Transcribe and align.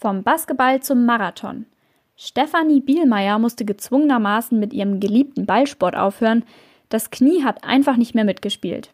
Vom 0.00 0.22
Basketball 0.22 0.80
zum 0.80 1.04
Marathon. 1.06 1.66
Stefanie 2.16 2.80
Bielmeier 2.80 3.40
musste 3.40 3.64
gezwungenermaßen 3.64 4.56
mit 4.56 4.72
ihrem 4.72 5.00
geliebten 5.00 5.44
Ballsport 5.44 5.96
aufhören. 5.96 6.44
Das 6.88 7.10
Knie 7.10 7.42
hat 7.42 7.64
einfach 7.64 7.96
nicht 7.96 8.14
mehr 8.14 8.22
mitgespielt. 8.22 8.92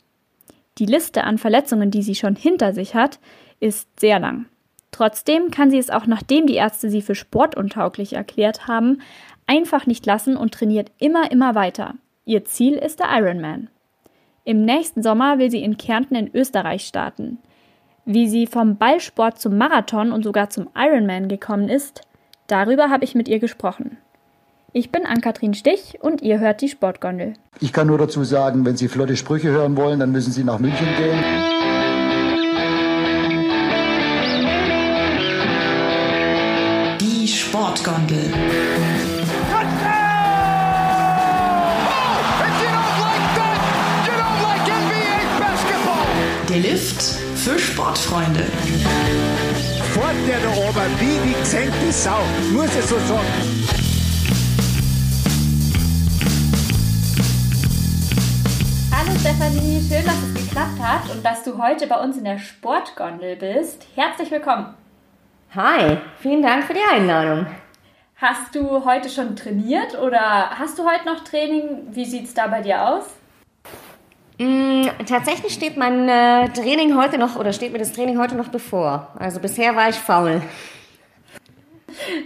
Die 0.79 0.87
Liste 0.87 1.25
an 1.25 1.37
Verletzungen, 1.37 1.91
die 1.91 2.03
sie 2.03 2.15
schon 2.15 2.37
hinter 2.37 2.73
sich 2.73 2.95
hat, 2.95 3.19
ist 3.61 4.01
sehr 4.01 4.19
lang. 4.19 4.47
Trotzdem 4.93 5.51
kann 5.51 5.71
sie 5.71 5.77
es 5.77 5.91
auch 5.91 6.07
nachdem 6.07 6.47
die 6.47 6.55
Ärzte 6.55 6.89
sie 6.89 7.03
für 7.03 7.15
sportuntauglich 7.15 8.15
erklärt 8.15 8.67
haben, 8.67 9.03
einfach 9.47 9.87
nicht 9.87 10.07
lassen 10.07 10.39
und 10.39 10.55
trainiert 10.55 10.91
immer, 10.97 11.31
immer 11.31 11.55
weiter. 11.55 11.97
Ihr 12.25 12.47
Ziel 12.47 12.77
ist 12.77 13.01
der 13.01 13.09
Ironman. 13.11 13.69
Im 14.45 14.65
nächsten 14.65 15.03
Sommer 15.03 15.39
will 15.39 15.51
sie 15.51 15.63
in 15.63 15.77
Kärnten 15.77 16.15
in 16.15 16.35
Österreich 16.35 16.87
starten. 16.87 17.41
Wie 18.07 18.29
sie 18.29 18.47
vom 18.47 18.77
Ballsport 18.77 19.41
zum 19.41 19.57
Marathon 19.57 20.13
und 20.13 20.25
sogar 20.25 20.51
zum 20.51 20.69
Ironman 20.77 21.29
gekommen 21.29 21.71
ist, 21.71 22.03
darüber 22.49 22.91
habe 22.91 23.03
ich 23.03 23.15
mit 23.15 23.29
ihr 23.29 23.39
gesprochen. 23.39 23.97
Ich 24.75 24.93
bin 24.93 25.07
Ann-Kathrin 25.07 25.55
Stich 25.55 25.99
und 26.03 26.21
ihr 26.21 26.39
hört 26.39 26.61
die 26.61 26.69
Sportgondel. 26.69 27.33
Ich 27.61 27.73
kann 27.73 27.87
nur 27.87 27.97
dazu 27.97 28.23
sagen, 28.23 28.67
wenn 28.67 28.77
Sie 28.77 28.89
flotte 28.89 29.17
Sprüche 29.17 29.49
hören 29.49 29.77
wollen, 29.77 30.01
dann 30.01 30.13
müssen 30.13 30.33
Sie 30.33 30.45
nach 30.45 30.59
München 30.59 30.87
gehen. 30.99 31.25
Die 37.01 37.27
Sportgondel. 37.27 38.31
Der 46.51 46.61
Lift 46.61 47.24
für 47.45 47.59
Sportfreunde. 47.59 48.45
Fort 49.93 50.15
der 50.27 50.41
da 50.41 50.49
oben, 50.49 50.99
wie 50.99 51.29
die 51.29 51.35
gesenkte 51.39 51.93
Sau. 51.93 52.23
Muss 52.55 52.75
ich 52.75 52.85
so 52.87 52.97
sagen. 52.97 53.21
Hallo 58.91 59.19
Stefanie, 59.21 59.83
schön, 59.87 60.07
dass 60.07 60.23
es 60.23 60.47
geklappt 60.47 60.81
hat 60.81 61.15
und 61.15 61.23
dass 61.23 61.43
du 61.43 61.63
heute 61.63 61.87
bei 61.87 62.01
uns 62.01 62.17
in 62.17 62.25
der 62.25 62.39
Sportgondel 62.39 63.37
bist. 63.37 63.87
Herzlich 63.95 64.31
willkommen. 64.31 64.73
Hi, 65.55 65.99
vielen 66.21 66.41
Dank 66.41 66.65
für 66.65 66.73
die 66.73 66.81
Einladung. 66.91 67.47
Hast 68.17 68.55
du 68.55 68.87
heute 68.87 69.11
schon 69.11 69.37
trainiert 69.37 69.99
oder 70.01 70.49
hast 70.59 70.79
du 70.79 70.87
heute 70.91 71.05
noch 71.05 71.23
Training? 71.25 71.89
Wie 71.91 72.07
sieht 72.07 72.25
es 72.25 72.33
da 72.33 72.47
bei 72.47 72.63
dir 72.63 72.89
aus? 72.89 73.05
Mm, 74.39 74.87
tatsächlich 75.07 75.55
steht 75.55 75.77
mein 75.77 76.09
äh, 76.09 76.49
Training 76.49 76.97
heute 76.97 77.19
noch 77.19 77.37
oder 77.37 77.53
steht 77.53 77.73
mir 77.73 77.79
das 77.79 77.93
Training 77.93 78.19
heute 78.19 78.35
noch 78.35 78.49
bevor. 78.49 79.13
Also 79.19 79.39
bisher 79.39 79.77
war 79.77 79.89
ich 79.89 79.97
faul. 79.97 80.43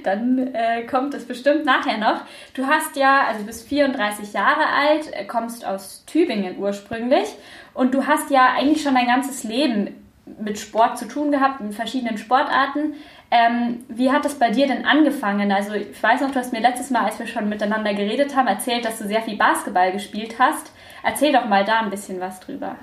Dann 0.02 0.54
äh, 0.54 0.84
kommt 0.84 1.12
es 1.12 1.26
bestimmt 1.26 1.66
nachher 1.66 1.98
noch. 1.98 2.22
Du 2.54 2.66
hast 2.66 2.96
ja, 2.96 3.26
also 3.26 3.40
du 3.40 3.46
bist 3.46 3.68
34 3.68 4.32
Jahre 4.32 4.66
alt, 4.66 5.12
äh, 5.12 5.24
kommst 5.24 5.66
aus 5.66 6.04
Tübingen 6.06 6.58
ursprünglich 6.58 7.28
und 7.74 7.92
du 7.92 8.06
hast 8.06 8.30
ja 8.30 8.54
eigentlich 8.56 8.82
schon 8.82 8.94
dein 8.94 9.06
ganzes 9.06 9.44
Leben 9.44 9.94
mit 10.40 10.58
Sport 10.58 10.98
zu 10.98 11.06
tun 11.06 11.30
gehabt, 11.30 11.60
in 11.60 11.72
verschiedenen 11.72 12.18
Sportarten. 12.18 12.94
Ähm, 13.30 13.84
wie 13.88 14.10
hat 14.10 14.24
das 14.24 14.34
bei 14.36 14.50
dir 14.50 14.66
denn 14.66 14.86
angefangen? 14.86 15.52
Also 15.52 15.74
ich 15.74 16.02
weiß 16.02 16.22
noch, 16.22 16.30
du 16.30 16.38
hast 16.38 16.52
mir 16.52 16.60
letztes 16.60 16.90
Mal, 16.90 17.04
als 17.04 17.18
wir 17.18 17.26
schon 17.26 17.48
miteinander 17.48 17.92
geredet 17.92 18.34
haben, 18.34 18.46
erzählt, 18.46 18.86
dass 18.86 18.98
du 18.98 19.06
sehr 19.06 19.20
viel 19.20 19.36
Basketball 19.36 19.92
gespielt 19.92 20.36
hast. 20.38 20.72
Erzähl 21.02 21.32
doch 21.32 21.44
mal 21.44 21.64
da 21.64 21.80
ein 21.80 21.90
bisschen 21.90 22.20
was 22.20 22.40
drüber. 22.40 22.76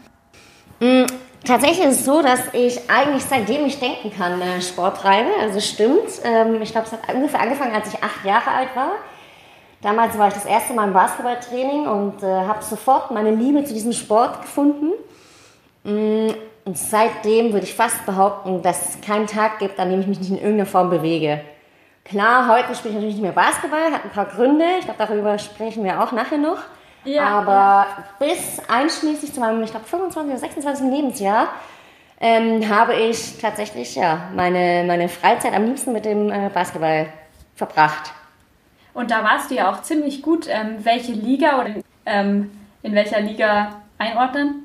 Mm, 0.80 1.06
tatsächlich 1.44 1.88
ist 1.88 2.00
es 2.00 2.06
so, 2.06 2.22
dass 2.22 2.54
ich 2.54 2.90
eigentlich 2.90 3.24
seitdem 3.24 3.66
ich 3.66 3.80
denken 3.80 4.12
kann 4.16 4.40
äh, 4.40 4.62
Sport 4.62 4.98
treibe. 4.98 5.30
Also 5.42 5.60
stimmt. 5.60 6.10
Ähm, 6.24 6.62
ich 6.62 6.72
glaube, 6.72 6.86
es 6.86 6.94
hat 6.94 7.14
ungefähr 7.14 7.40
angefangen, 7.40 7.74
als 7.74 7.92
ich 7.92 8.04
acht 8.04 8.24
Jahre 8.24 8.52
alt 8.52 8.76
war. 8.76 8.92
Damals 9.82 10.18
war 10.18 10.28
ich 10.28 10.36
das 10.36 10.46
erste 10.46 10.74
Mal 10.74 10.88
im 10.88 10.94
Basketballtraining 10.94 11.88
und 11.88 12.22
äh, 12.22 12.28
habe 12.28 12.64
sofort 12.64 13.09
meine 13.09 13.31
Liebe 13.31 13.64
zu 13.64 13.74
diesem 13.74 13.94
Sport 13.94 14.44
gefunden. 14.44 14.92
Und 16.66 16.78
seitdem 16.78 17.53
würde 17.53 17.66
ich 17.66 17.76
fast 17.76 18.06
behaupten, 18.08 18.64
dass 18.64 18.90
es 18.90 19.02
keinen 19.02 19.28
Tag 19.28 19.59
gibt, 19.59 19.80
an 19.80 19.92
dem 19.92 20.02
ich 20.02 20.08
mich 20.08 20.20
nicht 20.20 20.31
in 20.31 20.38
irgendeiner 20.38 20.66
Form 20.66 20.90
bewege. 20.90 21.42
Klar, 22.03 22.48
heute 22.48 22.76
spiele 22.76 22.90
ich 22.90 22.96
natürlich 22.96 23.16
nicht 23.16 23.24
mehr 23.24 23.31
Basketball, 23.31 23.92
hat 23.92 24.03
ein 24.03 24.09
paar 24.09 24.26
Gründe. 24.26 24.66
Ich 24.80 24.86
glaube, 24.86 24.98
darüber 24.98 25.38
sprechen 25.38 25.84
wir 25.84 26.02
auch 26.02 26.12
nachher 26.12 26.40
noch. 26.40 26.58
Ja, 27.04 27.25
Aber 27.28 27.52
ja. 27.52 27.88
bis 28.20 28.59
einschließlich 28.68 29.31
zu 29.31 29.40
meinem, 29.40 29.62
ich 29.64 29.70
glaube, 29.70 29.86
25 29.86 30.31
oder 30.31 30.40
26. 30.40 30.92
Lebensjahr 30.92 31.50
ähm, 32.20 32.68
habe 32.68 32.96
ich 32.96 33.38
tatsächlich 33.40 33.96
ja, 33.96 34.30
meine, 34.36 34.84
meine 34.88 35.08
Freizeit 35.08 35.54
am 35.54 35.66
liebsten 35.66 35.94
mit 35.94 36.06
dem 36.06 36.31
äh, 36.31 36.50
Basketball 36.52 37.08
verbracht. 37.56 38.12
Und 38.96 39.12
da 39.12 39.24
warst 39.24 39.52
du 39.52 39.56
ja 39.56 39.72
auch 39.72 39.84
ziemlich 39.84 40.24
gut. 40.24 40.48
Ähm, 40.50 40.78
welche 40.80 41.12
Liga 41.12 41.59
oder 41.59 41.75
ähm, 42.08 42.52
in 42.81 42.96
welcher 42.96 43.20
Liga 43.20 43.81
einordnen? 44.00 44.65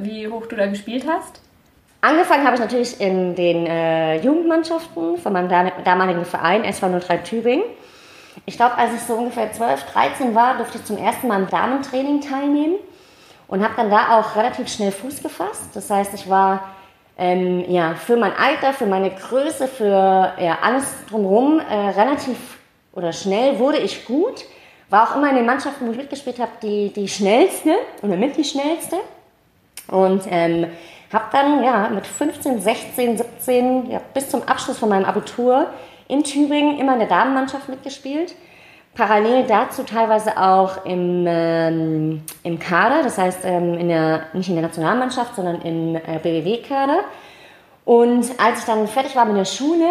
Wie 0.00 0.28
hoch 0.28 0.46
du 0.46 0.56
da 0.56 0.66
gespielt 0.66 1.04
hast? 1.08 1.40
Angefangen 2.00 2.44
habe 2.44 2.54
ich 2.54 2.60
natürlich 2.60 3.00
in 3.00 3.34
den 3.34 3.66
äh, 3.66 4.20
Jugendmannschaften 4.20 5.18
von 5.18 5.32
meinem 5.32 5.48
damaligen 5.84 6.24
Verein 6.24 6.64
SV 6.64 7.00
03 7.00 7.18
Tübingen. 7.18 7.64
Ich 8.46 8.56
glaube, 8.56 8.76
als 8.76 8.94
ich 8.94 9.00
so 9.00 9.14
ungefähr 9.14 9.52
12, 9.52 9.84
13 9.92 10.34
war, 10.34 10.56
durfte 10.56 10.78
ich 10.78 10.84
zum 10.84 10.96
ersten 10.96 11.26
Mal 11.26 11.42
im 11.42 11.48
Damentraining 11.48 12.20
teilnehmen 12.20 12.76
und 13.48 13.64
habe 13.64 13.74
dann 13.76 13.90
da 13.90 14.18
auch 14.18 14.36
relativ 14.36 14.68
schnell 14.68 14.92
Fuß 14.92 15.22
gefasst. 15.22 15.70
Das 15.74 15.90
heißt, 15.90 16.14
ich 16.14 16.28
war 16.28 16.72
ähm, 17.16 17.64
ja, 17.68 17.94
für 17.94 18.16
mein 18.16 18.32
Alter, 18.32 18.72
für 18.72 18.86
meine 18.86 19.10
Größe, 19.10 19.66
für 19.66 20.34
ja, 20.38 20.58
alles 20.62 20.84
drumherum 21.10 21.58
äh, 21.58 21.74
relativ 21.74 22.58
oder 22.92 23.12
schnell 23.12 23.58
wurde 23.58 23.78
ich 23.78 24.06
gut. 24.06 24.44
War 24.88 25.10
auch 25.10 25.16
immer 25.16 25.30
in 25.30 25.36
den 25.36 25.46
Mannschaften, 25.46 25.86
wo 25.86 25.90
ich 25.90 25.98
mitgespielt 25.98 26.38
habe, 26.38 26.52
die, 26.62 26.92
die 26.92 27.08
schnellste 27.08 27.74
oder 28.02 28.16
mit 28.16 28.36
die 28.36 28.44
schnellste. 28.44 28.96
Und 29.88 30.22
ähm, 30.30 30.66
habe 31.12 31.24
dann 31.32 31.64
ja, 31.64 31.88
mit 31.88 32.06
15, 32.06 32.60
16, 32.60 33.18
17 33.18 33.90
ja, 33.90 34.00
bis 34.14 34.28
zum 34.28 34.42
Abschluss 34.42 34.78
von 34.78 34.88
meinem 34.88 35.04
Abitur 35.04 35.68
in 36.08 36.24
Tübingen 36.24 36.78
immer 36.78 36.94
in 36.94 37.00
der 37.00 37.08
Damenmannschaft 37.08 37.68
mitgespielt. 37.68 38.34
Parallel 38.94 39.44
dazu 39.46 39.84
teilweise 39.84 40.36
auch 40.36 40.84
im, 40.84 41.24
ähm, 41.26 42.22
im 42.42 42.58
Kader, 42.58 43.02
das 43.02 43.16
heißt 43.16 43.40
ähm, 43.44 43.74
in 43.74 43.88
der, 43.88 44.22
nicht 44.32 44.48
in 44.48 44.56
der 44.56 44.64
Nationalmannschaft, 44.64 45.36
sondern 45.36 45.62
im 45.62 45.96
äh, 45.96 46.18
BWW-Kader. 46.20 47.00
Und 47.84 48.26
als 48.38 48.60
ich 48.60 48.64
dann 48.64 48.88
fertig 48.88 49.14
war 49.14 49.24
mit 49.24 49.36
der 49.36 49.44
Schule, 49.44 49.86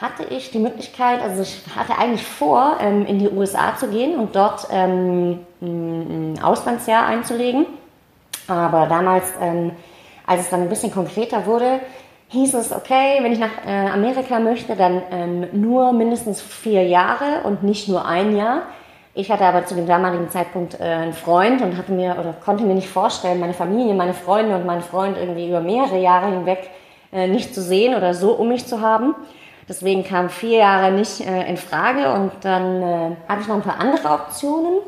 hatte 0.00 0.24
ich 0.24 0.50
die 0.50 0.58
Möglichkeit, 0.58 1.20
also 1.20 1.42
ich 1.42 1.62
hatte 1.76 1.98
eigentlich 1.98 2.24
vor, 2.24 2.78
ähm, 2.80 3.06
in 3.06 3.18
die 3.18 3.28
USA 3.28 3.76
zu 3.76 3.88
gehen 3.88 4.18
und 4.18 4.36
dort 4.36 4.68
ähm, 4.70 5.40
ein 5.60 6.40
Auslandsjahr 6.42 7.06
einzulegen. 7.06 7.66
Aber 8.48 8.86
damals, 8.86 9.24
ähm, 9.40 9.72
als 10.26 10.42
es 10.42 10.50
dann 10.50 10.62
ein 10.62 10.68
bisschen 10.68 10.92
konkreter 10.92 11.46
wurde, 11.46 11.80
hieß 12.28 12.54
es, 12.54 12.72
okay, 12.72 13.18
wenn 13.20 13.32
ich 13.32 13.38
nach 13.38 13.64
äh, 13.66 13.88
Amerika 13.90 14.38
möchte, 14.40 14.76
dann 14.76 15.02
ähm, 15.10 15.46
nur 15.52 15.92
mindestens 15.92 16.40
vier 16.40 16.84
Jahre 16.84 17.42
und 17.44 17.62
nicht 17.62 17.88
nur 17.88 18.04
ein 18.06 18.36
Jahr. 18.36 18.62
Ich 19.16 19.30
hatte 19.30 19.44
aber 19.44 19.64
zu 19.64 19.76
dem 19.76 19.86
damaligen 19.86 20.28
Zeitpunkt 20.28 20.80
äh, 20.80 20.82
einen 20.82 21.12
Freund 21.12 21.62
und 21.62 21.76
hatte 21.76 21.92
mir 21.92 22.16
oder 22.18 22.34
konnte 22.44 22.64
mir 22.64 22.74
nicht 22.74 22.88
vorstellen, 22.88 23.38
meine 23.38 23.54
Familie, 23.54 23.94
meine 23.94 24.14
Freunde 24.14 24.56
und 24.56 24.66
meinen 24.66 24.82
Freund 24.82 25.16
irgendwie 25.16 25.48
über 25.48 25.60
mehrere 25.60 26.00
Jahre 26.00 26.32
hinweg 26.32 26.70
äh, 27.12 27.28
nicht 27.28 27.54
zu 27.54 27.62
sehen 27.62 27.94
oder 27.94 28.12
so 28.12 28.32
um 28.32 28.48
mich 28.48 28.66
zu 28.66 28.80
haben. 28.80 29.14
Deswegen 29.68 30.04
kamen 30.04 30.28
vier 30.28 30.58
Jahre 30.58 30.90
nicht 30.90 31.20
äh, 31.20 31.48
in 31.48 31.56
Frage 31.56 32.12
und 32.12 32.32
dann 32.42 32.82
äh, 32.82 33.16
hatte 33.28 33.42
ich 33.42 33.48
noch 33.48 33.54
ein 33.54 33.62
paar 33.62 33.78
andere 33.78 34.08
Optionen. 34.10 34.80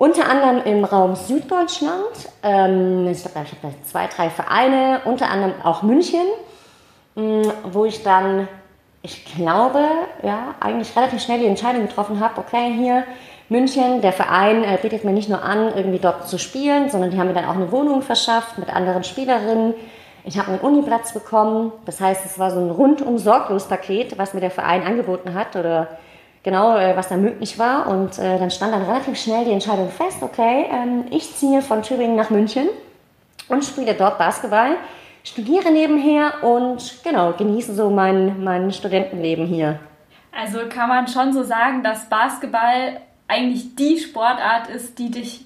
Unter 0.00 0.30
anderem 0.30 0.62
im 0.64 0.82
Raum 0.86 1.14
Süddeutschland. 1.14 2.14
Ich 2.16 2.42
glaube, 2.42 3.10
ich 3.12 3.62
habe 3.62 3.74
zwei, 3.84 4.06
drei 4.06 4.30
Vereine, 4.30 5.02
unter 5.04 5.28
anderem 5.28 5.52
auch 5.62 5.82
München, 5.82 6.24
mm, 7.16 7.42
wo 7.70 7.84
ich 7.84 8.02
dann, 8.02 8.48
ich 9.02 9.26
glaube, 9.26 9.84
ja, 10.22 10.54
eigentlich 10.58 10.96
relativ 10.96 11.20
schnell 11.20 11.40
die 11.40 11.46
Entscheidung 11.46 11.86
getroffen 11.86 12.18
habe, 12.18 12.40
okay, 12.40 12.72
hier 12.78 13.04
München, 13.50 14.00
der 14.00 14.14
Verein 14.14 14.64
äh, 14.64 14.78
bietet 14.80 15.04
mir 15.04 15.12
nicht 15.12 15.28
nur 15.28 15.42
an, 15.42 15.70
irgendwie 15.76 15.98
dort 15.98 16.26
zu 16.26 16.38
spielen, 16.38 16.88
sondern 16.88 17.10
die 17.10 17.18
haben 17.18 17.26
mir 17.26 17.34
dann 17.34 17.44
auch 17.44 17.56
eine 17.56 17.70
Wohnung 17.70 18.00
verschafft 18.00 18.56
mit 18.56 18.74
anderen 18.74 19.04
Spielerinnen. 19.04 19.74
Ich 20.24 20.38
habe 20.38 20.48
einen 20.52 20.60
Uniplatz 20.60 21.12
bekommen. 21.12 21.72
Das 21.84 22.00
heißt, 22.00 22.24
es 22.24 22.38
war 22.38 22.50
so 22.50 22.58
ein 22.58 22.70
rundum 22.70 23.18
sorglos 23.18 23.68
Paket, 23.68 24.16
was 24.16 24.32
mir 24.32 24.40
der 24.40 24.50
Verein 24.50 24.82
angeboten 24.82 25.34
hat 25.34 25.56
oder 25.56 25.98
genau, 26.42 26.76
äh, 26.76 26.96
was 26.96 27.08
da 27.08 27.16
möglich 27.16 27.58
war. 27.58 27.86
Und 27.86 28.18
äh, 28.18 28.38
dann 28.38 28.50
stand 28.50 28.72
dann 28.72 28.82
relativ 28.82 29.18
schnell 29.18 29.44
die 29.44 29.52
Entscheidung 29.52 29.90
fest, 29.90 30.22
okay, 30.22 30.66
ähm, 30.72 31.06
ich 31.10 31.34
ziehe 31.34 31.62
von 31.62 31.82
Tübingen 31.82 32.16
nach 32.16 32.30
München 32.30 32.68
und 33.48 33.64
spiele 33.64 33.94
dort 33.94 34.18
Basketball, 34.18 34.76
studiere 35.24 35.70
nebenher 35.70 36.42
und 36.42 37.02
genau, 37.04 37.32
genieße 37.32 37.74
so 37.74 37.90
mein, 37.90 38.42
mein 38.42 38.72
Studentenleben 38.72 39.46
hier. 39.46 39.78
Also 40.32 40.60
kann 40.68 40.88
man 40.88 41.08
schon 41.08 41.32
so 41.32 41.42
sagen, 41.42 41.82
dass 41.82 42.08
Basketball 42.08 43.00
eigentlich 43.26 43.74
die 43.76 43.98
Sportart 43.98 44.68
ist, 44.68 44.98
die 44.98 45.10
dich 45.10 45.44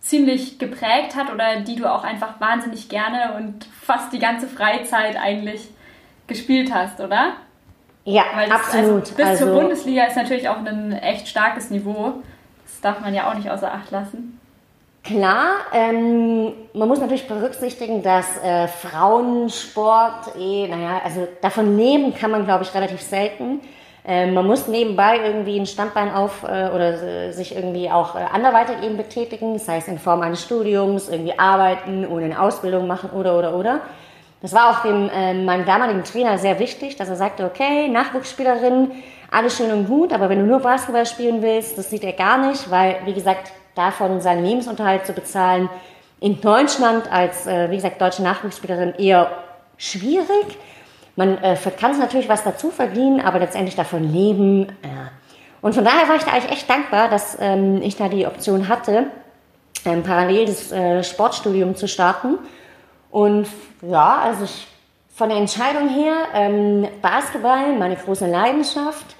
ziemlich 0.00 0.58
geprägt 0.58 1.16
hat 1.16 1.32
oder 1.32 1.60
die 1.60 1.76
du 1.76 1.90
auch 1.90 2.04
einfach 2.04 2.40
wahnsinnig 2.40 2.88
gerne 2.88 3.34
und 3.36 3.66
fast 3.82 4.12
die 4.12 4.18
ganze 4.18 4.46
Freizeit 4.46 5.16
eigentlich 5.16 5.68
gespielt 6.26 6.72
hast, 6.72 7.00
oder? 7.00 7.32
Ja, 8.08 8.24
Weil 8.34 8.48
das, 8.48 8.60
absolut. 8.60 9.02
Also 9.02 9.14
bis 9.14 9.26
also, 9.26 9.44
zur 9.44 9.54
Bundesliga 9.54 10.04
ist 10.04 10.16
natürlich 10.16 10.48
auch 10.48 10.64
ein 10.64 10.92
echt 10.92 11.28
starkes 11.28 11.68
Niveau. 11.68 12.14
Das 12.64 12.80
darf 12.80 13.00
man 13.00 13.12
ja 13.12 13.30
auch 13.30 13.34
nicht 13.34 13.50
außer 13.50 13.70
Acht 13.70 13.90
lassen. 13.90 14.40
Klar, 15.04 15.56
ähm, 15.74 16.52
man 16.72 16.88
muss 16.88 17.00
natürlich 17.00 17.28
berücksichtigen, 17.28 18.02
dass 18.02 18.42
äh, 18.42 18.66
Frauensport, 18.66 20.36
eh, 20.38 20.68
naja, 20.68 21.02
also 21.04 21.28
davon 21.42 21.76
leben 21.76 22.14
kann 22.14 22.30
man, 22.30 22.46
glaube 22.46 22.64
ich, 22.64 22.74
relativ 22.74 23.02
selten. 23.02 23.60
Ähm, 24.06 24.32
man 24.32 24.46
muss 24.46 24.68
nebenbei 24.68 25.18
irgendwie 25.22 25.60
ein 25.60 25.66
Standbein 25.66 26.10
auf 26.10 26.44
äh, 26.44 26.46
oder 26.46 27.02
äh, 27.02 27.32
sich 27.32 27.54
irgendwie 27.54 27.90
auch 27.90 28.16
äh, 28.16 28.20
anderweitig 28.32 28.82
eben 28.82 28.96
betätigen, 28.96 29.52
das 29.52 29.68
heißt 29.68 29.86
in 29.88 29.98
Form 29.98 30.22
eines 30.22 30.42
Studiums, 30.42 31.10
irgendwie 31.10 31.38
arbeiten 31.38 32.06
oder 32.06 32.24
eine 32.24 32.40
Ausbildung 32.40 32.86
machen 32.86 33.10
oder 33.10 33.38
oder 33.38 33.54
oder. 33.54 33.80
Das 34.40 34.52
war 34.52 34.70
auch 34.70 34.82
dem, 34.82 35.08
äh, 35.08 35.34
meinem 35.34 35.66
damaligen 35.66 36.04
Trainer 36.04 36.38
sehr 36.38 36.58
wichtig, 36.58 36.96
dass 36.96 37.08
er 37.08 37.16
sagte, 37.16 37.44
okay, 37.44 37.88
Nachwuchsspielerin, 37.88 38.92
alles 39.30 39.56
schön 39.56 39.72
und 39.72 39.86
gut, 39.86 40.12
aber 40.12 40.28
wenn 40.28 40.38
du 40.38 40.46
nur 40.46 40.60
Basketball 40.60 41.06
spielen 41.06 41.42
willst, 41.42 41.76
das 41.76 41.90
sieht 41.90 42.04
er 42.04 42.12
gar 42.12 42.38
nicht, 42.48 42.70
weil, 42.70 42.96
wie 43.04 43.14
gesagt, 43.14 43.52
davon 43.74 44.20
seinen 44.20 44.44
Lebensunterhalt 44.44 45.06
zu 45.06 45.12
bezahlen, 45.12 45.68
in 46.20 46.40
Deutschland 46.40 47.10
als, 47.12 47.46
äh, 47.46 47.70
wie 47.70 47.76
gesagt, 47.76 48.00
deutsche 48.00 48.22
Nachwuchsspielerin 48.22 48.94
eher 48.94 49.30
schwierig. 49.76 50.58
Man 51.16 51.38
äh, 51.42 51.56
kann 51.78 51.92
sich 51.92 52.02
natürlich 52.02 52.28
was 52.28 52.44
dazu 52.44 52.70
verdienen, 52.70 53.20
aber 53.20 53.38
letztendlich 53.38 53.76
davon 53.76 54.12
leben. 54.12 54.66
Ja. 54.82 55.10
Und 55.60 55.74
von 55.74 55.84
daher 55.84 56.08
war 56.08 56.16
ich 56.16 56.22
da 56.22 56.32
eigentlich 56.32 56.52
echt 56.52 56.70
dankbar, 56.70 57.08
dass 57.08 57.36
ähm, 57.40 57.82
ich 57.82 57.96
da 57.96 58.08
die 58.08 58.26
Option 58.26 58.68
hatte, 58.68 59.06
ähm, 59.84 60.02
parallel 60.02 60.46
das 60.46 60.72
äh, 60.72 61.02
Sportstudium 61.02 61.74
zu 61.76 61.88
starten. 61.88 62.38
Und 63.10 63.46
ja, 63.82 64.18
also 64.22 64.44
ich, 64.44 64.66
von 65.14 65.28
der 65.28 65.38
Entscheidung 65.38 65.88
her, 65.88 66.14
ähm, 66.34 66.86
Basketball, 67.02 67.76
meine 67.76 67.96
große 67.96 68.26
Leidenschaft, 68.26 69.16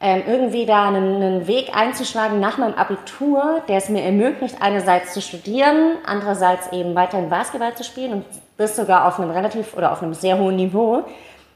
ähm, 0.00 0.22
irgendwie 0.26 0.64
da 0.64 0.88
einen, 0.88 1.16
einen, 1.16 1.46
Weg 1.48 1.74
einzuschlagen 1.74 2.38
nach 2.38 2.56
meinem 2.56 2.74
Abitur, 2.74 3.62
der 3.66 3.78
es 3.78 3.88
mir 3.88 4.02
ermöglicht, 4.02 4.56
einerseits 4.60 5.12
zu 5.12 5.20
studieren, 5.20 5.96
andererseits 6.06 6.70
eben 6.72 6.94
weiterhin 6.94 7.30
Basketball 7.30 7.74
zu 7.74 7.82
spielen 7.82 8.12
und 8.12 8.24
das 8.58 8.76
sogar 8.76 9.06
auf 9.06 9.18
einem 9.18 9.30
relativ 9.30 9.76
oder 9.76 9.90
auf 9.90 10.02
einem 10.02 10.14
sehr 10.14 10.38
hohen 10.38 10.56
Niveau, 10.56 11.04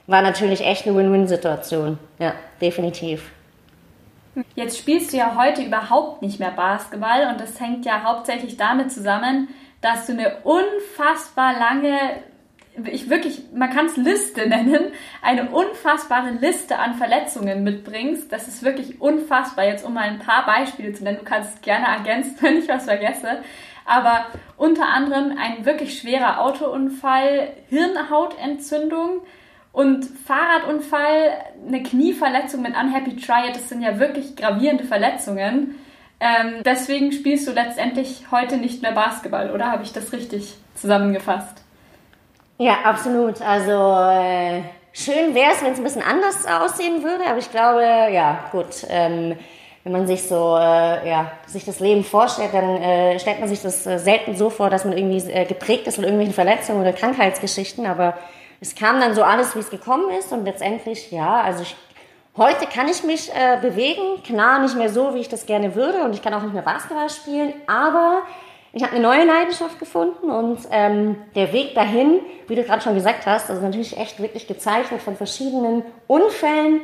war 0.09 0.23
natürlich 0.23 0.65
echt 0.67 0.87
eine 0.87 0.97
Win-Win-Situation. 0.97 1.99
Ja, 2.19 2.35
definitiv. 2.61 3.31
Jetzt 4.55 4.79
spielst 4.79 5.13
du 5.13 5.19
ja 5.19 5.37
heute 5.37 5.63
überhaupt 5.63 6.23
nicht 6.23 6.41
mehr 6.41 6.51
Basketball 6.51 7.29
und 7.31 7.41
das 7.41 7.61
hängt 7.61 7.85
ja 7.85 8.03
hauptsächlich 8.03 8.57
damit 8.57 8.91
zusammen, 8.91 9.49
dass 9.83 10.07
du 10.07 10.13
eine 10.13 10.39
unfassbar 10.45 11.59
lange 11.59 12.23
ich 12.91 13.11
wirklich, 13.11 13.43
man 13.55 13.71
kann 13.71 13.87
es 13.87 13.97
Liste 13.97 14.49
nennen, 14.49 14.93
eine 15.21 15.51
unfassbare 15.51 16.31
Liste 16.31 16.79
an 16.79 16.95
Verletzungen 16.95 17.65
mitbringst. 17.65 18.33
Das 18.33 18.49
ist 18.49 18.63
wirklich 18.63 19.01
unfassbar. 19.01 19.67
Jetzt 19.67 19.85
um 19.85 19.95
mal 19.95 20.09
ein 20.09 20.19
paar 20.19 20.47
Beispiele 20.47 20.93
zu 20.93 21.05
nennen, 21.05 21.19
du 21.19 21.25
kannst 21.25 21.63
gerne 21.63 21.87
ergänzen, 21.87 22.37
wenn 22.41 22.59
ich 22.59 22.69
was 22.69 22.85
vergesse. 22.85 23.43
Aber 23.85 24.27
unter 24.57 24.87
anderem 24.87 25.37
ein 25.37 25.65
wirklich 25.65 25.99
schwerer 25.99 26.41
Autounfall, 26.41 27.51
Hirnhautentzündung 27.69 29.23
und 29.73 30.05
Fahrradunfall, 30.05 31.33
eine 31.67 31.83
Knieverletzung 31.83 32.63
mit 32.63 32.75
Unhappy 32.77 33.17
Triad. 33.17 33.55
Das 33.55 33.69
sind 33.69 33.83
ja 33.83 33.99
wirklich 33.99 34.37
gravierende 34.37 34.85
Verletzungen. 34.85 35.75
Ähm, 36.23 36.63
deswegen 36.65 37.11
spielst 37.11 37.49
du 37.49 37.53
letztendlich 37.53 38.27
heute 38.31 38.57
nicht 38.57 38.81
mehr 38.81 38.93
Basketball, 38.93 39.51
oder 39.51 39.73
habe 39.73 39.83
ich 39.83 39.93
das 39.93 40.13
richtig 40.13 40.55
zusammengefasst? 40.77 41.65
Ja, 42.59 42.79
absolut. 42.85 43.43
Also 43.43 43.73
äh, 43.73 44.63
schön 44.93 45.35
wäre 45.35 45.51
es, 45.51 45.63
wenn 45.63 45.73
es 45.73 45.79
ein 45.79 45.85
bisschen 45.85 46.03
anders 46.03 46.47
aussehen 46.47 47.03
würde, 47.03 47.25
aber 47.27 47.39
ich 47.39 47.51
glaube, 47.51 47.83
ja, 47.83 48.45
gut. 48.53 48.87
Ähm, 48.89 49.37
wenn 49.83 49.91
man 49.91 50.07
sich 50.07 50.23
so 50.29 50.57
äh, 50.57 51.09
ja, 51.09 51.33
sich 51.47 51.65
das 51.65 51.81
Leben 51.81 52.05
vorstellt, 52.05 52.55
dann 52.55 52.77
äh, 52.77 53.19
stellt 53.19 53.41
man 53.41 53.49
sich 53.49 53.63
das 53.63 53.85
äh, 53.85 53.99
selten 53.99 54.37
so 54.37 54.49
vor, 54.49 54.71
dass 54.71 54.85
man 54.85 54.97
irgendwie 54.97 55.29
äh, 55.29 55.45
geprägt 55.45 55.89
ist 55.89 55.97
von 55.97 56.05
irgendwelchen 56.05 56.35
Verletzungen 56.35 56.83
oder 56.83 56.93
Krankheitsgeschichten. 56.93 57.85
Aber 57.85 58.17
es 58.61 58.77
kam 58.77 59.01
dann 59.01 59.17
so 59.17 59.25
alles, 59.25 59.57
wie 59.57 59.59
es 59.59 59.71
gekommen 59.71 60.09
ist 60.17 60.31
und 60.31 60.45
letztendlich, 60.45 61.11
ja, 61.11 61.41
also 61.41 61.63
ich, 61.63 61.75
heute 62.37 62.67
kann 62.67 62.89
ich 62.89 63.05
mich 63.05 63.31
äh, 63.31 63.59
bewegen, 63.61 64.23
klar 64.25 64.61
nicht 64.61 64.77
mehr 64.77 64.89
so, 64.89 65.15
wie 65.15 65.21
ich 65.21 65.29
das 65.29 65.47
gerne 65.47 65.75
würde 65.75 66.03
und 66.03 66.15
ich 66.15 66.23
kann 66.23 66.35
auch 66.35 66.43
nicht 66.43 66.55
mehr 66.55 66.63
Basketball 66.63 67.11
spielen, 67.11 67.55
aber 67.67 68.23
ich 68.75 68.83
habe 68.83 68.95
eine 68.95 69.03
neue 69.03 69.27
Leidenschaft 69.27 69.79
gefunden 69.79 70.31
und 70.31 70.61
ähm, 70.71 71.17
der 71.35 71.53
Weg 71.53 71.75
dahin, 71.75 72.21
wie 72.49 72.55
du 72.55 72.65
gerade 72.65 72.83
schon 72.83 72.95
gesagt 72.95 73.27
hast, 73.27 73.51
also 73.51 73.61
natürlich 73.61 73.99
echt 73.99 74.19
wirklich 74.21 74.47
gezeichnet 74.47 75.03
von 75.03 75.15
verschiedenen 75.15 75.83
Unfällen. 76.07 76.81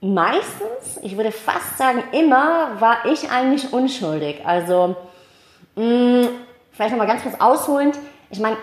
Meistens, 0.00 0.98
ich 1.02 1.18
würde 1.18 1.32
fast 1.32 1.76
sagen 1.76 2.02
immer, 2.12 2.80
war 2.80 3.04
ich 3.12 3.30
eigentlich 3.30 3.72
unschuldig. 3.74 4.46
Also 4.46 4.96
mh, 5.76 5.84
mm, 5.84 6.28
vielleicht 6.70 6.92
nochmal 6.92 7.08
ganz 7.08 7.22
kurz 7.22 7.38
ausholend. 7.38 7.98
Ich 8.30 8.40
meine, 8.40 8.56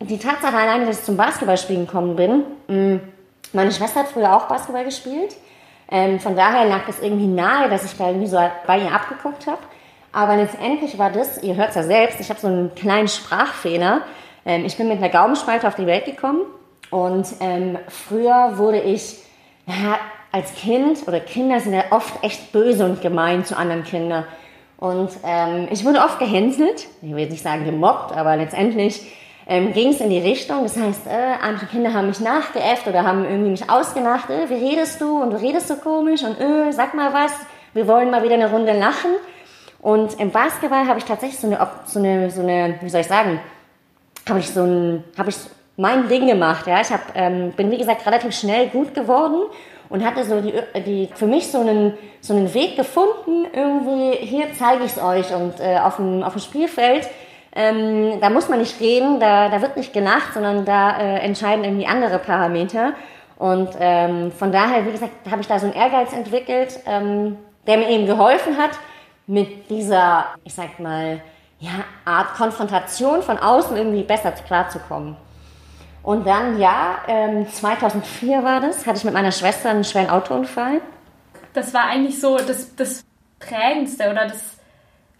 die 0.00 0.18
Tatsache 0.18 0.56
alleine, 0.56 0.84
dass 0.84 0.98
ich 0.98 1.04
zum 1.04 1.16
Basketballspielen 1.16 1.86
gekommen 1.86 2.16
bin, 2.16 2.44
mh, 2.66 2.76
mm, 2.76 3.00
meine 3.52 3.72
Schwester 3.72 4.00
hat 4.00 4.08
früher 4.08 4.34
auch 4.34 4.46
Basketball 4.46 4.84
gespielt. 4.84 5.36
Ähm, 5.90 6.20
von 6.20 6.36
daher 6.36 6.66
lag 6.66 6.88
es 6.88 7.00
irgendwie 7.00 7.26
nahe, 7.26 7.68
dass 7.70 7.84
ich 7.84 7.96
da 7.96 8.08
irgendwie 8.08 8.26
so 8.26 8.38
bei 8.66 8.78
ihr 8.78 8.92
abgeguckt 8.92 9.46
habe. 9.46 9.58
Aber 10.12 10.36
letztendlich 10.36 10.98
war 10.98 11.10
das, 11.10 11.42
ihr 11.42 11.56
hört 11.56 11.70
es 11.70 11.76
ja 11.76 11.82
selbst, 11.82 12.20
ich 12.20 12.30
habe 12.30 12.40
so 12.40 12.46
einen 12.46 12.74
kleinen 12.74 13.08
Sprachfehler. 13.08 14.02
Ähm, 14.44 14.64
ich 14.64 14.76
bin 14.76 14.88
mit 14.88 14.98
einer 14.98 15.08
Gaumenspalte 15.08 15.66
auf 15.66 15.74
die 15.74 15.86
Welt 15.86 16.04
gekommen 16.04 16.42
und 16.90 17.26
ähm, 17.40 17.78
früher 17.88 18.56
wurde 18.56 18.80
ich 18.80 19.18
ja, 19.66 19.98
als 20.32 20.54
Kind, 20.54 21.06
oder 21.06 21.20
Kinder 21.20 21.60
sind 21.60 21.74
ja 21.74 21.84
oft 21.90 22.22
echt 22.22 22.52
böse 22.52 22.84
und 22.84 23.00
gemein 23.00 23.44
zu 23.44 23.56
anderen 23.56 23.84
Kindern. 23.84 24.24
Und 24.78 25.10
ähm, 25.24 25.68
ich 25.70 25.84
wurde 25.84 25.98
oft 25.98 26.18
gehänselt, 26.18 26.86
ich 27.02 27.10
will 27.10 27.18
jetzt 27.18 27.32
nicht 27.32 27.42
sagen 27.42 27.64
gemobbt, 27.64 28.16
aber 28.16 28.36
letztendlich 28.36 29.02
ähm, 29.48 29.72
ging 29.72 29.88
es 29.88 30.00
in 30.00 30.10
die 30.10 30.18
Richtung. 30.18 30.62
Das 30.62 30.76
heißt, 30.76 31.06
äh, 31.06 31.42
andere 31.42 31.66
Kinder 31.66 31.94
haben 31.94 32.08
mich 32.08 32.20
nachgeäfft 32.20 32.86
oder 32.86 33.02
haben 33.02 33.24
irgendwie 33.24 33.50
mich 33.50 33.68
ausgelacht. 33.68 34.28
Äh, 34.28 34.50
wie 34.50 34.54
redest 34.54 35.00
du? 35.00 35.22
Und 35.22 35.30
du 35.30 35.40
redest 35.40 35.68
so 35.68 35.76
komisch 35.76 36.22
und 36.22 36.38
äh, 36.38 36.70
sag 36.70 36.94
mal 36.94 37.14
was, 37.14 37.32
wir 37.72 37.88
wollen 37.88 38.10
mal 38.10 38.22
wieder 38.22 38.34
eine 38.34 38.50
Runde 38.50 38.78
lachen. 38.78 39.10
Und 39.80 40.20
im 40.20 40.30
Basketball 40.30 40.86
habe 40.86 40.98
ich 40.98 41.06
tatsächlich 41.06 41.40
so 41.40 41.46
eine, 41.46 41.66
so 41.86 41.98
eine, 41.98 42.30
so 42.30 42.42
eine, 42.42 42.74
wie 42.82 42.90
soll 42.90 43.00
ich 43.00 43.06
sagen, 43.06 43.40
habe 44.28 44.40
ich 44.40 44.50
so 44.50 44.62
ein, 44.62 45.02
habe 45.16 45.30
ich 45.30 45.36
mein 45.76 46.08
Ding 46.08 46.26
gemacht. 46.26 46.66
Ja, 46.66 46.82
ich 46.82 46.90
hab, 46.90 47.00
ähm, 47.14 47.52
bin 47.52 47.70
wie 47.70 47.78
gesagt 47.78 48.04
relativ 48.04 48.36
schnell 48.36 48.66
gut 48.68 48.94
geworden 48.94 49.44
und 49.88 50.04
hatte 50.04 50.24
so 50.24 50.42
die, 50.42 50.52
die 50.84 51.08
für 51.14 51.26
mich 51.26 51.50
so 51.50 51.60
einen, 51.60 51.96
so 52.20 52.34
einen 52.34 52.52
Weg 52.52 52.76
gefunden. 52.76 53.46
Irgendwie 53.50 54.26
hier 54.26 54.48
zeige 54.58 54.84
ich 54.84 54.92
es 54.92 55.02
euch 55.02 55.32
und 55.32 55.58
äh, 55.60 55.78
auf 55.78 55.96
dem 55.96 56.22
auf 56.22 56.34
dem 56.34 56.42
Spielfeld. 56.42 57.08
Ähm, 57.58 58.20
da 58.20 58.30
muss 58.30 58.48
man 58.48 58.60
nicht 58.60 58.80
reden, 58.80 59.18
da, 59.18 59.48
da 59.48 59.60
wird 59.60 59.76
nicht 59.76 59.92
gelacht, 59.92 60.34
sondern 60.34 60.64
da 60.64 60.96
äh, 60.96 61.18
entscheiden 61.18 61.64
irgendwie 61.64 61.88
andere 61.88 62.20
Parameter. 62.20 62.92
Und 63.36 63.70
ähm, 63.80 64.30
von 64.30 64.52
daher, 64.52 64.86
wie 64.86 64.92
gesagt, 64.92 65.10
habe 65.28 65.40
ich 65.40 65.48
da 65.48 65.58
so 65.58 65.66
einen 65.66 65.74
Ehrgeiz 65.74 66.12
entwickelt, 66.12 66.78
ähm, 66.86 67.36
der 67.66 67.78
mir 67.78 67.90
eben 67.90 68.06
geholfen 68.06 68.56
hat, 68.58 68.70
mit 69.26 69.68
dieser, 69.70 70.26
ich 70.44 70.54
sag 70.54 70.78
mal, 70.78 71.20
ja, 71.58 71.84
Art 72.04 72.34
Konfrontation 72.34 73.22
von 73.22 73.38
außen 73.38 73.76
irgendwie 73.76 74.04
besser 74.04 74.30
klarzukommen. 74.30 75.16
Und 76.04 76.28
dann, 76.28 76.60
ja, 76.60 76.98
ähm, 77.08 77.48
2004 77.48 78.44
war 78.44 78.60
das, 78.60 78.86
hatte 78.86 78.98
ich 78.98 79.04
mit 79.04 79.14
meiner 79.14 79.32
Schwester 79.32 79.70
einen 79.70 79.82
schweren 79.82 80.10
Autounfall. 80.10 80.80
Das 81.54 81.74
war 81.74 81.86
eigentlich 81.86 82.20
so 82.20 82.36
das, 82.36 82.76
das 82.76 83.04
Prägendste 83.40 84.08
oder 84.10 84.28
das 84.28 84.57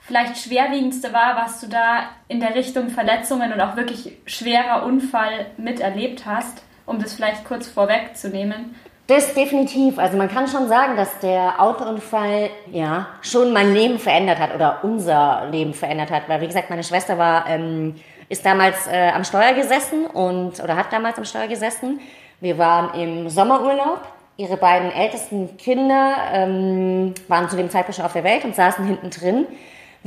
vielleicht 0.09 0.39
schwerwiegendste 0.39 1.13
war, 1.13 1.37
was 1.37 1.61
du 1.61 1.69
da 1.69 2.09
in 2.27 2.41
der 2.41 2.55
Richtung 2.55 2.89
Verletzungen 2.89 3.53
und 3.53 3.61
auch 3.61 3.77
wirklich 3.77 4.17
schwerer 4.27 4.85
Unfall 4.85 5.47
miterlebt 5.59 6.27
hast, 6.27 6.63
um 6.87 6.99
das 6.99 7.15
vielleicht 7.15 7.45
kurz 7.45 7.69
vorwegzunehmen. 7.69 8.75
Das 9.07 9.33
definitiv. 9.35 9.99
Also 9.99 10.17
man 10.19 10.29
kann 10.29 10.49
schon 10.49 10.69
sagen, 10.69 10.97
dass 10.97 11.19
der 11.21 11.63
Autounfall 11.63 12.51
ja 12.73 13.07
schon 13.23 13.53
mein 13.53 13.73
Leben 13.73 13.99
verändert 13.99 14.39
hat 14.39 14.55
oder 14.55 14.81
unser 14.83 15.47
Leben 15.51 15.73
verändert 15.73 16.11
hat. 16.11 16.29
Weil 16.29 16.41
wie 16.41 16.47
gesagt, 16.47 16.69
meine 16.69 16.85
Schwester 16.85 17.17
war 17.17 17.47
ähm, 17.49 17.95
ist 18.29 18.45
damals 18.45 18.87
äh, 18.87 19.11
am 19.15 19.25
Steuer 19.25 19.53
gesessen 19.55 20.07
und 20.07 20.63
oder 20.63 20.77
hat 20.77 20.93
damals 20.93 21.17
am 21.17 21.25
Steuer 21.25 21.47
gesessen. 21.47 22.01
Wir 22.41 22.59
waren 22.59 22.99
im 23.01 23.29
Sommerurlaub. 23.29 24.01
Ihre 24.37 24.57
beiden 24.57 24.93
ältesten 24.93 25.57
Kinder 25.57 26.15
ähm, 26.33 27.15
waren 27.27 27.49
zu 27.49 27.57
dem 27.57 27.71
Zeitpunkt 27.71 27.97
schon 27.97 28.05
auf 28.05 28.13
der 28.13 28.25
Welt 28.25 28.45
und 28.45 28.55
saßen 28.55 28.87
hinten 28.87 29.11
drin. 29.11 29.47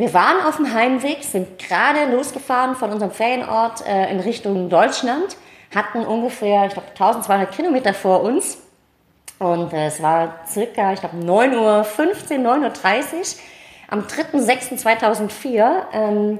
Wir 0.01 0.15
waren 0.15 0.43
auf 0.47 0.55
dem 0.55 0.73
Heimweg, 0.73 1.23
sind 1.23 1.59
gerade 1.59 2.11
losgefahren 2.11 2.75
von 2.75 2.91
unserem 2.91 3.11
Ferienort 3.11 3.85
äh, 3.85 4.09
in 4.09 4.19
Richtung 4.19 4.67
Deutschland, 4.67 5.37
hatten 5.75 5.99
ungefähr, 6.07 6.65
ich 6.65 6.73
glaube, 6.73 6.87
1200 6.89 7.51
Kilometer 7.51 7.93
vor 7.93 8.23
uns 8.23 8.57
und 9.37 9.71
äh, 9.73 9.85
es 9.85 10.01
war 10.01 10.39
circa, 10.47 10.93
ich 10.93 11.01
glaube, 11.01 11.17
9.15 11.17 12.39
Uhr, 12.39 12.51
9.30 12.51 12.63
Uhr 12.63 12.71
am 13.89 13.99
3.6.2004. 13.99 15.71
Ähm, 15.93 16.39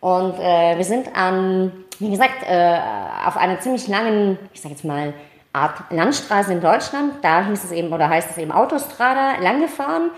und 0.00 0.38
äh, 0.38 0.78
wir 0.78 0.84
sind 0.84 1.14
an, 1.14 1.84
wie 1.98 2.12
gesagt, 2.12 2.42
äh, 2.48 2.78
auf 3.26 3.36
einer 3.36 3.60
ziemlich 3.60 3.88
langen, 3.88 4.38
ich 4.54 4.62
sag 4.62 4.70
jetzt 4.70 4.86
mal, 4.86 5.12
Art 5.52 5.74
Landstraße 5.90 6.50
in 6.50 6.62
Deutschland. 6.62 7.16
Da 7.20 7.44
hieß 7.44 7.62
es 7.62 7.72
eben 7.72 7.92
oder 7.92 8.08
heißt 8.08 8.30
es 8.30 8.38
eben 8.38 8.52
Autostrada 8.52 9.34
langgefahren. 9.42 10.12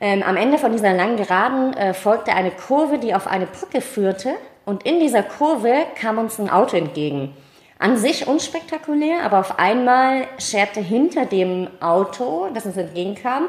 Ähm, 0.00 0.22
am 0.22 0.36
Ende 0.36 0.56
von 0.56 0.72
dieser 0.72 0.94
langen 0.94 1.16
Geraden 1.16 1.74
äh, 1.74 1.92
folgte 1.92 2.32
eine 2.32 2.50
Kurve, 2.50 2.98
die 2.98 3.14
auf 3.14 3.26
eine 3.26 3.46
Brücke 3.46 3.82
führte. 3.82 4.32
Und 4.64 4.84
in 4.84 4.98
dieser 4.98 5.22
Kurve 5.22 5.74
kam 6.00 6.18
uns 6.18 6.38
ein 6.38 6.48
Auto 6.48 6.76
entgegen. 6.76 7.36
An 7.78 7.96
sich 7.96 8.26
unspektakulär, 8.26 9.22
aber 9.24 9.40
auf 9.40 9.58
einmal 9.58 10.26
scherte 10.38 10.80
hinter 10.80 11.26
dem 11.26 11.68
Auto, 11.80 12.48
das 12.54 12.66
uns 12.66 12.76
entgegenkam, 12.76 13.48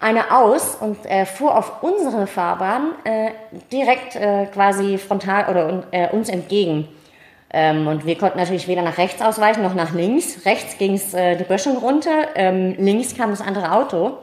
eine 0.00 0.36
aus 0.36 0.74
und 0.74 1.04
äh, 1.06 1.24
fuhr 1.24 1.56
auf 1.56 1.82
unsere 1.82 2.26
Fahrbahn 2.26 2.92
äh, 3.04 3.30
direkt 3.72 4.16
äh, 4.16 4.46
quasi 4.46 4.98
frontal 4.98 5.48
oder 5.48 5.84
äh, 5.92 6.08
uns 6.10 6.28
entgegen. 6.28 6.88
Ähm, 7.50 7.86
und 7.86 8.04
wir 8.04 8.18
konnten 8.18 8.38
natürlich 8.38 8.68
weder 8.68 8.82
nach 8.82 8.98
rechts 8.98 9.22
ausweichen 9.22 9.62
noch 9.62 9.74
nach 9.74 9.94
links. 9.94 10.44
Rechts 10.44 10.76
ging 10.76 10.94
es 10.94 11.14
äh, 11.14 11.36
die 11.36 11.44
Böschung 11.44 11.78
runter, 11.78 12.28
ähm, 12.34 12.74
links 12.78 13.16
kam 13.16 13.30
das 13.30 13.40
andere 13.40 13.72
Auto. 13.72 14.18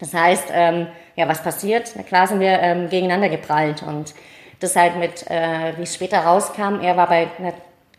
Das 0.00 0.12
heißt, 0.14 0.48
ähm, 0.52 0.86
ja, 1.16 1.28
was 1.28 1.42
passiert? 1.42 1.92
Na 1.96 2.02
klar 2.02 2.26
sind 2.26 2.40
wir 2.40 2.58
ähm, 2.60 2.88
gegeneinander 2.88 3.28
geprallt 3.28 3.82
und 3.82 4.14
das 4.60 4.76
halt 4.76 4.96
mit, 4.96 5.28
äh, 5.30 5.76
wie 5.76 5.82
es 5.82 5.94
später 5.94 6.20
rauskam, 6.20 6.80
er 6.80 6.96
war 6.96 7.08
bei, 7.08 7.28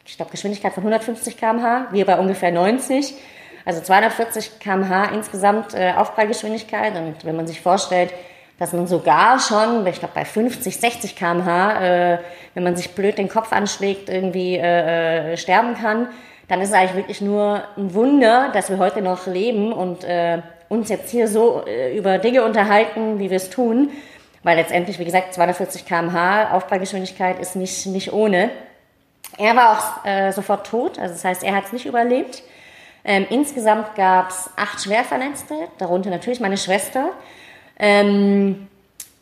ich 0.05 0.15
glaube, 0.15 0.31
Geschwindigkeit 0.31 0.73
von 0.73 0.83
150 0.83 1.37
km/h, 1.37 1.87
wir 1.91 2.05
bei 2.05 2.17
ungefähr 2.17 2.51
90. 2.51 3.13
Also 3.65 3.81
240 3.81 4.59
km/h 4.59 5.13
insgesamt 5.13 5.73
äh, 5.73 5.91
Aufprallgeschwindigkeit. 5.97 6.95
Und 6.95 7.25
wenn 7.25 7.35
man 7.35 7.47
sich 7.47 7.59
vorstellt, 7.59 8.13
dass 8.59 8.71
man 8.71 8.87
sogar 8.87 9.39
schon, 9.39 9.85
ich 9.85 9.99
glaube 9.99 10.13
bei 10.15 10.25
50, 10.25 10.77
60 10.77 11.15
km/h, 11.15 11.81
äh, 12.13 12.19
wenn 12.53 12.63
man 12.63 12.75
sich 12.75 12.91
blöd 12.95 13.17
den 13.17 13.27
Kopf 13.27 13.51
anschlägt, 13.51 14.09
irgendwie 14.09 14.55
äh, 14.55 15.33
äh, 15.33 15.37
sterben 15.37 15.75
kann, 15.75 16.07
dann 16.47 16.61
ist 16.61 16.69
es 16.69 16.75
eigentlich 16.75 16.95
wirklich 16.95 17.21
nur 17.21 17.63
ein 17.75 17.93
Wunder, 17.93 18.49
dass 18.53 18.69
wir 18.69 18.77
heute 18.77 19.01
noch 19.01 19.27
leben 19.27 19.73
und 19.73 20.05
äh, 20.05 20.41
uns 20.69 20.89
jetzt 20.89 21.09
hier 21.09 21.27
so 21.27 21.63
äh, 21.65 21.97
über 21.97 22.17
Dinge 22.17 22.43
unterhalten, 22.43 23.19
wie 23.19 23.29
wir 23.29 23.37
es 23.37 23.49
tun. 23.49 23.89
Weil 24.43 24.57
letztendlich, 24.57 24.99
wie 24.99 25.05
gesagt, 25.05 25.33
240 25.33 25.85
km/h 25.85 26.51
Aufprallgeschwindigkeit 26.51 27.39
ist 27.39 27.55
nicht, 27.55 27.85
nicht 27.87 28.13
ohne. 28.13 28.49
Er 29.37 29.55
war 29.55 29.77
auch 29.77 30.05
äh, 30.05 30.31
sofort 30.31 30.67
tot, 30.67 30.99
also 30.99 31.13
das 31.13 31.25
heißt, 31.25 31.43
er 31.43 31.55
hat 31.55 31.65
es 31.65 31.73
nicht 31.73 31.85
überlebt. 31.85 32.43
Ähm, 33.03 33.25
insgesamt 33.29 33.95
gab 33.95 34.29
es 34.29 34.49
acht 34.55 34.81
Schwerverletzte, 34.81 35.55
darunter 35.77 36.09
natürlich 36.09 36.39
meine 36.39 36.57
Schwester. 36.57 37.09
Ähm, 37.77 38.67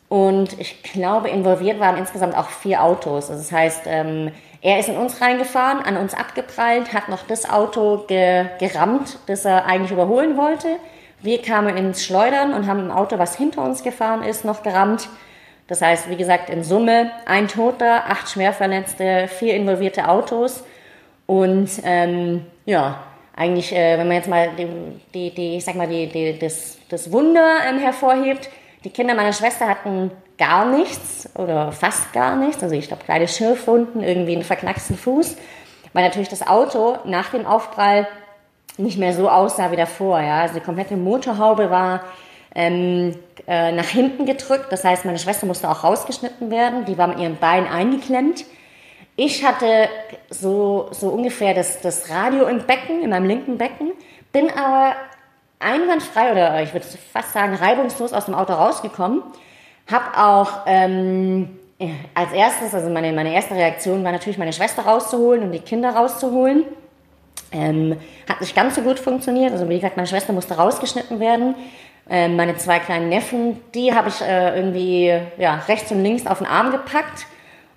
und 0.08 0.58
ich 0.60 0.82
glaube, 0.82 1.28
involviert 1.28 1.80
waren 1.80 1.96
insgesamt 1.96 2.36
auch 2.36 2.48
vier 2.48 2.82
Autos. 2.82 3.30
Also 3.30 3.42
das 3.42 3.52
heißt, 3.52 3.82
ähm, 3.86 4.30
er 4.62 4.78
ist 4.78 4.88
in 4.88 4.96
uns 4.96 5.20
reingefahren, 5.20 5.80
an 5.80 5.96
uns 5.96 6.14
abgeprallt, 6.14 6.92
hat 6.92 7.08
noch 7.08 7.26
das 7.26 7.48
Auto 7.48 8.04
ge 8.06 8.46
gerammt, 8.58 9.18
das 9.26 9.44
er 9.44 9.66
eigentlich 9.66 9.92
überholen 9.92 10.36
wollte. 10.36 10.76
Wir 11.26 11.42
kamen 11.42 11.76
ins 11.76 12.04
Schleudern 12.04 12.54
und 12.54 12.68
haben 12.68 12.84
ein 12.84 12.90
Auto, 12.92 13.18
was 13.18 13.36
hinter 13.36 13.64
uns 13.64 13.82
gefahren 13.82 14.22
ist, 14.22 14.44
noch 14.44 14.62
gerammt. 14.62 15.08
Das 15.66 15.82
heißt, 15.82 16.08
wie 16.08 16.14
gesagt, 16.14 16.48
in 16.50 16.62
Summe 16.62 17.10
ein 17.26 17.48
Toter, 17.48 18.04
acht 18.08 18.30
Schwerverletzte, 18.30 19.26
vier 19.26 19.54
involvierte 19.54 20.08
Autos. 20.08 20.62
Und 21.26 21.68
ähm, 21.82 22.46
ja, 22.64 23.02
eigentlich, 23.34 23.74
äh, 23.74 23.98
wenn 23.98 24.06
man 24.06 24.18
jetzt 24.18 24.28
mal 24.28 24.50
die, 24.56 24.68
die, 25.12 25.34
die 25.34 25.56
ich 25.56 25.64
sag 25.64 25.74
mal, 25.74 25.88
die, 25.88 26.06
die, 26.06 26.38
das, 26.38 26.78
das 26.88 27.10
Wunder 27.10 27.56
ähm, 27.68 27.80
hervorhebt, 27.80 28.48
die 28.84 28.90
Kinder 28.90 29.16
meiner 29.16 29.32
Schwester 29.32 29.66
hatten 29.66 30.12
gar 30.38 30.64
nichts 30.64 31.28
oder 31.34 31.72
fast 31.72 32.12
gar 32.12 32.36
nichts. 32.36 32.62
Also 32.62 32.76
ich 32.76 32.86
glaube, 32.86 33.02
kleine 33.02 33.26
Schürfwunden, 33.26 34.00
irgendwie 34.00 34.34
einen 34.34 34.44
verknacksten 34.44 34.96
Fuß. 34.96 35.36
Weil 35.92 36.04
natürlich 36.04 36.28
das 36.28 36.46
Auto 36.46 36.98
nach 37.04 37.30
dem 37.30 37.46
Aufprall 37.46 38.06
nicht 38.78 38.98
mehr 38.98 39.12
so 39.12 39.28
aussah 39.28 39.70
wie 39.70 39.76
davor. 39.76 40.20
Ja? 40.20 40.42
Also 40.42 40.54
die 40.54 40.60
komplette 40.60 40.96
Motorhaube 40.96 41.70
war 41.70 42.04
ähm, 42.54 43.14
äh, 43.46 43.72
nach 43.72 43.88
hinten 43.88 44.26
gedrückt. 44.26 44.66
Das 44.70 44.84
heißt, 44.84 45.04
meine 45.04 45.18
Schwester 45.18 45.46
musste 45.46 45.68
auch 45.70 45.84
rausgeschnitten 45.84 46.50
werden. 46.50 46.84
Die 46.86 46.96
war 46.98 47.06
mit 47.06 47.18
ihrem 47.18 47.36
Bein 47.36 47.66
eingeklemmt. 47.66 48.44
Ich 49.16 49.44
hatte 49.44 49.88
so, 50.28 50.88
so 50.90 51.08
ungefähr 51.08 51.54
das, 51.54 51.80
das 51.80 52.10
Radio 52.10 52.46
im 52.46 52.66
Becken, 52.66 53.02
in 53.02 53.10
meinem 53.10 53.26
linken 53.26 53.56
Becken, 53.56 53.92
bin 54.32 54.50
aber 54.50 54.94
einwandfrei 55.58 56.32
oder 56.32 56.62
ich 56.62 56.74
würde 56.74 56.86
fast 57.12 57.32
sagen 57.32 57.54
reibungslos 57.54 58.12
aus 58.12 58.26
dem 58.26 58.34
Auto 58.34 58.52
rausgekommen. 58.52 59.22
Hab 59.90 60.18
auch 60.18 60.66
ähm, 60.66 61.58
als 62.14 62.32
erstes, 62.32 62.74
also 62.74 62.90
meine, 62.90 63.12
meine 63.12 63.34
erste 63.34 63.54
Reaktion 63.54 64.04
war 64.04 64.12
natürlich 64.12 64.38
meine 64.38 64.52
Schwester 64.52 64.82
rauszuholen 64.82 65.44
und 65.44 65.52
die 65.52 65.60
Kinder 65.60 65.90
rauszuholen. 65.90 66.64
Ähm, 67.52 67.96
hat 68.28 68.40
nicht 68.40 68.54
ganz 68.54 68.74
so 68.74 68.82
gut 68.82 68.98
funktioniert. 68.98 69.52
Also 69.52 69.68
wie 69.68 69.76
gesagt, 69.76 69.96
meine 69.96 70.08
Schwester 70.08 70.32
musste 70.32 70.54
rausgeschnitten 70.54 71.20
werden. 71.20 71.54
Ähm, 72.08 72.36
meine 72.36 72.56
zwei 72.56 72.78
kleinen 72.78 73.08
Neffen, 73.08 73.60
die 73.74 73.92
habe 73.92 74.08
ich 74.08 74.20
äh, 74.20 74.56
irgendwie 74.56 75.12
ja, 75.38 75.56
rechts 75.68 75.90
und 75.90 76.02
links 76.02 76.26
auf 76.26 76.38
den 76.38 76.46
Arm 76.46 76.70
gepackt 76.70 77.26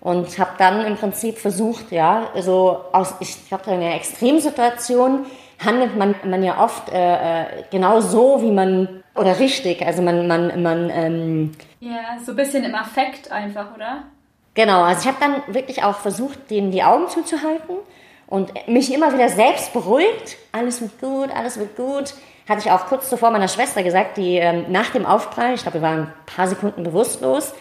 und 0.01 0.38
habe 0.38 0.51
dann 0.57 0.85
im 0.85 0.95
Prinzip 0.95 1.39
versucht, 1.39 1.91
ja, 1.91 2.29
also 2.35 2.81
aus, 2.93 3.15
ich 3.19 3.47
glaube, 3.47 3.65
in 3.71 3.81
einer 3.81 3.95
Extremsituation 3.95 5.25
handelt 5.63 5.97
man, 5.97 6.15
man 6.23 6.43
ja 6.43 6.63
oft 6.63 6.89
äh, 6.89 7.41
äh, 7.41 7.45
genau 7.71 7.99
so, 7.99 8.41
wie 8.41 8.51
man, 8.51 9.03
oder 9.15 9.39
richtig, 9.39 9.85
also 9.85 10.01
man, 10.01 10.27
man, 10.27 10.61
man, 10.61 10.89
ähm, 10.89 11.51
Ja, 11.79 12.17
so 12.23 12.31
ein 12.31 12.38
bisschen 12.38 12.63
im 12.63 12.75
Affekt 12.75 13.31
einfach, 13.31 13.75
oder? 13.75 14.03
Genau, 14.53 14.83
also 14.83 15.01
ich 15.01 15.07
habe 15.07 15.17
dann 15.19 15.53
wirklich 15.53 15.83
auch 15.83 15.97
versucht, 15.97 16.49
denen 16.49 16.71
die 16.71 16.83
Augen 16.83 17.09
zuzuhalten 17.09 17.75
und 18.29 18.51
mich 18.67 18.93
immer 18.93 19.12
wieder 19.13 19.29
selbst 19.29 19.74
beruhigt. 19.74 20.38
Alles 20.51 20.81
wird 20.81 21.00
gut, 21.01 21.29
alles 21.36 21.57
wird 21.57 21.75
gut. 21.75 22.13
Hatte 22.48 22.62
ich 22.62 22.71
auch 22.71 22.86
kurz 22.86 23.09
zuvor 23.09 23.31
meiner 23.31 23.48
Schwester 23.48 23.83
gesagt, 23.83 24.17
die 24.17 24.38
ähm, 24.38 24.65
nach 24.69 24.91
dem 24.91 25.05
Aufprall, 25.05 25.55
ich 25.55 25.63
glaube, 25.63 25.79
wir 25.79 25.81
waren 25.81 26.00
ein 26.00 26.13
paar 26.25 26.48
Sekunden 26.48 26.83
bewusstlos, 26.83 27.53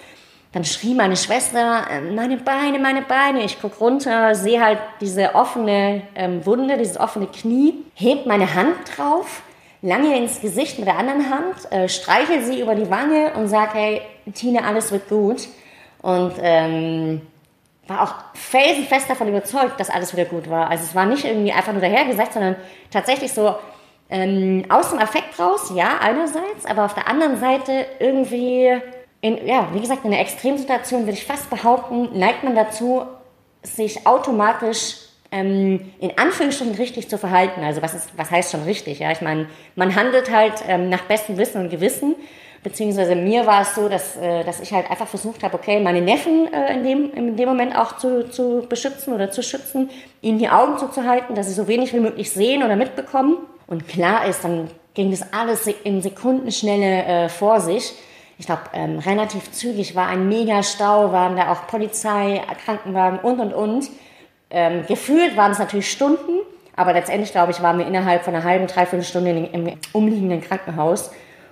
dann 0.53 0.65
schrie 0.65 0.95
meine 0.95 1.17
Schwester, 1.17 1.87
äh, 1.91 2.01
meine 2.01 2.39
Beine, 2.39 2.79
meine 2.79 3.03
Beine. 3.03 3.45
Ich 3.45 3.61
guck 3.61 3.81
runter, 3.81 4.35
sehe 4.35 4.63
halt 4.63 4.79
diese 5.01 5.35
offene 5.35 6.03
ähm, 6.15 6.45
Wunde, 6.47 6.77
dieses 6.79 6.99
offene 6.99 7.27
Knie, 7.27 7.75
heb 7.95 8.27
meine 8.27 8.55
Hand 8.55 8.77
drauf, 8.97 9.43
lange 9.83 10.17
ins 10.17 10.41
Gesicht 10.41 10.79
mit 10.79 10.87
der 10.89 10.99
anderen 10.99 11.31
Hand, 11.31 11.71
äh, 11.71 11.89
streichel 11.89 12.43
sie 12.43 12.61
über 12.61 12.75
die 12.75 12.91
Wange 12.91 13.33
und 13.35 13.49
sag, 13.49 13.75
hey, 13.75 14.03
Tina, 14.35 14.63
alles 14.67 14.91
wird 14.91 15.09
gut. 15.09 15.49
Und 16.01 16.35
ähm, 16.41 17.23
war 17.89 18.03
auch 18.03 18.15
felsenfest 18.35 19.09
davon 19.09 19.29
überzeugt, 19.29 19.81
dass 19.81 19.91
alles 19.91 20.13
wieder 20.13 20.27
gut 20.27 20.49
war. 20.49 20.71
Also 20.71 20.85
es 20.85 20.95
war 20.95 21.07
nicht 21.07 21.25
irgendwie 21.25 21.53
einfach 21.53 21.73
nur 21.73 21.81
dahergesagt, 21.81 22.35
sondern 22.35 22.57
tatsächlich 22.91 23.33
so 23.33 23.55
ähm, 24.11 24.65
aus 24.69 24.91
dem 24.91 24.99
Affekt 24.99 25.39
raus, 25.39 25.73
ja, 25.75 25.99
einerseits, 26.01 26.67
aber 26.67 26.85
auf 26.85 26.95
der 26.95 27.09
anderen 27.09 27.39
Seite 27.41 27.87
irgendwie, 27.99 28.79
in, 29.21 29.47
ja, 29.47 29.69
wie 29.73 29.81
gesagt, 29.81 30.05
in 30.05 30.13
einer 30.13 30.21
Extremsituation 30.21 31.03
würde 31.03 31.13
ich 31.13 31.27
fast 31.27 31.51
behaupten, 31.51 32.19
neigt 32.19 32.45
man 32.45 32.55
dazu, 32.55 33.07
sich 33.63 34.07
automatisch 34.07 34.97
ähm, 35.31 35.93
in 35.99 36.17
Anführungsstrichen 36.17 36.75
richtig 36.77 37.09
zu 37.09 37.19
verhalten. 37.19 37.63
Also 37.63 37.83
was, 37.83 37.95
ist, 37.95 38.11
was 38.17 38.31
heißt 38.31 38.53
schon 38.53 38.63
richtig? 38.63 39.01
Ja, 39.01 39.11
ich 39.11 39.21
meine, 39.21 39.47
man 39.77 39.95
handelt 39.95 40.31
halt 40.31 40.55
ähm, 40.67 40.89
nach 40.89 41.03
bestem 41.03 41.37
Wissen 41.37 41.61
und 41.63 41.71
Gewissen 41.71 42.15
Beziehungsweise 42.69 43.15
mir 43.15 43.47
war 43.47 43.63
es 43.63 43.75
so, 43.75 43.89
dass, 43.89 44.19
äh, 44.19 44.45
dass 44.45 44.61
ich 44.61 44.75
halt 44.75 44.91
einfach 44.91 45.07
versucht 45.07 45.43
habe, 45.43 45.55
okay, 45.55 45.81
meine 45.81 46.03
Neffen 46.03 46.53
äh, 46.53 46.75
in, 46.75 46.85
dem, 46.85 47.15
in 47.15 47.35
dem 47.35 47.49
Moment 47.49 47.75
auch 47.75 47.97
zu, 47.97 48.29
zu 48.29 48.67
beschützen 48.69 49.15
oder 49.15 49.31
zu 49.31 49.43
schützen, 49.43 49.89
ihnen 50.21 50.39
die 50.39 50.51
Augen 50.51 50.77
zuzuhalten, 50.77 51.35
dass 51.35 51.47
sie 51.47 51.55
so 51.55 51.67
wenig 51.67 51.95
wie 51.95 52.01
möglich 52.01 52.31
sehen 52.31 52.63
oder 52.63 52.77
mitbekommen. 52.77 53.39
Und 53.69 53.89
klar 53.89 54.27
ist, 54.27 54.45
dann 54.45 54.69
ging 54.93 55.11
das 55.11 55.33
alles 55.33 55.67
in 55.83 56.03
Sekundenschnelle 56.03 57.05
äh, 57.05 57.29
vor 57.31 57.63
sich. 57.63 57.95
Ich 58.37 58.45
glaube, 58.45 58.61
ähm, 58.75 58.99
relativ 58.99 59.51
zügig 59.51 59.97
war 59.97 60.09
ein 60.09 60.29
Mega-Stau, 60.29 61.11
waren 61.11 61.37
da 61.37 61.51
auch 61.51 61.69
Polizei, 61.69 62.43
Krankenwagen 62.67 63.21
und, 63.21 63.41
und, 63.41 63.55
und. 63.55 63.91
Ähm, 64.51 64.85
gefühlt 64.87 65.39
waren 65.39 65.53
es 65.53 65.59
natürlich 65.59 65.91
Stunden, 65.91 66.41
aber 66.77 66.93
letztendlich, 66.93 67.33
glaube 67.33 67.53
ich, 67.53 67.63
waren 67.63 67.79
wir 67.79 67.87
innerhalb 67.87 68.25
von 68.25 68.35
einer 68.35 68.45
halben, 68.45 68.67
dreiviertel 68.67 69.07
Stunde 69.07 69.31
im 69.31 69.73
umliegenden 69.95 70.43
Krankenhaus. 70.43 71.11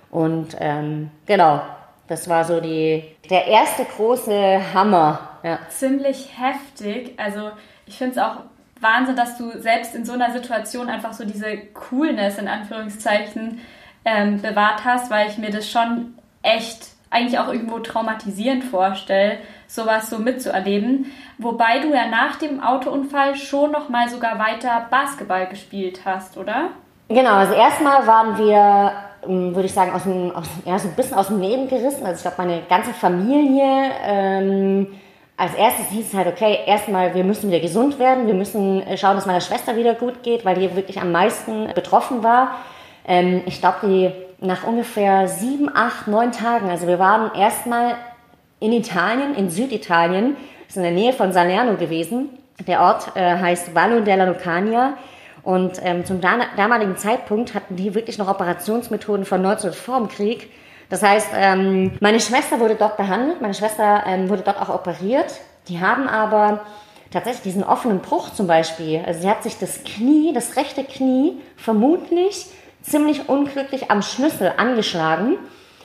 Und 0.09 0.55
ähm, 0.59 1.11
genau, 1.25 1.61
das 2.07 2.29
war 2.29 2.45
so 2.45 2.61
die, 2.61 3.03
der 3.29 3.47
erste 3.47 3.85
große 3.85 4.73
Hammer. 4.73 5.19
Ja. 5.43 5.59
Ziemlich 5.69 6.31
heftig. 6.37 7.13
Also 7.17 7.51
ich 7.85 7.97
finde 7.97 8.13
es 8.13 8.17
auch 8.17 8.37
Wahnsinn, 8.79 9.15
dass 9.15 9.37
du 9.37 9.59
selbst 9.59 9.95
in 9.95 10.05
so 10.05 10.13
einer 10.13 10.31
Situation 10.31 10.89
einfach 10.89 11.13
so 11.13 11.25
diese 11.25 11.57
Coolness 11.73 12.37
in 12.37 12.47
Anführungszeichen 12.47 13.59
ähm, 14.05 14.41
bewahrt 14.41 14.85
hast, 14.85 15.09
weil 15.11 15.29
ich 15.29 15.37
mir 15.37 15.49
das 15.49 15.69
schon 15.69 16.13
echt 16.41 16.89
eigentlich 17.09 17.39
auch 17.39 17.47
irgendwo 17.47 17.79
traumatisierend 17.79 18.63
vorstelle, 18.63 19.39
sowas 19.67 20.09
so 20.09 20.19
mitzuerleben. 20.19 21.11
Wobei 21.37 21.79
du 21.79 21.89
ja 21.89 22.07
nach 22.07 22.35
dem 22.35 22.61
Autounfall 22.61 23.35
schon 23.35 23.71
noch 23.71 23.89
mal 23.89 24.09
sogar 24.09 24.39
weiter 24.39 24.87
Basketball 24.89 25.47
gespielt 25.47 26.01
hast, 26.05 26.37
oder? 26.37 26.69
Genau, 27.07 27.35
also 27.35 27.53
erstmal 27.53 28.05
waren 28.05 28.37
wir 28.37 28.91
würde 29.25 29.65
ich 29.65 29.73
sagen, 29.73 29.91
aus 29.93 30.03
dem, 30.03 30.35
aus, 30.35 30.45
ja, 30.65 30.77
so 30.77 30.87
ein 30.87 30.95
bisschen 30.95 31.17
aus 31.17 31.27
dem 31.27 31.41
Leben 31.41 31.67
gerissen. 31.67 32.05
Also 32.05 32.17
ich 32.17 32.21
glaube, 32.21 32.37
meine 32.37 32.61
ganze 32.69 32.93
Familie 32.93 33.91
ähm, 34.05 34.87
als 35.37 35.53
erstes 35.53 35.89
hieß 35.89 36.07
es 36.07 36.13
halt, 36.15 36.27
okay, 36.27 36.59
erstmal, 36.65 37.13
wir 37.13 37.23
müssen 37.23 37.49
wieder 37.49 37.59
gesund 37.59 37.99
werden, 37.99 38.25
wir 38.25 38.33
müssen 38.33 38.81
äh, 38.81 38.97
schauen, 38.97 39.15
dass 39.15 39.27
meiner 39.27 39.41
Schwester 39.41 39.75
wieder 39.75 39.93
gut 39.93 40.23
geht, 40.23 40.43
weil 40.43 40.55
die 40.55 40.75
wirklich 40.75 40.99
am 40.99 41.11
meisten 41.11 41.71
betroffen 41.75 42.23
war. 42.23 42.55
Ähm, 43.07 43.43
ich 43.45 43.59
glaube, 43.59 43.77
die 43.83 44.11
nach 44.39 44.65
ungefähr 44.65 45.27
sieben, 45.27 45.69
acht, 45.73 46.07
neun 46.07 46.31
Tagen, 46.31 46.69
also 46.69 46.87
wir 46.87 46.99
waren 46.99 47.33
erstmal 47.35 47.95
in 48.59 48.73
Italien, 48.73 49.35
in 49.35 49.49
Süditalien, 49.49 50.35
das 50.61 50.69
ist 50.69 50.77
in 50.77 50.83
der 50.83 50.91
Nähe 50.91 51.13
von 51.13 51.31
Salerno 51.31 51.75
gewesen. 51.75 52.29
Der 52.65 52.81
Ort 52.81 53.15
äh, 53.15 53.37
heißt 53.37 53.75
Vallo 53.75 54.01
della 54.01 54.25
Lucania. 54.25 54.93
Und 55.47 55.79
ähm, 55.81 56.05
zum 56.05 56.19
damaligen 56.21 56.97
Zeitpunkt 56.97 57.53
hatten 57.53 57.75
die 57.75 57.95
wirklich 57.95 58.17
noch 58.17 58.27
Operationsmethoden 58.27 59.25
von 59.25 59.41
19 59.41 59.71
vor 59.73 59.97
dem 59.97 60.09
Krieg 60.09 60.49
das 60.89 61.03
heißt, 61.03 61.29
ähm, 61.35 61.97
meine 61.99 62.19
Schwester 62.19 62.59
wurde 62.59 62.75
dort 62.75 62.97
behandelt, 62.97 63.41
meine 63.41 63.53
Schwester 63.53 64.03
ähm, 64.05 64.29
wurde 64.29 64.43
dort 64.43 64.61
auch 64.61 64.69
operiert. 64.69 65.33
Die 65.67 65.81
haben 65.81 66.07
aber 66.07 66.61
tatsächlich 67.11 67.43
diesen 67.43 67.63
offenen 67.63 67.99
Bruch 67.99 68.33
zum 68.33 68.47
Beispiel. 68.47 69.03
Also 69.05 69.21
sie 69.21 69.29
hat 69.29 69.43
sich 69.43 69.57
das 69.57 69.83
Knie, 69.83 70.31
das 70.33 70.55
rechte 70.55 70.83
Knie, 70.85 71.41
vermutlich 71.57 72.45
ziemlich 72.81 73.27
unglücklich 73.27 73.91
am 73.91 74.01
Schlüssel 74.01 74.53
angeschlagen. 74.55 75.37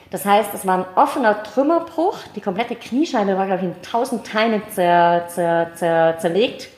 Das 0.09 0.25
heißt, 0.25 0.53
es 0.53 0.65
war 0.65 0.77
ein 0.77 0.85
offener 0.95 1.43
Trümmerbruch. 1.43 2.17
Die 2.35 2.41
komplette 2.41 2.75
Kniescheibe 2.75 3.35
war, 3.37 3.47
glaube 3.47 3.61
ich, 3.61 3.67
in 3.67 3.81
tausend 3.81 4.25
Teile 4.25 4.61
zer, 4.69 5.25
zer, 5.27 5.71
zer, 5.75 6.17
zerlegt. 6.19 6.69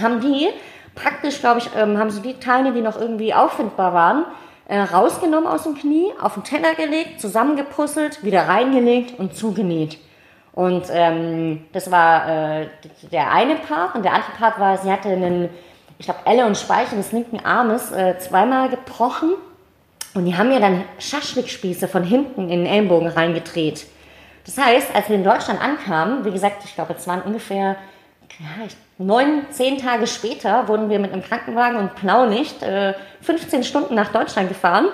Haben 0.00 0.20
die 0.20 0.48
praktisch, 0.94 1.40
glaube 1.40 1.60
ich, 1.60 1.70
ähm, 1.76 1.98
haben 1.98 2.10
sie 2.10 2.22
die 2.22 2.34
Teile, 2.34 2.72
die 2.72 2.80
noch 2.80 2.98
irgendwie 3.00 3.34
auffindbar 3.34 3.94
waren, 3.94 4.24
äh, 4.66 4.80
rausgenommen 4.80 5.46
aus 5.46 5.64
dem 5.64 5.74
Knie, 5.74 6.12
auf 6.20 6.34
den 6.34 6.44
Teller 6.44 6.74
gelegt, 6.74 7.20
zusammengepuzzelt, 7.20 8.24
wieder 8.24 8.48
reingelegt 8.48 9.18
und 9.18 9.36
zugenäht. 9.36 9.98
Und 10.52 10.84
ähm, 10.90 11.64
das 11.72 11.90
war 11.90 12.28
äh, 12.28 12.68
der 13.10 13.32
eine 13.32 13.56
Part. 13.56 13.96
Und 13.96 14.04
der 14.04 14.12
andere 14.14 14.32
Part 14.38 14.60
war, 14.60 14.78
sie 14.78 14.90
hatte 14.90 15.08
einen, 15.08 15.50
ich 15.98 16.06
glaube, 16.06 16.20
Elle 16.24 16.46
und 16.46 16.56
Speichel 16.56 16.96
des 16.96 17.12
linken 17.12 17.44
Armes 17.44 17.90
äh, 17.90 18.18
zweimal 18.18 18.68
gebrochen. 18.68 19.34
Und 20.14 20.26
die 20.26 20.36
haben 20.36 20.48
mir 20.48 20.60
dann 20.60 20.84
Schaschlikspieße 21.00 21.88
von 21.88 22.04
hinten 22.04 22.42
in 22.42 22.60
den 22.60 22.66
Ellenbogen 22.66 23.08
reingedreht. 23.08 23.86
Das 24.46 24.56
heißt, 24.56 24.94
als 24.94 25.08
wir 25.08 25.16
in 25.16 25.24
Deutschland 25.24 25.60
ankamen, 25.60 26.24
wie 26.24 26.30
gesagt, 26.30 26.64
ich 26.64 26.74
glaube, 26.74 26.94
es 26.96 27.08
waren 27.08 27.22
ungefähr 27.22 27.76
ja, 28.38 28.64
ich, 28.66 28.76
neun, 28.98 29.46
zehn 29.50 29.78
Tage 29.78 30.06
später 30.06 30.68
wurden 30.68 30.88
wir 30.88 30.98
mit 30.98 31.12
einem 31.12 31.22
Krankenwagen 31.22 31.78
und 31.78 31.94
Blaulicht 31.96 32.62
äh, 32.62 32.94
15 33.22 33.64
Stunden 33.64 33.94
nach 33.94 34.12
Deutschland 34.12 34.48
gefahren. 34.48 34.86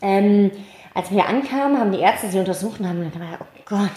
Ähm, 0.00 0.50
als 0.94 1.10
wir 1.10 1.26
ankamen, 1.26 1.78
haben 1.78 1.92
die 1.92 2.00
Ärzte 2.00 2.28
sie 2.28 2.38
untersucht 2.38 2.80
und 2.80 2.88
haben 2.88 3.00
gedacht, 3.00 3.40
oh 3.40 3.60
Gott. 3.66 3.90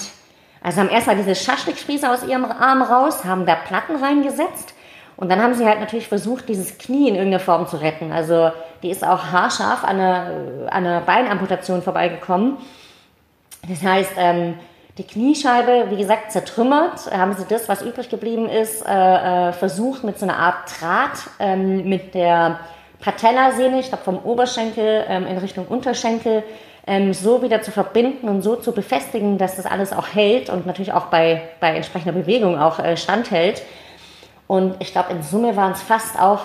Also 0.64 0.82
haben 0.82 0.90
erstmal 0.90 1.16
diese 1.16 1.36
Schaschlikspieße 1.36 2.10
aus 2.10 2.24
ihrem 2.24 2.46
Arm 2.46 2.82
raus, 2.84 3.24
haben 3.26 3.46
da 3.46 3.56
Platten 3.56 3.96
reingesetzt 3.96 4.76
und 5.18 5.30
dann 5.30 5.42
haben 5.42 5.54
sie 5.54 5.66
halt 5.66 5.80
natürlich 5.80 6.08
versucht, 6.08 6.50
dieses 6.50 6.78
Knie 6.78 7.08
in 7.08 7.16
irgendeiner 7.16 7.40
Form 7.40 7.68
zu 7.68 7.78
retten. 7.78 8.12
Also 8.12 8.52
die 8.82 8.90
ist 8.90 9.04
auch 9.06 9.32
haarscharf 9.32 9.84
an 9.84 10.00
einer, 10.00 10.26
an 10.70 10.86
einer 10.86 11.02
Beinamputation 11.02 11.82
vorbeigekommen. 11.82 12.58
Das 13.68 13.84
heißt, 13.84 14.14
ähm, 14.18 14.56
die 14.98 15.04
Kniescheibe, 15.04 15.90
wie 15.90 15.98
gesagt, 15.98 16.32
zertrümmert. 16.32 17.12
Haben 17.12 17.34
sie 17.34 17.46
das, 17.48 17.70
was 17.70 17.82
übrig 17.82 18.10
geblieben 18.10 18.50
ist, 18.50 18.86
äh, 18.86 19.50
äh, 19.50 19.54
versucht 19.54 20.04
mit 20.04 20.20
so 20.20 20.26
einer 20.26 20.38
Art 20.38 20.70
Draht 20.80 21.18
ähm, 21.40 21.88
mit 21.88 22.14
der 22.14 22.60
Patellasehne, 23.00 23.80
ich 23.80 23.88
glaube 23.88 24.04
vom 24.04 24.20
Oberschenkel 24.20 25.06
ähm, 25.08 25.26
in 25.26 25.38
Richtung 25.38 25.66
Unterschenkel, 25.68 26.44
ähm, 26.86 27.14
so 27.14 27.42
wieder 27.42 27.62
zu 27.62 27.72
verbinden 27.72 28.28
und 28.28 28.42
so 28.42 28.56
zu 28.56 28.74
befestigen, 28.74 29.38
dass 29.38 29.56
das 29.56 29.66
alles 29.66 29.94
auch 29.94 30.08
hält 30.14 30.50
und 30.50 30.66
natürlich 30.66 30.94
auch 30.94 31.06
bei, 31.06 31.42
bei 31.60 31.76
entsprechender 31.76 32.14
Bewegung 32.14 32.60
auch 32.60 32.80
äh, 32.80 32.98
standhält. 32.98 33.62
Und 34.48 34.76
ich 34.80 34.92
glaube, 34.92 35.14
in 35.14 35.24
Summe 35.24 35.56
waren 35.56 35.72
es 35.72 35.82
fast 35.82 36.20
auch 36.20 36.42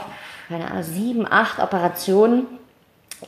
keine 0.48 0.70
Ahnung, 0.70 0.82
sieben, 0.82 1.26
acht 1.28 1.58
Operationen. 1.58 2.46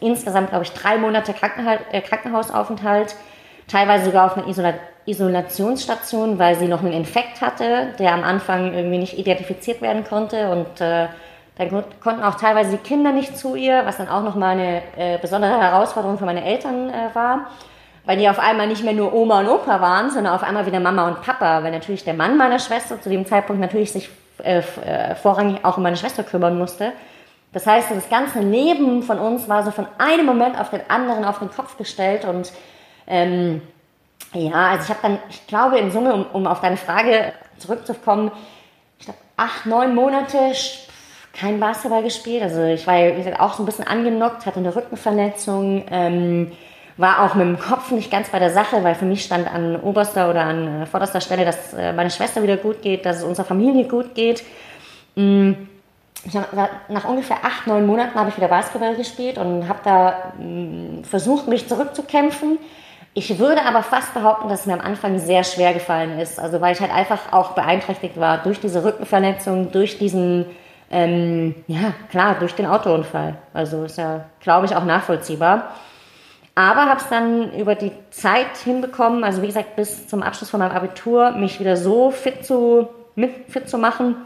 Insgesamt, 0.01 0.51
glaube 0.51 0.65
ich, 0.65 0.73
drei 0.73 0.99
Monate 0.99 1.33
Krankenha 1.33 1.79
äh, 1.91 2.01
Krankenhausaufenthalt 2.01 3.17
teilweise 3.67 4.07
sogar 4.07 4.27
auf 4.27 4.37
einer 4.37 4.47
Isola 4.47 4.75
Isolationsstation, 5.09 6.39
weil 6.39 6.57
sie 6.57 6.69
noch 6.69 6.81
einen 6.81 6.93
Infekt 6.93 7.41
hatte, 7.41 7.95
der 7.99 8.15
am 8.15 8.25
Anfang 8.25 8.75
irgendwie 8.75 8.99
nicht 8.99 9.19
identifiziert 9.19 9.81
werden 9.83 10.05
konnte. 10.05 10.51
Und 10.51 10.81
äh, 10.81 11.09
dann 11.57 11.85
konnten 12.01 12.23
auch 12.23 12.37
teilweise 12.37 12.73
die 12.73 12.77
Kinder 12.77 13.13
nicht 13.13 13.37
zu 13.37 13.57
ihr, 13.57 13.83
was 13.85 13.97
dann 13.97 14.09
auch 14.09 14.23
nochmal 14.23 14.53
eine 14.53 14.83
äh, 14.97 15.19
besondere 15.19 15.61
Herausforderung 15.61 16.19
für 16.19 16.25
meine 16.27 16.45
Eltern 16.45 16.91
äh, 16.91 17.15
war, 17.15 17.51
weil 18.05 18.19
die 18.19 18.29
auf 18.29 18.39
einmal 18.39 18.69
nicht 18.69 18.85
mehr 18.85 18.93
nur 18.93 19.13
Oma 19.13 19.41
und 19.41 19.49
Opa 19.49 19.81
waren, 19.81 20.11
sondern 20.11 20.35
auf 20.35 20.43
einmal 20.43 20.67
wieder 20.67 20.81
Mama 20.81 21.09
und 21.09 21.23
Papa, 21.23 21.63
weil 21.63 21.73
natürlich 21.73 22.05
der 22.05 22.15
Mann 22.15 22.37
meiner 22.37 22.59
Schwester 22.59 23.01
zu 23.01 23.09
dem 23.09 23.27
Zeitpunkt 23.27 23.61
natürlich 23.61 23.93
sich 23.93 24.09
äh, 24.45 24.59
äh, 24.59 25.15
vorrangig 25.17 25.65
auch 25.65 25.77
um 25.79 25.83
meine 25.83 25.97
Schwester 25.97 26.23
kümmern 26.23 26.57
musste. 26.57 26.93
Das 27.53 27.67
heißt, 27.67 27.91
das 27.91 28.09
ganze 28.09 28.41
Leben 28.41 29.03
von 29.03 29.19
uns 29.19 29.49
war 29.49 29.65
so 29.65 29.71
von 29.71 29.87
einem 29.99 30.27
Moment 30.27 30.61
auf 30.61 30.71
den 30.71 30.83
anderen 30.89 31.25
auf 31.25 31.39
den 31.39 31.51
Kopf 31.51 31.77
gestellt. 31.77 32.25
Und 32.25 32.53
ähm, 33.07 33.63
ja, 34.35 34.71
also 34.71 34.85
ich 34.85 34.91
habe 34.91 35.01
dann, 35.03 35.19
ich 35.31 35.47
glaube 35.47 35.79
in 35.79 35.91
Summe, 35.91 36.15
um, 36.15 36.27
um 36.33 36.47
auf 36.47 36.61
deine 36.61 36.77
Frage 36.77 37.33
zurückzukommen, 37.59 38.31
ich 38.99 39.07
glaube 39.07 39.21
acht, 39.37 39.67
neun 39.67 39.95
Monate 39.95 40.53
kein 41.33 41.61
Basketball 41.61 42.03
gespielt. 42.03 42.43
Also 42.43 42.63
ich 42.65 42.87
war, 42.87 42.97
wie 42.97 43.17
gesagt, 43.17 43.41
auch 43.41 43.55
so 43.55 43.63
ein 43.63 43.67
bisschen 43.67 43.87
angenockt, 43.87 44.45
hatte 44.47 44.59
eine 44.59 44.75
Rückenverletzung, 44.75 45.85
ähm, 45.91 46.53
war 46.97 47.25
auch 47.25 47.35
mit 47.37 47.47
dem 47.47 47.59
Kopf 47.59 47.91
nicht 47.93 48.11
ganz 48.11 48.29
bei 48.31 48.41
der 48.41 48.51
Sache, 48.51 48.83
weil 48.83 48.97
für 48.97 49.05
mich 49.05 49.23
stand 49.23 49.53
an 49.53 49.77
oberster 49.77 50.29
oder 50.29 50.43
an 50.43 50.83
äh, 50.83 50.87
vorderster 50.87 51.21
Stelle, 51.21 51.45
dass 51.45 51.73
äh, 51.73 51.93
meine 51.93 52.11
Schwester 52.11 52.43
wieder 52.43 52.57
gut 52.57 52.83
geht, 52.83 53.07
dass 53.07 53.19
es 53.19 53.23
unserer 53.23 53.47
Familie 53.47 53.85
gut 53.87 54.15
geht. 54.15 54.43
Mm, 55.15 55.53
hab, 56.35 56.91
nach 56.91 57.05
ungefähr 57.05 57.39
acht, 57.45 57.69
neun 57.69 57.87
Monaten 57.87 58.19
habe 58.19 58.31
ich 58.31 58.37
wieder 58.37 58.49
Basketball 58.49 58.97
gespielt 58.97 59.39
und 59.39 59.69
habe 59.69 59.79
da 59.85 60.33
mm, 60.39 61.05
versucht, 61.05 61.47
mich 61.47 61.69
zurückzukämpfen 61.69 62.59
ich 63.15 63.39
würde 63.39 63.65
aber 63.65 63.83
fast 63.83 64.15
behaupten, 64.15 64.49
dass 64.49 64.61
es 64.61 64.67
mir 64.67 64.75
am 64.75 64.81
Anfang 64.81 65.19
sehr 65.19 65.43
schwer 65.45 65.75
gefallen 65.75 66.19
ist. 66.19 66.39
Also 66.39 66.61
weil 66.61 66.75
ich 66.75 66.81
halt 66.81 66.93
einfach 66.93 67.33
auch 67.33 67.53
beeinträchtigt 67.53 68.19
war 68.19 68.39
durch 68.39 68.61
diese 68.61 68.85
Rückenverletzung, 68.85 69.73
durch 69.73 69.99
diesen, 69.99 70.47
ähm, 70.91 71.55
ja 71.67 71.95
klar, 72.11 72.37
durch 72.39 72.55
den 72.55 72.67
Autounfall. 72.67 73.37
Also 73.53 73.85
ist 73.85 73.99
ja, 73.99 74.27
glaube 74.41 74.67
ich, 74.67 74.77
auch 74.77 74.85
nachvollziehbar. 74.85 75.73
Aber 76.55 76.87
habe 76.87 77.01
es 77.01 77.09
dann 77.09 77.53
über 77.55 77.75
die 77.77 77.93
Zeit 78.11 78.57
hinbekommen, 78.65 79.23
also 79.23 79.43
wie 79.43 79.47
gesagt, 79.47 79.77
bis 79.77 80.09
zum 80.09 80.23
Abschluss 80.23 80.51
von 80.51 80.61
meinem 80.61 80.73
Abitur, 80.73 81.31
mich 81.33 81.61
wieder 81.61 81.77
so 81.77 82.11
fit 82.11 82.45
zu, 82.45 82.89
fit 83.49 83.69
zu 83.69 83.79
machen, 83.79 84.17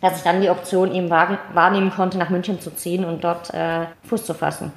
dass 0.00 0.18
ich 0.18 0.22
dann 0.22 0.40
die 0.40 0.50
Option 0.50 0.94
eben 0.94 1.10
wahrnehmen 1.10 1.90
konnte, 1.90 2.16
nach 2.16 2.30
München 2.30 2.60
zu 2.60 2.70
ziehen 2.70 3.04
und 3.04 3.24
dort 3.24 3.52
äh, 3.52 3.86
Fuß 4.04 4.24
zu 4.24 4.34
fassen 4.34 4.72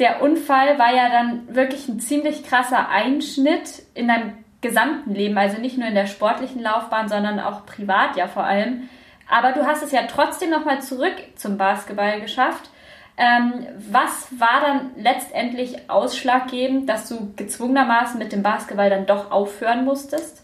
der 0.00 0.22
Unfall 0.22 0.78
war 0.78 0.94
ja 0.94 1.10
dann 1.10 1.54
wirklich 1.54 1.86
ein 1.88 2.00
ziemlich 2.00 2.44
krasser 2.44 2.88
Einschnitt 2.88 3.82
in 3.94 4.08
deinem 4.08 4.32
gesamten 4.62 5.14
Leben, 5.14 5.36
also 5.38 5.58
nicht 5.60 5.78
nur 5.78 5.88
in 5.88 5.94
der 5.94 6.06
sportlichen 6.06 6.62
Laufbahn, 6.62 7.08
sondern 7.08 7.38
auch 7.38 7.66
privat 7.66 8.16
ja 8.16 8.26
vor 8.26 8.44
allem. 8.44 8.88
Aber 9.28 9.52
du 9.52 9.66
hast 9.66 9.82
es 9.82 9.92
ja 9.92 10.02
trotzdem 10.08 10.50
nochmal 10.50 10.82
zurück 10.82 11.14
zum 11.36 11.56
Basketball 11.56 12.20
geschafft. 12.20 12.70
Ähm, 13.16 13.66
was 13.90 14.28
war 14.40 14.60
dann 14.62 14.90
letztendlich 14.96 15.90
ausschlaggebend, 15.90 16.88
dass 16.88 17.08
du 17.08 17.32
gezwungenermaßen 17.36 18.18
mit 18.18 18.32
dem 18.32 18.42
Basketball 18.42 18.88
dann 18.88 19.06
doch 19.06 19.30
aufhören 19.30 19.84
musstest? 19.84 20.42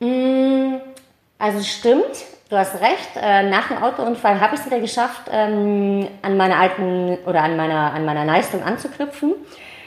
Mm, 0.00 0.76
also 1.46 1.62
stimmt, 1.62 2.26
du 2.50 2.56
hast 2.56 2.74
recht. 2.80 3.10
Äh, 3.14 3.48
nach 3.48 3.68
dem 3.68 3.80
Autounfall 3.80 4.40
habe 4.40 4.56
ich 4.56 4.60
es 4.60 4.66
wieder 4.66 4.80
geschafft, 4.80 5.30
ähm, 5.30 6.08
an 6.22 6.36
meiner 6.36 6.58
alten 6.58 7.18
oder 7.24 7.42
an 7.42 7.56
meiner, 7.56 7.92
an 7.92 8.04
meiner 8.04 8.24
Leistung 8.24 8.64
anzuknüpfen. 8.64 9.34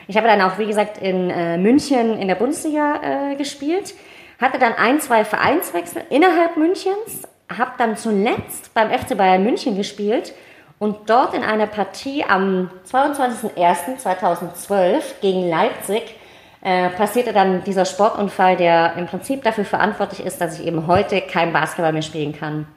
Ich 0.07 0.15
habe 0.15 0.27
dann 0.27 0.41
auch, 0.41 0.57
wie 0.57 0.65
gesagt, 0.65 0.99
in 0.99 1.29
äh, 1.29 1.57
München 1.57 2.17
in 2.17 2.29
der 2.29 2.35
Bundesliga 2.35 3.31
äh, 3.31 3.35
gespielt, 3.35 3.93
hatte 4.39 4.57
dann 4.57 4.73
ein, 4.73 5.01
zwei 5.01 5.25
Vereinswechsel 5.25 6.03
innerhalb 6.09 6.55
Münchens, 6.55 7.27
habe 7.49 7.71
dann 7.77 7.97
zuletzt 7.97 8.73
beim 8.73 8.89
FC 8.89 9.17
Bayern 9.17 9.43
München 9.43 9.75
gespielt 9.75 10.33
und 10.79 11.09
dort 11.09 11.33
in 11.33 11.43
einer 11.43 11.67
Partie 11.67 12.23
am 12.23 12.71
22.01.2012 12.89 15.01
gegen 15.21 15.49
Leipzig 15.49 16.15
äh, 16.61 16.89
passierte 16.89 17.33
dann 17.33 17.63
dieser 17.63 17.85
Sportunfall, 17.85 18.57
der 18.57 18.95
im 18.97 19.07
Prinzip 19.07 19.43
dafür 19.43 19.65
verantwortlich 19.65 20.25
ist, 20.25 20.41
dass 20.41 20.59
ich 20.59 20.67
eben 20.67 20.87
heute 20.87 21.21
kein 21.21 21.53
Basketball 21.53 21.93
mehr 21.93 22.01
spielen 22.01 22.33
kann. 22.37 22.67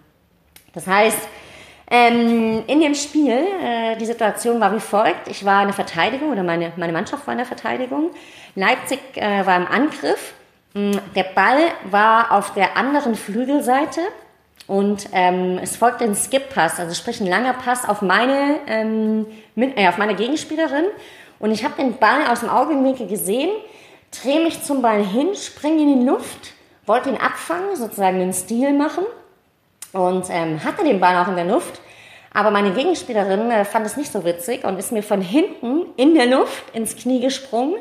Das 0.72 0.86
heißt, 0.86 1.18
ähm, 1.90 2.62
in 2.68 2.80
dem 2.80 2.94
Spiel, 2.94 3.32
äh, 3.32 3.96
die 3.96 4.06
Situation 4.06 4.60
war 4.60 4.74
wie 4.74 4.80
folgt. 4.80 5.28
Ich 5.28 5.44
war 5.44 5.60
in 5.60 5.68
der 5.68 5.74
Verteidigung 5.74 6.30
oder 6.30 6.42
meine, 6.42 6.72
meine 6.76 6.92
Mannschaft 6.92 7.26
war 7.26 7.32
in 7.32 7.38
der 7.38 7.46
Verteidigung. 7.46 8.12
Leipzig 8.54 9.00
äh, 9.16 9.44
war 9.44 9.56
im 9.56 9.66
Angriff. 9.66 10.32
Mm, 10.74 10.92
der 11.14 11.24
Ball 11.34 11.58
war 11.90 12.32
auf 12.32 12.54
der 12.54 12.76
anderen 12.76 13.14
Flügelseite 13.14 14.00
und 14.66 15.08
ähm, 15.12 15.58
es 15.62 15.76
folgte 15.76 16.04
ein 16.04 16.14
Skip-Pass, 16.14 16.80
also 16.80 16.94
sprich 16.94 17.20
ein 17.20 17.26
langer 17.26 17.52
Pass 17.52 17.86
auf 17.86 18.00
meine, 18.00 18.60
ähm, 18.66 19.26
mit, 19.54 19.76
äh, 19.78 19.88
auf 19.88 19.98
meine 19.98 20.14
Gegenspielerin. 20.14 20.86
Und 21.40 21.50
ich 21.50 21.64
habe 21.64 21.74
den 21.74 21.98
Ball 21.98 22.26
aus 22.30 22.40
dem 22.40 22.48
Augenwinkel 22.48 23.06
gesehen, 23.06 23.50
drehe 24.12 24.42
mich 24.42 24.62
zum 24.62 24.83
Ball 24.83 25.05
hin, 25.05 25.35
springe 25.35 25.83
in 25.83 26.01
die 26.01 26.07
Luft, 26.07 26.53
wollte 26.87 27.09
ihn 27.09 27.16
abfangen, 27.16 27.75
sozusagen 27.75 28.18
den 28.18 28.33
Stil 28.33 28.72
machen 28.72 29.05
und 29.92 30.27
ähm, 30.31 30.62
hatte 30.62 30.85
den 30.85 31.01
Ball 31.01 31.16
auch 31.16 31.29
in 31.29 31.37
der 31.37 31.46
Luft. 31.46 31.81
Aber 32.35 32.51
meine 32.51 32.72
Gegenspielerin 32.72 33.51
äh, 33.51 33.64
fand 33.64 33.85
es 33.85 33.96
nicht 33.96 34.12
so 34.12 34.25
witzig 34.25 34.64
und 34.64 34.79
ist 34.79 34.92
mir 34.92 35.03
von 35.03 35.20
hinten 35.20 35.87
in 35.96 36.14
der 36.14 36.27
Luft 36.27 36.64
ins 36.75 36.96
Knie 36.96 37.20
gesprungen. 37.20 37.75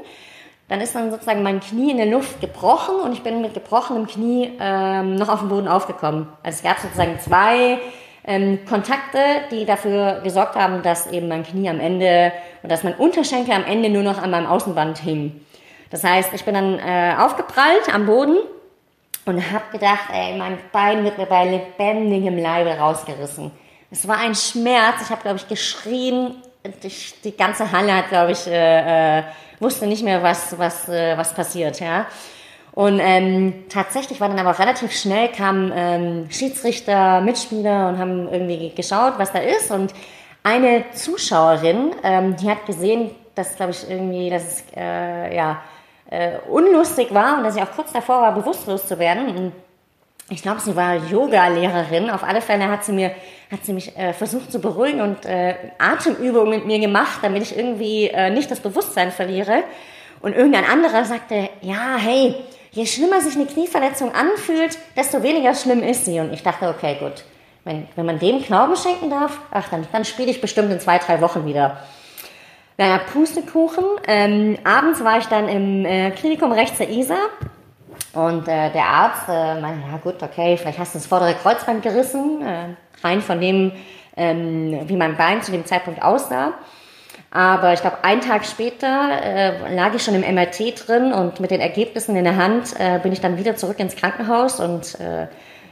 Dann 0.68 0.82
ist 0.82 0.96
dann 0.96 1.12
sozusagen 1.12 1.44
mein 1.44 1.60
Knie 1.60 1.92
in 1.92 1.98
der 1.98 2.06
Luft 2.06 2.40
gebrochen 2.40 2.96
und 2.96 3.12
ich 3.12 3.24
bin 3.24 3.42
mit 3.42 3.54
gebrochenem 3.54 4.08
Knie 4.08 4.52
ähm, 4.60 5.16
noch 5.16 5.30
auf 5.30 5.40
dem 5.40 5.50
Boden 5.50 5.68
aufgekommen. 5.68 6.28
Also 6.44 6.58
es 6.58 6.64
gab 6.64 6.80
sozusagen 6.80 7.20
zwei 7.20 7.80
ähm, 8.24 8.60
Kontakte, 8.66 9.20
die 9.52 9.66
dafür 9.66 10.22
gesorgt 10.24 10.56
haben, 10.56 10.82
dass 10.82 11.12
eben 11.12 11.28
mein 11.28 11.44
Knie 11.44 11.70
am 11.70 11.80
Ende 11.80 12.32
und 12.64 12.72
dass 12.72 12.84
mein 12.84 12.96
Unterschenkel 12.96 13.54
am 13.54 13.66
Ende 13.66 13.90
nur 13.90 14.04
noch 14.04 14.22
an 14.22 14.32
meinem 14.32 14.48
Außenband 14.48 15.00
hing. 15.00 15.42
Das 15.92 16.04
heißt, 16.04 16.34
ich 16.34 16.44
bin 16.46 16.56
dann 16.56 16.80
äh, 16.80 17.16
aufgeprallt 17.20 17.94
am 17.94 18.06
Boden 18.06 18.38
und 19.26 19.52
habe 19.52 19.66
gedacht, 19.72 20.10
ey, 20.12 20.38
mein 20.38 20.58
Bein 20.72 21.04
wird 21.04 21.18
mir 21.18 21.26
bei 21.26 21.46
lebendigem 21.46 22.38
Leibe 22.38 22.72
rausgerissen. 22.72 23.52
Es 23.92 24.08
war 24.08 24.18
ein 24.18 24.34
Schmerz. 24.34 25.02
Ich 25.04 25.10
habe, 25.10 25.22
glaube 25.22 25.38
ich, 25.38 25.48
geschrien. 25.48 26.36
Die, 26.64 26.94
die, 27.24 27.36
ganze 27.36 27.72
Halle 27.72 27.94
hat, 27.94 28.10
glaube 28.10 28.32
ich, 28.32 28.48
äh, 28.48 29.20
äh, 29.20 29.24
wusste 29.60 29.86
nicht 29.86 30.04
mehr, 30.04 30.24
was, 30.24 30.58
was, 30.58 30.88
äh, 30.88 31.18
was 31.18 31.34
passiert. 31.34 31.80
Ja. 31.80 32.06
Und 32.72 33.00
ähm, 33.02 33.66
tatsächlich 33.68 34.22
war 34.22 34.30
dann 34.30 34.40
aber 34.40 34.58
relativ 34.58 34.94
schnell, 34.94 35.28
kamen 35.30 35.74
ähm, 35.76 36.32
Schiedsrichter, 36.32 37.20
Mitspieler 37.22 37.90
und 37.90 37.98
haben 37.98 38.32
irgendwie 38.32 38.74
geschaut, 38.74 39.16
was 39.18 39.34
da 39.34 39.40
ist. 39.40 39.72
Und 39.72 39.94
eine 40.44 40.86
Zuschauerin, 40.94 41.92
ähm, 42.04 42.36
die 42.38 42.50
hat 42.50 42.66
gesehen, 42.66 43.12
dass, 43.36 43.56
glaube 43.56 43.72
ich, 43.72 43.90
irgendwie, 43.90 44.30
dass 44.30 44.64
äh, 44.76 45.36
ja, 45.36 45.62
äh, 46.12 46.38
unlustig 46.50 47.14
war 47.14 47.38
und 47.38 47.46
dass 47.46 47.56
ich 47.56 47.64
auch 47.64 47.72
kurz 47.72 47.92
davor 47.92 48.22
war, 48.22 48.34
bewusstlos 48.34 48.86
zu 48.86 49.00
werden. 49.00 49.54
Ich 50.30 50.42
glaube, 50.42 50.62
sie 50.62 50.76
war 50.76 50.96
Yoga-Lehrerin. 50.96 52.10
Auf 52.10 52.24
alle 52.24 52.42
Fälle 52.42 52.70
hat 52.70 52.86
sie 52.86 52.92
mir, 52.92 53.12
hat 53.52 53.66
sie 53.66 53.74
mich 53.74 53.98
äh, 53.98 54.14
versucht 54.14 54.52
zu 54.52 54.60
beruhigen 54.60 55.02
und 55.02 55.26
äh, 55.26 55.56
Atemübungen 55.78 56.50
mit 56.50 56.66
mir 56.66 56.80
gemacht, 56.80 57.20
damit 57.22 57.44
ich 57.44 57.58
irgendwie 57.58 58.08
äh, 58.08 58.30
nicht 58.30 58.52
das 58.52 58.60
Bewusstsein 58.60 59.12
verliere. 59.12 59.64
Und 60.22 60.36
irgendein 60.36 60.66
anderer 60.66 61.04
sagte, 61.06 61.50
ja, 61.62 61.96
hey, 61.98 62.36
je 62.72 62.86
schlimmer 62.86 63.22
sich 63.22 63.36
eine 63.36 63.46
Knieverletzung 63.46 64.14
anfühlt, 64.14 64.78
desto 64.96 65.24
weniger 65.24 65.56
schlimm 65.56 65.82
ist 65.82 66.06
sie. 66.06 66.20
Und 66.20 66.34
ich 66.34 66.44
dachte, 66.44 66.70
okay, 66.70 66.98
gut, 67.00 67.24
wenn, 67.64 67.88
wenn 67.96 68.06
man 68.06 68.20
dem 68.20 68.42
Glauben 68.42 68.76
schenken 68.76 69.10
darf, 69.10 69.38
ach, 69.52 69.70
dann, 69.70 69.88
dann 69.92 70.06
spiele 70.06 70.30
ich 70.30 70.42
bestimmt 70.42 70.72
in 70.72 70.80
zwei, 70.80 70.98
drei 70.98 71.22
Wochen 71.22 71.46
wieder. 71.46 71.78
Naja, 72.78 73.00
Pustekuchen. 73.12 73.84
Ähm, 74.08 74.58
abends 74.64 75.04
war 75.04 75.18
ich 75.18 75.26
dann 75.26 75.48
im 75.48 75.86
äh, 75.86 76.12
Klinikum 76.12 76.52
rechts 76.52 76.78
der 76.78 76.90
Isar 76.90 77.30
und 78.14 78.48
äh, 78.48 78.70
der 78.72 78.86
Arzt 78.86 79.30
äh, 79.30 79.60
meinte, 79.62 79.88
ja 79.90 79.98
gut, 79.98 80.22
okay, 80.22 80.58
vielleicht 80.58 80.80
hast 80.80 80.94
du 80.94 81.00
das 81.00 81.08
vordere 81.08 81.34
Kreuzband 81.36 81.82
gerissen, 81.82 82.42
äh, 82.42 82.76
rein 83.06 83.22
von 83.22 83.40
dem, 83.40 83.72
ähm, 84.18 84.82
wie 84.86 84.98
mein 84.98 85.16
Bein 85.16 85.42
zu 85.42 85.52
dem 85.52 85.66
Zeitpunkt 85.66 86.02
aussah. 86.02 86.54
Aber 87.34 87.72
ich 87.72 87.80
glaube, 87.80 88.04
einen 88.04 88.20
Tag 88.20 88.46
später 88.46 89.10
äh, 89.24 89.74
lag 89.74 89.94
ich 89.96 90.04
schon 90.04 90.16
im 90.16 90.36
MRT 90.36 90.88
drin 90.88 91.14
und 91.14 91.40
mit 91.40 91.52
den 91.52 91.62
Ergebnissen 91.62 92.18
in 92.18 92.26
der 92.26 92.36
Hand 92.36 92.74
äh, 92.78 93.00
bin 93.00 93.14
ich 93.14 93.22
dann 93.22 93.38
wieder 93.38 93.56
zurück 93.56 93.80
ins 93.80 93.96
Krankenhaus 93.96 94.60
und 94.60 95.00
äh, 95.00 95.28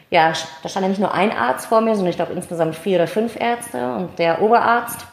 ja, 0.10 0.32
da 0.64 0.70
stand 0.70 0.84
ja 0.84 0.90
nicht 0.90 1.02
nur 1.02 1.14
ein 1.14 1.32
Arzt 1.32 1.66
vor 1.66 1.82
mir, 1.82 1.96
sondern 1.96 2.12
ich 2.12 2.16
glaube 2.16 2.34
insgesamt 2.34 2.76
vier 2.76 2.96
oder 2.96 3.08
fünf 3.08 3.40
Ärzte 3.40 3.94
und 3.94 4.18
der 4.18 4.42
Oberarzt. 4.42 5.06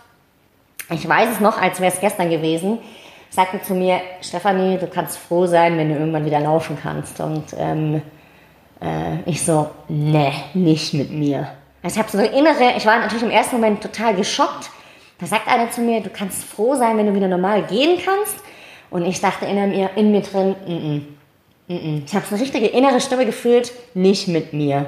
Ich 0.90 1.08
weiß 1.08 1.30
es 1.32 1.40
noch, 1.40 1.60
als 1.60 1.80
wäre 1.80 1.92
es 1.92 2.00
gestern 2.00 2.30
gewesen 2.30 2.78
sagte 3.36 3.60
zu 3.62 3.74
mir, 3.74 4.00
Stefanie, 4.22 4.78
du 4.78 4.86
kannst 4.86 5.18
froh 5.18 5.46
sein, 5.46 5.76
wenn 5.76 5.90
du 5.90 5.94
irgendwann 5.94 6.24
wieder 6.24 6.40
laufen 6.40 6.78
kannst. 6.80 7.20
Und 7.20 7.44
ähm, 7.58 8.02
äh, 8.80 9.18
ich 9.26 9.44
so, 9.44 9.68
ne, 9.88 10.32
nicht 10.54 10.94
mit 10.94 11.10
mir. 11.10 11.48
Also 11.82 11.96
ich 11.96 11.98
habe 11.98 12.10
so 12.10 12.18
eine 12.18 12.28
innere, 12.28 12.76
ich 12.76 12.86
war 12.86 12.98
natürlich 12.98 13.22
im 13.22 13.30
ersten 13.30 13.56
Moment 13.56 13.82
total 13.82 14.14
geschockt. 14.14 14.70
Da 15.18 15.26
sagt 15.26 15.48
einer 15.48 15.70
zu 15.70 15.82
mir, 15.82 16.00
du 16.00 16.10
kannst 16.10 16.44
froh 16.44 16.74
sein, 16.74 16.96
wenn 16.96 17.06
du 17.06 17.14
wieder 17.14 17.28
normal 17.28 17.62
gehen 17.62 17.98
kannst. 18.04 18.42
Und 18.90 19.04
ich 19.04 19.20
dachte 19.20 19.44
in 19.46 19.70
mir, 19.70 19.90
in 19.96 20.12
mir 20.12 20.22
drin, 20.22 20.54
mm 20.66 20.70
-mm, 20.70 21.02
mm 21.68 21.74
-mm. 21.74 22.02
ich 22.06 22.14
habe 22.14 22.24
so 22.26 22.34
eine 22.34 22.42
richtige 22.42 22.66
innere 22.66 23.00
Stimme 23.00 23.26
gefühlt, 23.26 23.72
nicht 23.94 24.28
mit 24.28 24.52
mir. 24.52 24.86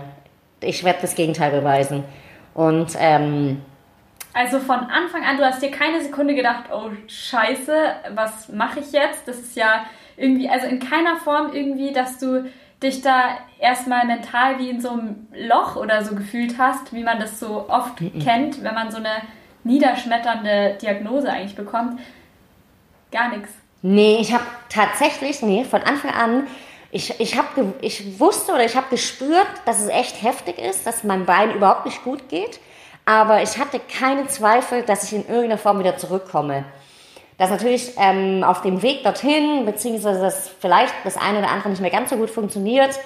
Ich 0.61 0.84
werde 0.84 1.00
das 1.02 1.14
Gegenteil 1.14 1.50
beweisen. 1.50 2.04
Und 2.54 2.92
ähm, 2.98 3.61
also 4.38 4.61
von 4.61 4.79
Anfang 4.79 5.24
an, 5.24 5.37
du 5.37 5.44
hast 5.44 5.61
dir 5.61 5.72
keine 5.72 6.01
Sekunde 6.01 6.37
gedacht, 6.37 6.66
oh 6.72 6.90
Scheiße, 7.09 7.74
was 8.14 8.48
mache 8.48 8.79
ich 8.79 8.92
jetzt? 8.92 9.27
Das 9.27 9.37
ist 9.37 9.57
ja 9.57 9.85
irgendwie, 10.16 10.48
also 10.48 10.68
in 10.68 10.79
keiner 10.79 11.16
Form 11.16 11.53
irgendwie, 11.53 11.92
dass 11.92 12.20
du 12.20 12.48
dich 12.81 13.03
da 13.03 13.38
erstmal 13.59 14.07
mental 14.07 14.61
wie 14.61 14.70
in 14.70 14.81
so 14.81 14.90
einem 14.90 15.27
Loch 15.35 15.74
oder 15.74 16.05
so 16.05 16.14
gefühlt 16.14 16.57
hast, 16.57 16.92
wie 16.92 17.03
man 17.03 17.18
das 17.18 17.40
so 17.40 17.68
oft 17.68 18.01
mhm. 18.01 18.20
kennt, 18.20 18.62
wenn 18.62 18.74
man 18.74 18.92
so 18.92 18.98
eine 18.98 19.22
niederschmetternde 19.64 20.79
Diagnose 20.81 21.29
eigentlich 21.29 21.57
bekommt. 21.57 21.98
Gar 23.11 23.31
nichts. 23.37 23.51
Nee, 23.83 24.18
ich 24.20 24.33
habe 24.33 24.44
tatsächlich, 24.68 25.42
nee, 25.42 25.64
von 25.64 25.83
Anfang 25.83 26.12
an, 26.12 26.46
ich, 26.92 27.18
ich, 27.18 27.37
hab, 27.37 27.46
ich 27.81 28.20
wusste 28.20 28.53
oder 28.53 28.64
ich 28.64 28.77
habe 28.77 28.87
gespürt, 28.88 29.48
dass 29.66 29.81
es 29.81 29.88
echt 29.88 30.22
heftig 30.22 30.59
ist, 30.59 30.87
dass 30.87 31.03
mein 31.03 31.27
Bein 31.27 31.53
überhaupt 31.57 31.87
nicht 31.87 32.05
gut 32.05 32.29
geht. 32.29 32.61
Aber 33.09 33.42
ich 33.42 33.57
hatte 33.57 33.81
keine 33.81 34.27
Zweifel, 34.27 34.83
dass 34.83 35.05
ich 35.05 35.14
in 35.14 35.27
irgendeiner 35.27 35.57
Form 35.57 35.79
wieder 35.79 35.97
zurückkomme. 35.97 36.66
Dass 37.38 37.49
natürlich 37.49 37.92
ähm, 37.99 38.44
auf 38.44 38.61
dem 38.61 38.83
Weg 38.83 39.03
dorthin, 39.03 39.64
beziehungsweise 39.64 40.21
dass 40.21 40.51
vielleicht 40.61 40.92
das 41.05 41.16
eine 41.16 41.38
oder 41.38 41.49
andere 41.49 41.71
nicht 41.71 41.81
mehr 41.81 41.90
ganz 41.90 42.11
so 42.11 42.16
gut 42.16 42.29
funktioniert, 42.29 43.01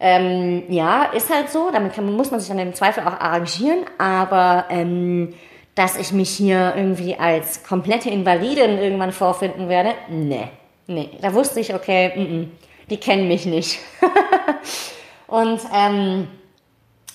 ähm, 0.00 0.64
ja, 0.68 1.04
ist 1.04 1.32
halt 1.32 1.48
so. 1.48 1.70
Damit 1.72 1.94
kann, 1.94 2.14
muss 2.14 2.30
man 2.30 2.40
sich 2.40 2.50
dann 2.50 2.58
im 2.58 2.74
Zweifel 2.74 3.04
auch 3.04 3.18
arrangieren. 3.18 3.86
Aber 3.96 4.66
ähm, 4.68 5.32
dass 5.74 5.96
ich 5.96 6.12
mich 6.12 6.28
hier 6.28 6.74
irgendwie 6.76 7.16
als 7.16 7.64
komplette 7.64 8.10
Invalidin 8.10 8.76
irgendwann 8.76 9.12
vorfinden 9.12 9.70
werde, 9.70 9.94
nee, 10.10 10.48
nee. 10.86 11.08
Da 11.22 11.32
wusste 11.32 11.60
ich, 11.60 11.74
okay, 11.74 12.12
m 12.14 12.26
-m, 12.26 12.46
die 12.90 12.98
kennen 12.98 13.28
mich 13.28 13.46
nicht. 13.46 13.78
Und 15.26 15.60
ähm, 15.74 16.28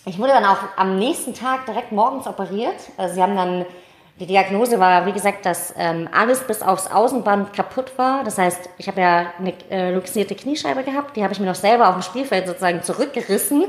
ich 0.06 0.20
wurde 0.20 0.34
dann 0.34 0.46
auch 0.46 0.58
am 0.76 0.98
nächsten 1.00 1.34
Tag 1.34 1.66
direkt 1.66 1.92
morgens 1.92 2.28
operiert. 2.28 2.76
Also 2.98 3.16
sie 3.16 3.22
haben 3.22 3.36
dann, 3.38 3.66
die 4.20 4.26
Diagnose 4.26 4.80
war, 4.80 5.06
wie 5.06 5.14
gesagt, 5.14 5.46
dass 5.46 5.74
ähm, 5.78 6.10
alles 6.12 6.42
bis 6.42 6.62
aufs 6.62 6.88
Außenband 6.88 7.54
kaputt 7.54 7.94
war. 7.98 8.24
Das 8.26 8.38
heißt, 8.38 8.70
ich 8.78 8.88
habe 8.88 9.00
ja 9.00 9.34
eine 9.40 9.54
äh, 9.70 9.94
luxierte 9.94 10.36
Kniescheibe 10.36 10.84
gehabt. 10.84 11.16
Die 11.16 11.24
habe 11.24 11.34
ich 11.34 11.40
mir 11.40 11.46
noch 11.46 11.56
selber 11.56 11.88
auf 11.88 11.96
dem 11.96 12.02
Spielfeld 12.02 12.48
sozusagen 12.48 12.84
zurückgerissen, 12.84 13.64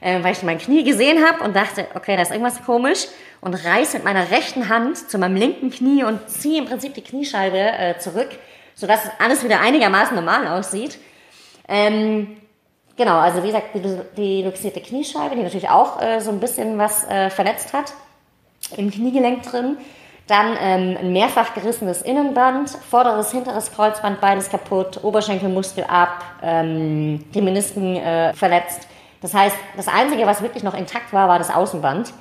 äh, 0.00 0.22
weil 0.24 0.32
ich 0.32 0.42
mein 0.42 0.58
Knie 0.58 0.84
gesehen 0.84 1.22
habe 1.22 1.44
und 1.44 1.54
dachte, 1.54 1.86
okay, 1.94 2.16
da 2.16 2.22
ist 2.22 2.30
irgendwas 2.30 2.64
komisch. 2.64 3.06
Und 3.42 3.54
reiß 3.54 3.92
mit 3.92 4.04
meiner 4.04 4.30
rechten 4.30 4.70
Hand 4.70 5.10
zu 5.10 5.18
meinem 5.18 5.36
linken 5.36 5.70
Knie 5.70 6.02
und 6.02 6.30
ziehe 6.30 6.58
im 6.58 6.64
Prinzip 6.64 6.94
die 6.94 7.02
Kniescheibe 7.02 7.58
äh, 7.58 7.98
zurück, 7.98 8.30
sodass 8.74 9.00
alles 9.18 9.44
wieder 9.44 9.60
einigermaßen 9.60 10.16
normal 10.16 10.48
aussieht. 10.48 10.98
Ähm, 11.68 12.38
Genau, 12.96 13.18
also 13.18 13.42
wie 13.42 13.48
gesagt, 13.48 13.70
die, 14.16 14.42
luxierte 14.42 14.80
Kniescheibe, 14.80 15.34
die 15.34 15.42
natürlich 15.42 15.68
auch 15.68 16.00
äh, 16.00 16.20
so 16.20 16.30
ein 16.30 16.38
bisschen 16.38 16.78
was 16.78 17.04
äh, 17.08 17.28
verletzt 17.28 17.72
hat, 17.72 17.92
im 18.76 18.90
Kniegelenk 18.90 19.42
drin. 19.42 19.76
Dann 20.26 20.56
ähm, 20.58 20.96
ein 20.98 21.12
mehrfach 21.12 21.52
gerissenes 21.54 22.00
Innenband, 22.00 22.70
vorderes, 22.70 23.30
hinteres 23.32 23.72
Kreuzband, 23.72 24.20
beides 24.20 24.48
kaputt, 24.48 25.02
Oberschenkelmuskel 25.02 25.84
ab, 25.84 26.24
ähm, 26.42 27.24
die 27.34 27.42
Menisken 27.42 27.96
äh, 27.96 28.32
verletzt. 28.32 28.88
Das 29.20 29.34
heißt, 29.34 29.56
das 29.76 29.88
Einzige, 29.88 30.26
was 30.26 30.40
wirklich 30.40 30.62
noch 30.62 30.74
intakt 30.74 31.12
war, 31.12 31.28
war 31.28 31.38
das 31.38 31.50
Außenband. 31.50 32.12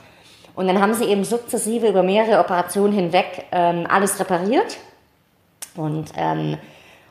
Und 0.56 0.68
dann 0.68 0.82
haben 0.82 0.94
sie 0.94 1.06
eben 1.06 1.24
sukzessive 1.24 1.88
über 1.88 2.04
mehrere 2.04 2.40
Operationen 2.40 2.94
hinweg 2.94 3.46
ähm, 3.52 3.88
alles 3.90 4.20
repariert. 4.20 4.78
Und 5.76 6.12
ähm, 6.16 6.58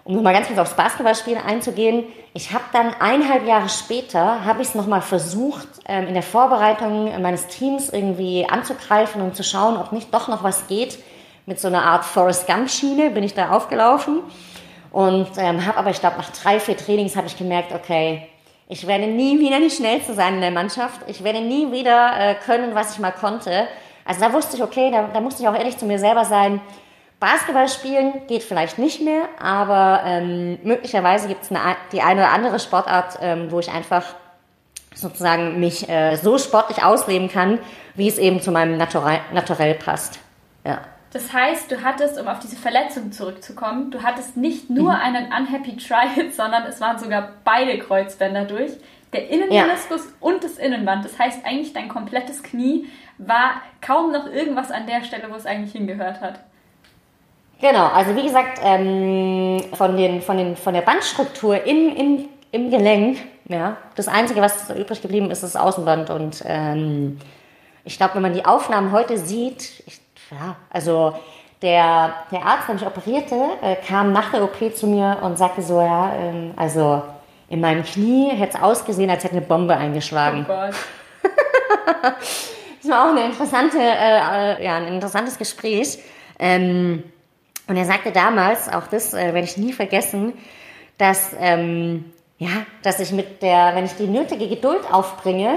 um 0.05 0.15
nochmal 0.17 0.33
ganz 0.33 0.49
kurz 0.49 0.59
aufs 0.59 0.75
Basketballspielen 0.75 1.43
einzugehen, 1.43 2.05
ich 2.35 2.53
habe 2.53 2.65
dann 2.73 2.95
eineinhalb 2.99 3.47
Jahre 3.47 3.69
später, 3.69 4.45
habe 4.45 4.63
ich 4.63 4.69
es 4.69 4.75
nochmal 4.75 5.03
versucht, 5.03 5.69
ähm, 5.87 6.09
in 6.09 6.15
der 6.15 6.23
Vorbereitung 6.23 7.21
meines 7.21 7.47
Teams 7.47 7.91
irgendwie 7.91 8.47
anzugreifen 8.49 9.23
und 9.23 9.37
zu 9.37 9.45
schauen, 9.45 9.77
ob 9.77 9.93
nicht 9.93 10.13
doch 10.13 10.29
noch 10.29 10.43
was 10.43 10.67
geht. 10.67 10.99
Mit 11.47 11.61
so 11.61 11.69
einer 11.69 11.83
Art 11.83 12.05
Forrest 12.05 12.47
Gump-Schiene 12.47 13.11
bin 13.11 13.25
ich 13.25 13.35
da 13.35 13.51
aufgelaufen 13.51 14.21
und 14.93 15.29
ähm, 15.39 15.67
habe 15.67 15.79
aber, 15.79 15.91
ich 15.91 16.01
glaube, 16.01 16.19
nach 16.19 16.31
drei, 16.31 16.61
vier 16.61 16.77
Trainings 16.77 17.17
habe 17.17 17.27
ich 17.27 17.37
gemerkt, 17.37 17.73
okay, 17.73 18.29
ich 18.69 18.87
werde 18.87 19.07
nie 19.07 19.39
wieder 19.39 19.61
die 19.61 19.71
Schnellste 19.71 20.15
sein 20.15 20.37
in 20.37 20.41
der 20.41 20.51
Mannschaft. 20.51 21.01
Ich 21.07 21.23
werde 21.25 21.41
nie 21.41 21.71
wieder 21.73 22.13
äh, 22.19 22.35
können, 22.35 22.75
was 22.75 22.95
ich 22.95 23.01
mal 23.01 23.11
konnte. 23.11 23.67
Also 24.05 24.21
da 24.21 24.33
wusste 24.33 24.57
ich, 24.57 24.63
okay, 24.63 24.91
da, 24.91 25.11
da 25.13 25.21
musste 25.21 25.43
ich 25.43 25.49
auch 25.49 25.55
ehrlich 25.55 25.77
zu 25.77 25.85
mir 25.85 25.99
selber 25.99 26.25
sein, 26.25 26.61
Basketball 27.23 27.69
spielen 27.69 28.27
geht 28.27 28.43
vielleicht 28.43 28.79
nicht 28.79 29.01
mehr, 29.01 29.29
aber 29.39 30.03
ähm, 30.05 30.59
möglicherweise 30.65 31.29
gibt 31.29 31.45
es 31.45 31.51
die 31.93 32.03
eine 32.03 32.23
oder 32.23 32.33
andere 32.33 32.59
Sportart, 32.59 33.21
ähm, 33.23 33.53
wo 33.53 33.61
ich 33.61 33.71
einfach 33.71 34.03
sozusagen 34.93 35.61
mich 35.61 35.89
äh, 35.89 36.17
so 36.17 36.37
sportlich 36.37 36.83
ausleben 36.83 37.29
kann, 37.29 37.61
wie 37.95 38.09
es 38.09 38.19
eben 38.19 38.41
zu 38.41 38.51
meinem 38.51 38.77
Naturell, 38.77 39.21
Naturell 39.33 39.75
passt. 39.75 40.19
Ja. 40.67 40.81
Das 41.13 41.33
heißt, 41.33 41.71
du 41.71 41.85
hattest, 41.85 42.21
um 42.21 42.27
auf 42.27 42.41
diese 42.41 42.57
Verletzung 42.57 43.13
zurückzukommen, 43.13 43.93
du 43.93 44.03
hattest 44.03 44.37
nicht 44.37 44.69
nur 44.69 44.91
mhm. 44.91 44.99
einen 45.01 45.27
Unhappy 45.27 45.77
Triad, 45.77 46.35
sondern 46.37 46.65
es 46.65 46.81
waren 46.81 46.99
sogar 46.99 47.29
beide 47.45 47.79
Kreuzbänder 47.79 48.47
durch. 48.47 48.73
Der 49.13 49.31
Innenmeniskus 49.31 50.07
ja. 50.07 50.13
und 50.19 50.43
das 50.43 50.59
Innenband. 50.59 51.05
Das 51.05 51.17
heißt, 51.21 51.47
eigentlich 51.47 51.73
dein 51.73 51.89
komplettes 51.89 52.43
Knie 52.43 52.89
war 53.19 53.63
kaum 53.81 54.11
noch 54.11 54.27
irgendwas 54.27 54.73
an 54.73 54.89
der 54.89 55.05
Stelle, 55.05 55.31
wo 55.31 55.37
es 55.37 55.47
eigentlich 55.47 55.71
hingehört 55.71 56.21
hat. 56.21 56.41
Genau, 57.63 57.87
also 57.87 58.17
wie 58.17 58.25
gesagt, 58.25 58.61
ähm, 58.63 59.63
von, 59.75 59.97
den, 59.97 60.21
von, 60.21 60.37
den, 60.37 60.57
von 60.57 60.75
der 60.75 60.83
Bandstruktur 60.83 61.65
im, 61.65 61.97
im, 61.97 62.29
im 62.51 62.71
Gelenk, 62.71 63.19
ja, 63.49 63.77
das 63.95 64.09
Einzige, 64.09 64.41
was 64.41 64.69
übrig 64.71 65.01
geblieben 65.01 65.31
ist, 65.31 65.45
ist 65.45 65.55
das 65.55 65.63
Außenband. 65.63 66.11
Und 66.11 66.43
ähm, 66.45 67.21
ich 67.85 67.97
glaube, 67.97 68.17
wenn 68.17 68.23
man 68.23 68.35
die 68.35 68.45
Aufnahmen 68.45 68.91
heute 68.91 69.17
sieht, 69.17 69.85
ich 69.87 70.01
ja, 70.33 70.57
also 70.71 71.15
der, 71.61 72.15
der 72.33 72.45
Arzt, 72.45 72.67
der 72.67 72.75
mich 72.75 72.87
operierte, 72.87 73.37
äh, 73.63 73.77
kam 73.77 74.13
nach 74.13 74.33
der 74.33 74.43
OP 74.43 74.75
zu 74.75 74.87
mir 74.87 75.19
und 75.23 75.39
sagte 75.39 75.63
so, 75.63 75.81
ja, 75.81 76.13
ähm, 76.17 76.55
also 76.57 77.03
in 77.49 77.61
meinem 77.61 77.85
Knie 77.85 78.31
hätte 78.31 78.57
es 78.57 78.63
ausgesehen, 78.63 79.11
als 79.11 79.23
hätte 79.23 79.37
eine 79.37 79.47
Bombe 79.47 79.77
eingeschlagen. 79.77 80.47
Oh 80.49 80.53
Gott. 80.53 80.75
das 82.83 82.91
war 82.91 83.05
auch 83.05 83.11
eine 83.11 83.27
interessante, 83.27 83.79
äh, 83.79 84.57
äh, 84.59 84.65
ja, 84.65 84.77
ein 84.77 84.89
interessantes 84.89 85.39
Gespräch. 85.39 85.99
Ähm, 86.39 87.05
und 87.73 87.79
er 87.79 87.87
sagte 87.87 88.13
damals, 88.13 88.69
auch 88.69 88.87
das 88.87 89.15
äh, 89.15 89.33
werde 89.33 89.45
ich 89.45 89.57
nie 89.57 89.73
vergessen, 89.73 90.35
dass, 90.99 91.35
ähm, 91.41 92.05
ja, 92.37 92.51
dass 92.83 93.01
ich 93.01 93.13
mit 93.13 93.41
der, 93.41 93.75
wenn 93.75 93.87
ich 93.87 93.95
die 93.95 94.09
nötige 94.09 94.47
Geduld 94.47 94.83
aufbringe, 94.93 95.55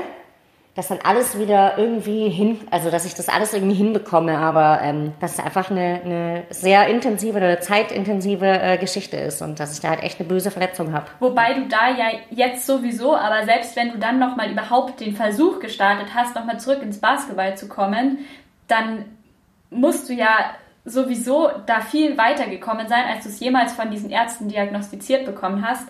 dass 0.76 0.88
dann 0.88 1.00
alles 1.04 1.38
wieder 1.38 1.78
irgendwie 1.78 2.30
hin, 2.30 2.62
also 2.72 2.90
dass 2.90 3.04
ich 3.04 3.16
das 3.16 3.28
alles 3.28 3.54
irgendwie 3.54 3.76
hinbekomme, 3.76 4.38
aber 4.38 4.80
ähm, 4.82 5.12
dass 5.20 5.34
es 5.34 5.40
einfach 5.44 5.70
eine, 5.70 6.00
eine 6.06 6.44
sehr 6.52 6.88
intensive 6.88 7.36
oder 7.36 7.60
zeitintensive 7.60 8.46
äh, 8.46 8.78
Geschichte 8.78 9.18
ist 9.18 9.42
und 9.42 9.60
dass 9.60 9.74
ich 9.74 9.82
da 9.82 9.90
halt 9.90 10.02
echt 10.02 10.18
eine 10.18 10.30
böse 10.30 10.52
Verletzung 10.52 10.94
habe. 10.94 11.08
Wobei 11.20 11.54
du 11.56 11.68
da 11.68 11.90
ja 11.90 12.18
jetzt 12.30 12.66
sowieso, 12.66 13.14
aber 13.14 13.44
selbst 13.44 13.76
wenn 13.76 13.92
du 13.92 13.98
dann 13.98 14.20
nochmal 14.20 14.50
überhaupt 14.50 15.02
den 15.02 15.18
Versuch 15.18 15.60
gestartet 15.60 16.16
hast, 16.16 16.34
nochmal 16.34 16.62
zurück 16.62 16.82
ins 16.82 17.02
Basketball 17.02 17.58
zu 17.58 17.68
kommen, 17.68 18.20
dann 18.70 19.04
musst 19.70 20.08
du 20.08 20.14
ja 20.14 20.56
sowieso 20.86 21.50
da 21.66 21.82
viel 21.82 22.18
weiter 22.18 22.48
gekommen 22.48 22.88
sein, 22.88 23.06
als 23.06 23.24
du 23.24 23.30
es 23.30 23.40
jemals 23.40 23.74
von 23.74 23.90
diesen 23.90 24.12
Ärzten 24.12 24.48
diagnostiziert 24.48 25.26
bekommen 25.26 25.68
hast. 25.68 25.88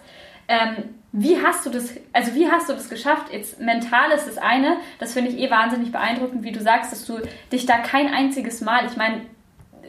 Ähm, 0.48 0.96
wie 1.12 1.42
hast 1.42 1.66
du 1.66 1.70
das, 1.70 1.94
also 2.14 2.34
wie 2.36 2.50
hast 2.50 2.70
du 2.70 2.74
das 2.74 2.90
geschafft? 2.90 3.32
Jetzt 3.32 3.60
mental 3.60 4.12
ist 4.12 4.28
das 4.28 4.38
eine, 4.38 4.78
das 5.00 5.14
finde 5.14 5.32
ich 5.32 5.38
eh 5.38 5.50
wahnsinnig 5.50 5.92
beeindruckend, 5.92 6.44
wie 6.44 6.52
du 6.52 6.62
sagst, 6.62 6.92
dass 6.92 7.06
du 7.06 7.20
dich 7.52 7.66
da 7.66 7.78
kein 7.78 8.14
einziges 8.14 8.62
Mal, 8.62 8.86
ich 8.86 8.98
meine, 8.98 9.22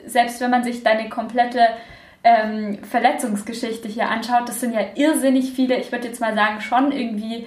selbst 0.07 0.41
wenn 0.41 0.51
man 0.51 0.65
sich 0.65 0.83
deine 0.83 1.09
komplette 1.09 1.61
ähm, 2.23 2.79
Verletzungsgeschichte 2.85 3.89
hier 3.89 4.09
anschaut, 4.09 4.49
das 4.49 4.61
sind 4.61 4.73
ja 4.73 4.81
irrsinnig 4.95 5.53
viele, 5.53 5.77
ich 5.77 5.93
würde 5.93 6.07
jetzt 6.07 6.21
mal 6.21 6.35
sagen, 6.35 6.61
schon 6.61 6.93
irgendwie 6.93 7.47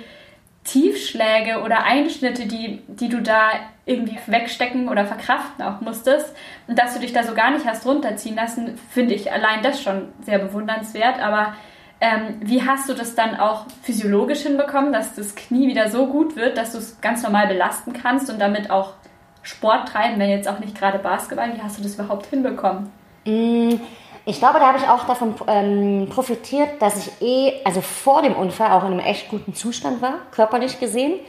Tiefschläge 0.69 1.62
oder 1.63 1.84
Einschnitte, 1.84 2.45
die, 2.45 2.82
die 2.88 3.10
du 3.10 3.21
da 3.21 3.49
irgendwie 3.86 4.19
wegstecken 4.27 4.88
oder 4.88 5.05
verkraften 5.05 5.65
auch 5.65 5.82
musstest. 5.82 6.36
Und 6.67 6.77
dass 6.77 6.93
du 6.93 6.99
dich 6.99 7.12
da 7.12 7.23
so 7.23 7.34
gar 7.34 7.49
nicht 7.51 7.65
hast 7.65 7.86
runterziehen 7.86 8.36
lassen, 8.36 8.77
finde 8.91 9.15
ich 9.15 9.32
allein 9.32 9.63
das 9.63 9.82
schon 9.82 10.10
sehr 10.21 10.38
bewundernswert. 10.38 11.19
Aber 11.19 11.55
ähm, 12.01 12.36
wie 12.41 12.62
hast 12.62 12.88
du 12.88 12.93
das 12.93 13.15
dann 13.15 13.39
auch 13.39 13.65
physiologisch 13.82 14.41
hinbekommen, 14.41 14.93
dass 14.93 15.15
das 15.15 15.34
Knie 15.36 15.67
wieder 15.67 15.89
so 15.89 16.05
gut 16.05 16.36
wird, 16.36 16.58
dass 16.58 16.73
du 16.73 16.77
es 16.77 17.01
ganz 17.01 17.23
normal 17.23 17.47
belasten 17.47 17.91
kannst 17.93 18.29
und 18.29 18.39
damit 18.39 18.69
auch 18.69 18.93
Sport 19.41 19.89
treiben, 19.89 20.19
wenn 20.19 20.29
jetzt 20.29 20.47
auch 20.47 20.60
nicht 20.60 20.77
gerade 20.77 20.99
Basketball? 20.99 21.51
Wie 21.55 21.62
hast 21.62 21.79
du 21.79 21.84
das 21.84 21.95
überhaupt 21.95 22.27
hinbekommen? 22.27 22.91
Mm, 23.25 23.79
ich 24.30 24.39
glaube, 24.39 24.60
da 24.60 24.68
habe 24.68 24.78
ich 24.78 24.88
auch 24.88 25.06
davon 25.06 25.36
ähm, 25.48 26.08
profitiert, 26.10 26.82
dass 26.82 27.08
ich 27.08 27.22
eh, 27.22 27.54
also 27.65 27.82
vor 27.82 28.22
dem 28.22 28.36
Unfall 28.36 28.72
auch 28.72 28.84
in 28.84 28.94
einem 28.94 29.00
echt 29.00 29.30
guten 29.30 29.54
Zustand 29.54 30.02
war, 30.02 30.13
körperlich 30.32 30.80
gesehen 30.80 31.20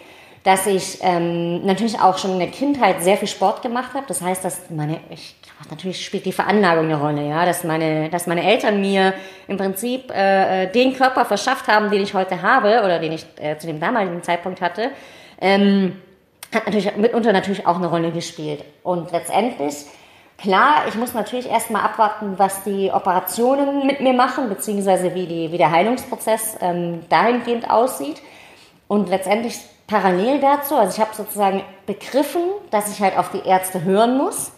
dass 0.42 0.66
ich 0.66 0.98
ähm, 1.02 1.66
natürlich 1.66 2.00
auch 2.00 2.16
schon 2.16 2.32
in 2.32 2.38
der 2.38 2.48
Kindheit 2.48 3.02
sehr 3.02 3.16
viel 3.18 3.28
Sport 3.28 3.60
gemacht 3.60 3.92
habe. 3.92 4.06
Das 4.08 4.22
heißt, 4.22 4.42
dass 4.42 4.70
meine, 4.70 5.00
ich, 5.10 5.36
natürlich 5.68 6.04
spielt 6.04 6.24
die 6.24 6.32
Veranlagung 6.32 6.86
eine 6.86 6.98
Rolle, 6.98 7.28
ja, 7.28 7.44
dass 7.44 7.62
meine, 7.62 8.08
dass 8.08 8.26
meine 8.26 8.42
Eltern 8.42 8.80
mir 8.80 9.12
im 9.48 9.58
Prinzip 9.58 10.10
äh, 10.10 10.64
äh, 10.64 10.72
den 10.72 10.94
Körper 10.94 11.26
verschafft 11.26 11.68
haben, 11.68 11.90
den 11.90 12.02
ich 12.02 12.14
heute 12.14 12.40
habe 12.40 12.80
oder 12.84 12.98
den 12.98 13.12
ich 13.12 13.26
äh, 13.36 13.58
zu 13.58 13.66
dem 13.66 13.80
damaligen 13.80 14.22
Zeitpunkt 14.22 14.62
hatte, 14.62 14.90
ähm, 15.40 16.00
hat 16.54 16.64
natürlich 16.66 16.96
mitunter 16.96 17.32
natürlich 17.32 17.66
auch 17.66 17.76
eine 17.76 17.88
Rolle 17.88 18.10
gespielt. 18.10 18.64
Und 18.82 19.12
letztendlich 19.12 19.74
Klar, 20.40 20.84
ich 20.88 20.94
muss 20.94 21.12
natürlich 21.12 21.50
erstmal 21.50 21.82
abwarten, 21.82 22.38
was 22.38 22.62
die 22.64 22.90
Operationen 22.90 23.86
mit 23.86 24.00
mir 24.00 24.14
machen, 24.14 24.48
beziehungsweise 24.48 25.14
wie, 25.14 25.26
die, 25.26 25.52
wie 25.52 25.58
der 25.58 25.70
Heilungsprozess 25.70 26.56
ähm, 26.62 27.02
dahingehend 27.10 27.68
aussieht. 27.68 28.22
Und 28.88 29.10
letztendlich 29.10 29.58
parallel 29.86 30.40
dazu, 30.40 30.76
also 30.76 30.94
ich 30.94 31.00
habe 31.00 31.14
sozusagen 31.14 31.62
begriffen, 31.84 32.40
dass 32.70 32.90
ich 32.90 33.02
halt 33.02 33.18
auf 33.18 33.30
die 33.30 33.46
Ärzte 33.46 33.84
hören 33.84 34.16
muss, 34.16 34.52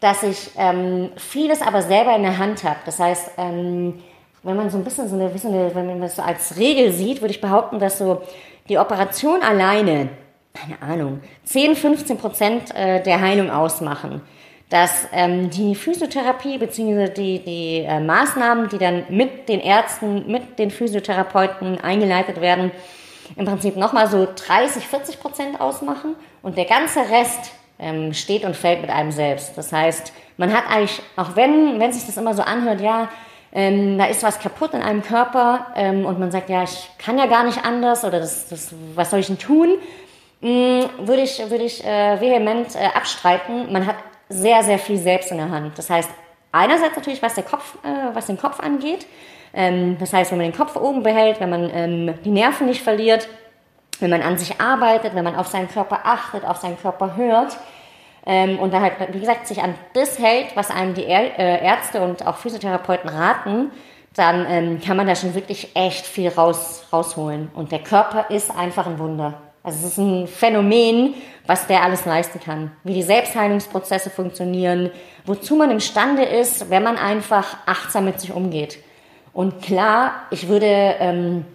dass 0.00 0.22
ich 0.22 0.50
ähm, 0.56 1.10
vieles 1.16 1.60
aber 1.60 1.82
selber 1.82 2.16
in 2.16 2.22
der 2.22 2.38
Hand 2.38 2.64
habe. 2.64 2.78
Das 2.86 2.98
heißt, 2.98 3.32
ähm, 3.36 4.02
wenn 4.42 4.56
man 4.56 4.70
so 4.70 4.78
ein 4.78 4.84
bisschen 4.84 5.08
so 5.08 5.16
eine, 5.16 5.26
eine, 5.26 5.74
wenn 5.74 5.86
man 5.86 6.00
das 6.00 6.16
so 6.16 6.22
als 6.22 6.56
Regel 6.56 6.90
sieht, 6.92 7.20
würde 7.20 7.34
ich 7.34 7.42
behaupten, 7.42 7.80
dass 7.80 7.98
so 7.98 8.22
die 8.70 8.78
Operation 8.78 9.42
alleine, 9.42 10.08
keine 10.54 10.80
Ahnung, 10.80 11.20
10, 11.44 11.76
15 11.76 12.16
Prozent 12.16 12.74
äh, 12.74 13.02
der 13.02 13.20
Heilung 13.20 13.50
ausmachen. 13.50 14.22
Dass 14.68 15.08
ähm, 15.12 15.48
die 15.50 15.74
Physiotherapie 15.74 16.58
bzw. 16.58 17.08
die, 17.08 17.38
die 17.38 17.84
äh, 17.86 18.00
Maßnahmen, 18.00 18.68
die 18.68 18.78
dann 18.78 19.04
mit 19.08 19.48
den 19.48 19.60
Ärzten, 19.60 20.30
mit 20.30 20.58
den 20.58 20.70
Physiotherapeuten 20.70 21.80
eingeleitet 21.80 22.40
werden, 22.40 22.70
im 23.36 23.46
Prinzip 23.46 23.76
nochmal 23.76 24.08
so 24.08 24.26
30, 24.34 24.86
40 24.86 25.20
Prozent 25.20 25.60
ausmachen 25.60 26.16
und 26.42 26.56
der 26.56 26.64
ganze 26.64 27.00
Rest 27.00 27.52
ähm, 27.78 28.12
steht 28.12 28.44
und 28.44 28.56
fällt 28.56 28.80
mit 28.80 28.90
einem 28.90 29.12
selbst. 29.12 29.56
Das 29.56 29.72
heißt, 29.72 30.12
man 30.36 30.52
hat 30.52 30.64
eigentlich, 30.70 31.00
auch 31.16 31.36
wenn, 31.36 31.80
wenn 31.80 31.92
sich 31.92 32.06
das 32.06 32.16
immer 32.16 32.34
so 32.34 32.42
anhört, 32.42 32.80
ja, 32.80 33.08
ähm, 33.52 33.96
da 33.96 34.06
ist 34.06 34.22
was 34.22 34.38
kaputt 34.38 34.74
in 34.74 34.82
einem 34.82 35.02
Körper 35.02 35.68
ähm, 35.74 36.04
und 36.04 36.18
man 36.18 36.30
sagt, 36.30 36.50
ja, 36.50 36.64
ich 36.64 36.90
kann 36.98 37.18
ja 37.18 37.26
gar 37.26 37.44
nicht 37.44 37.64
anders 37.64 38.04
oder 38.04 38.20
das, 38.20 38.48
das, 38.48 38.74
was 38.94 39.10
soll 39.10 39.20
ich 39.20 39.26
denn 39.28 39.38
tun, 39.38 39.78
ähm, 40.42 40.84
würde 41.00 41.22
ich, 41.22 41.38
würde 41.50 41.64
ich 41.64 41.84
äh, 41.84 42.20
vehement 42.20 42.74
äh, 42.76 42.86
abstreiten. 42.94 43.72
Man 43.72 43.86
hat 43.86 43.96
sehr, 44.28 44.62
sehr 44.62 44.78
viel 44.78 44.98
selbst 44.98 45.30
in 45.30 45.38
der 45.38 45.50
Hand. 45.50 45.78
Das 45.78 45.90
heißt, 45.90 46.10
einerseits 46.52 46.96
natürlich, 46.96 47.22
was, 47.22 47.34
der 47.34 47.44
Kopf, 47.44 47.76
äh, 47.84 48.14
was 48.14 48.26
den 48.26 48.38
Kopf 48.38 48.60
angeht, 48.60 49.06
ähm, 49.54 49.96
das 49.98 50.12
heißt, 50.12 50.30
wenn 50.30 50.38
man 50.38 50.50
den 50.50 50.56
Kopf 50.56 50.76
oben 50.76 51.02
behält, 51.02 51.40
wenn 51.40 51.50
man 51.50 51.70
ähm, 51.72 52.14
die 52.24 52.30
Nerven 52.30 52.66
nicht 52.66 52.82
verliert, 52.82 53.28
wenn 54.00 54.10
man 54.10 54.22
an 54.22 54.38
sich 54.38 54.60
arbeitet, 54.60 55.14
wenn 55.14 55.24
man 55.24 55.36
auf 55.36 55.48
seinen 55.48 55.68
Körper 55.68 56.00
achtet, 56.04 56.44
auf 56.44 56.58
seinen 56.58 56.78
Körper 56.80 57.16
hört 57.16 57.56
ähm, 58.26 58.58
und 58.58 58.72
da 58.72 58.80
halt, 58.80 58.94
wie 59.12 59.20
gesagt, 59.20 59.46
sich 59.46 59.62
an 59.62 59.74
das 59.94 60.18
hält, 60.18 60.54
was 60.54 60.70
einem 60.70 60.94
die 60.94 61.04
äh, 61.04 61.64
Ärzte 61.64 62.00
und 62.02 62.26
auch 62.26 62.36
Physiotherapeuten 62.36 63.08
raten, 63.08 63.70
dann 64.14 64.46
ähm, 64.48 64.80
kann 64.80 64.96
man 64.96 65.06
da 65.06 65.14
schon 65.14 65.34
wirklich 65.34 65.74
echt 65.74 66.06
viel 66.06 66.28
raus, 66.28 66.86
rausholen. 66.92 67.50
Und 67.54 67.72
der 67.72 67.78
Körper 67.80 68.30
ist 68.30 68.54
einfach 68.54 68.86
ein 68.86 68.98
Wunder. 68.98 69.34
Also 69.62 69.86
es 69.86 69.92
ist 69.92 69.98
ein 69.98 70.26
Phänomen, 70.26 71.14
was 71.48 71.66
der 71.66 71.82
alles 71.82 72.04
leisten 72.04 72.40
kann. 72.40 72.70
Wie 72.84 72.92
die 72.92 73.02
Selbstheilungsprozesse 73.02 74.10
funktionieren, 74.10 74.90
wozu 75.24 75.56
man 75.56 75.70
imstande 75.70 76.22
ist, 76.22 76.68
wenn 76.68 76.82
man 76.82 76.98
einfach 76.98 77.56
achtsam 77.64 78.04
mit 78.04 78.20
sich 78.20 78.32
umgeht. 78.32 78.78
Und 79.32 79.62
klar, 79.62 80.12
ich 80.30 80.48
würde, 80.48 80.66
ähm, 80.66 81.46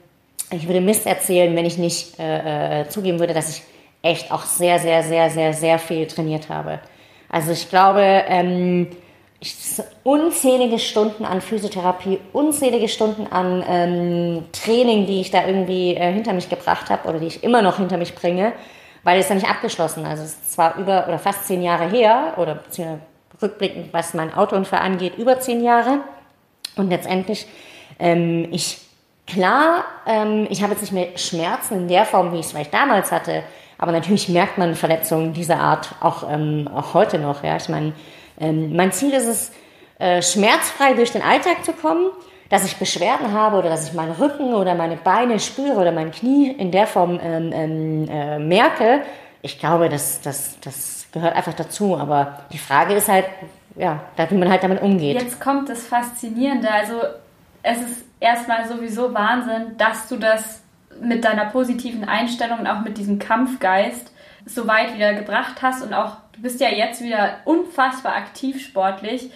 ich 0.49 0.67
würde 0.67 0.81
Mist 0.81 1.05
erzählen, 1.05 1.55
wenn 1.55 1.65
ich 1.65 1.77
nicht 1.77 2.19
äh, 2.19 2.81
äh, 2.81 2.89
zugeben 2.89 3.19
würde, 3.19 3.35
dass 3.35 3.55
ich 3.55 3.63
echt 4.01 4.31
auch 4.31 4.41
sehr, 4.41 4.79
sehr, 4.79 5.03
sehr, 5.03 5.29
sehr, 5.29 5.53
sehr 5.53 5.77
viel 5.77 6.07
trainiert 6.07 6.49
habe. 6.49 6.79
Also 7.29 7.51
ich 7.51 7.69
glaube, 7.69 8.01
ähm, 8.01 8.87
ich, 9.39 9.55
unzählige 10.03 10.79
Stunden 10.79 11.23
an 11.23 11.39
Physiotherapie, 11.39 12.19
unzählige 12.31 12.87
Stunden 12.87 13.27
an 13.27 13.63
ähm, 13.67 14.45
Training, 14.53 15.05
die 15.05 15.21
ich 15.21 15.29
da 15.29 15.45
irgendwie 15.45 15.93
äh, 15.93 16.11
hinter 16.11 16.33
mich 16.33 16.49
gebracht 16.49 16.89
habe 16.89 17.07
oder 17.07 17.19
die 17.19 17.27
ich 17.27 17.43
immer 17.43 17.61
noch 17.61 17.77
hinter 17.77 17.97
mich 17.97 18.15
bringe, 18.15 18.53
weil 19.03 19.19
es 19.19 19.29
ja 19.29 19.35
nicht 19.35 19.49
abgeschlossen. 19.49 20.05
Also 20.05 20.23
es 20.23 20.33
ist 20.33 20.53
zwar 20.53 20.75
über 20.77 21.07
oder 21.07 21.19
fast 21.19 21.45
zehn 21.45 21.61
Jahre 21.61 21.89
her 21.89 22.33
oder 22.37 22.59
rückblickend, 23.41 23.93
was 23.93 24.13
mein 24.13 24.33
Autounfall 24.33 24.79
angeht, 24.79 25.17
über 25.17 25.39
zehn 25.39 25.63
Jahre. 25.63 25.99
Und 26.75 26.89
letztendlich, 26.89 27.47
ähm, 27.99 28.47
ich, 28.51 28.79
klar, 29.27 29.85
ähm, 30.07 30.47
ich 30.49 30.63
habe 30.63 30.71
jetzt 30.73 30.81
nicht 30.81 30.93
mehr 30.93 31.17
Schmerzen 31.17 31.75
in 31.75 31.87
der 31.87 32.05
Form, 32.05 32.31
wie 32.31 32.39
ich 32.39 32.45
es 32.45 32.51
vielleicht 32.51 32.73
damals 32.73 33.11
hatte, 33.11 33.43
aber 33.77 33.91
natürlich 33.91 34.29
merkt 34.29 34.57
man 34.57 34.75
Verletzungen 34.75 35.33
dieser 35.33 35.59
Art 35.59 35.89
auch, 35.99 36.29
ähm, 36.29 36.69
auch 36.73 36.93
heute 36.93 37.19
noch. 37.19 37.43
Ja? 37.43 37.57
Ich 37.57 37.69
meine, 37.69 37.93
ähm, 38.39 38.75
mein 38.75 38.91
Ziel 38.91 39.13
ist 39.13 39.27
es, 39.27 39.51
äh, 39.99 40.21
schmerzfrei 40.21 40.93
durch 40.93 41.11
den 41.11 41.21
Alltag 41.21 41.63
zu 41.63 41.73
kommen. 41.73 42.09
Dass 42.53 42.65
ich 42.65 42.77
Beschwerden 42.77 43.31
habe 43.31 43.57
oder 43.57 43.69
dass 43.69 43.87
ich 43.87 43.93
meinen 43.93 44.11
Rücken 44.11 44.53
oder 44.53 44.75
meine 44.75 44.95
Beine 44.95 45.39
spüre 45.39 45.73
oder 45.73 45.91
mein 45.91 46.11
Knie 46.11 46.51
in 46.51 46.69
der 46.69 46.85
Form 46.85 47.19
ähm, 47.19 47.51
ähm, 47.51 48.07
äh, 48.07 48.37
merke, 48.37 49.01
ich 49.41 49.57
glaube, 49.57 49.89
das, 49.89 50.21
das, 50.21 50.59
das 50.61 51.07
gehört 51.11 51.35
einfach 51.35 51.55
dazu. 51.55 51.97
Aber 51.97 52.41
die 52.51 52.59
Frage 52.59 52.93
ist 52.93 53.07
halt, 53.07 53.25
ja, 53.75 54.01
wie 54.29 54.35
man 54.35 54.51
halt 54.51 54.61
damit 54.61 54.83
umgeht. 54.83 55.19
Jetzt 55.19 55.41
kommt 55.41 55.67
das 55.67 55.87
Faszinierende. 55.87 56.69
Also 56.69 57.01
es 57.63 57.79
ist 57.79 58.05
erstmal 58.19 58.67
sowieso 58.67 59.11
Wahnsinn, 59.15 59.75
dass 59.79 60.07
du 60.07 60.17
das 60.17 60.61
mit 61.01 61.25
deiner 61.25 61.45
positiven 61.45 62.03
Einstellung 62.03 62.59
und 62.59 62.67
auch 62.67 62.81
mit 62.81 62.99
diesem 62.99 63.17
Kampfgeist 63.17 64.11
so 64.45 64.67
weit 64.67 64.93
wieder 64.93 65.15
gebracht 65.15 65.63
hast 65.63 65.81
und 65.81 65.95
auch 65.95 66.17
du 66.33 66.41
bist 66.43 66.59
ja 66.61 66.69
jetzt 66.69 67.01
wieder 67.01 67.37
unfassbar 67.45 68.13
aktiv 68.13 68.63
sportlich. 68.63 69.31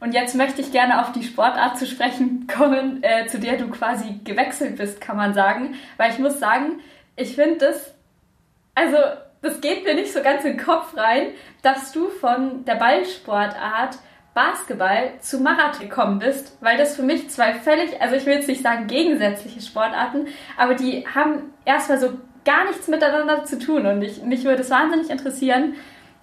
Und 0.00 0.12
jetzt 0.12 0.34
möchte 0.34 0.60
ich 0.60 0.72
gerne 0.72 1.00
auf 1.00 1.12
die 1.12 1.22
Sportart 1.22 1.78
zu 1.78 1.86
sprechen 1.86 2.46
kommen, 2.46 3.02
äh, 3.02 3.26
zu 3.26 3.38
der 3.38 3.56
du 3.56 3.68
quasi 3.68 4.20
gewechselt 4.24 4.76
bist, 4.76 5.00
kann 5.00 5.16
man 5.16 5.34
sagen. 5.34 5.74
Weil 5.96 6.12
ich 6.12 6.18
muss 6.18 6.38
sagen, 6.38 6.80
ich 7.16 7.34
finde 7.34 7.66
das, 7.66 7.94
also 8.74 8.96
das 9.42 9.60
geht 9.60 9.84
mir 9.84 9.94
nicht 9.94 10.12
so 10.12 10.22
ganz 10.22 10.44
in 10.44 10.56
den 10.56 10.64
Kopf 10.64 10.96
rein, 10.96 11.28
dass 11.62 11.92
du 11.92 12.08
von 12.08 12.64
der 12.64 12.76
Ballsportart 12.76 13.98
Basketball 14.34 15.12
zu 15.20 15.38
Marathon 15.38 15.88
gekommen 15.88 16.18
bist, 16.18 16.58
weil 16.60 16.76
das 16.76 16.96
für 16.96 17.02
mich 17.02 17.30
zwei 17.30 17.54
völlig, 17.54 18.00
also 18.02 18.16
ich 18.16 18.26
will 18.26 18.34
jetzt 18.34 18.48
nicht 18.48 18.62
sagen 18.62 18.88
gegensätzliche 18.88 19.60
Sportarten, 19.60 20.26
aber 20.56 20.74
die 20.74 21.06
haben 21.06 21.52
erstmal 21.64 22.00
so 22.00 22.14
gar 22.44 22.64
nichts 22.64 22.88
miteinander 22.88 23.44
zu 23.44 23.58
tun 23.58 23.86
und 23.86 24.02
ich, 24.02 24.22
mich 24.22 24.44
würde 24.44 24.62
es 24.62 24.70
wahnsinnig 24.70 25.08
interessieren, 25.08 25.74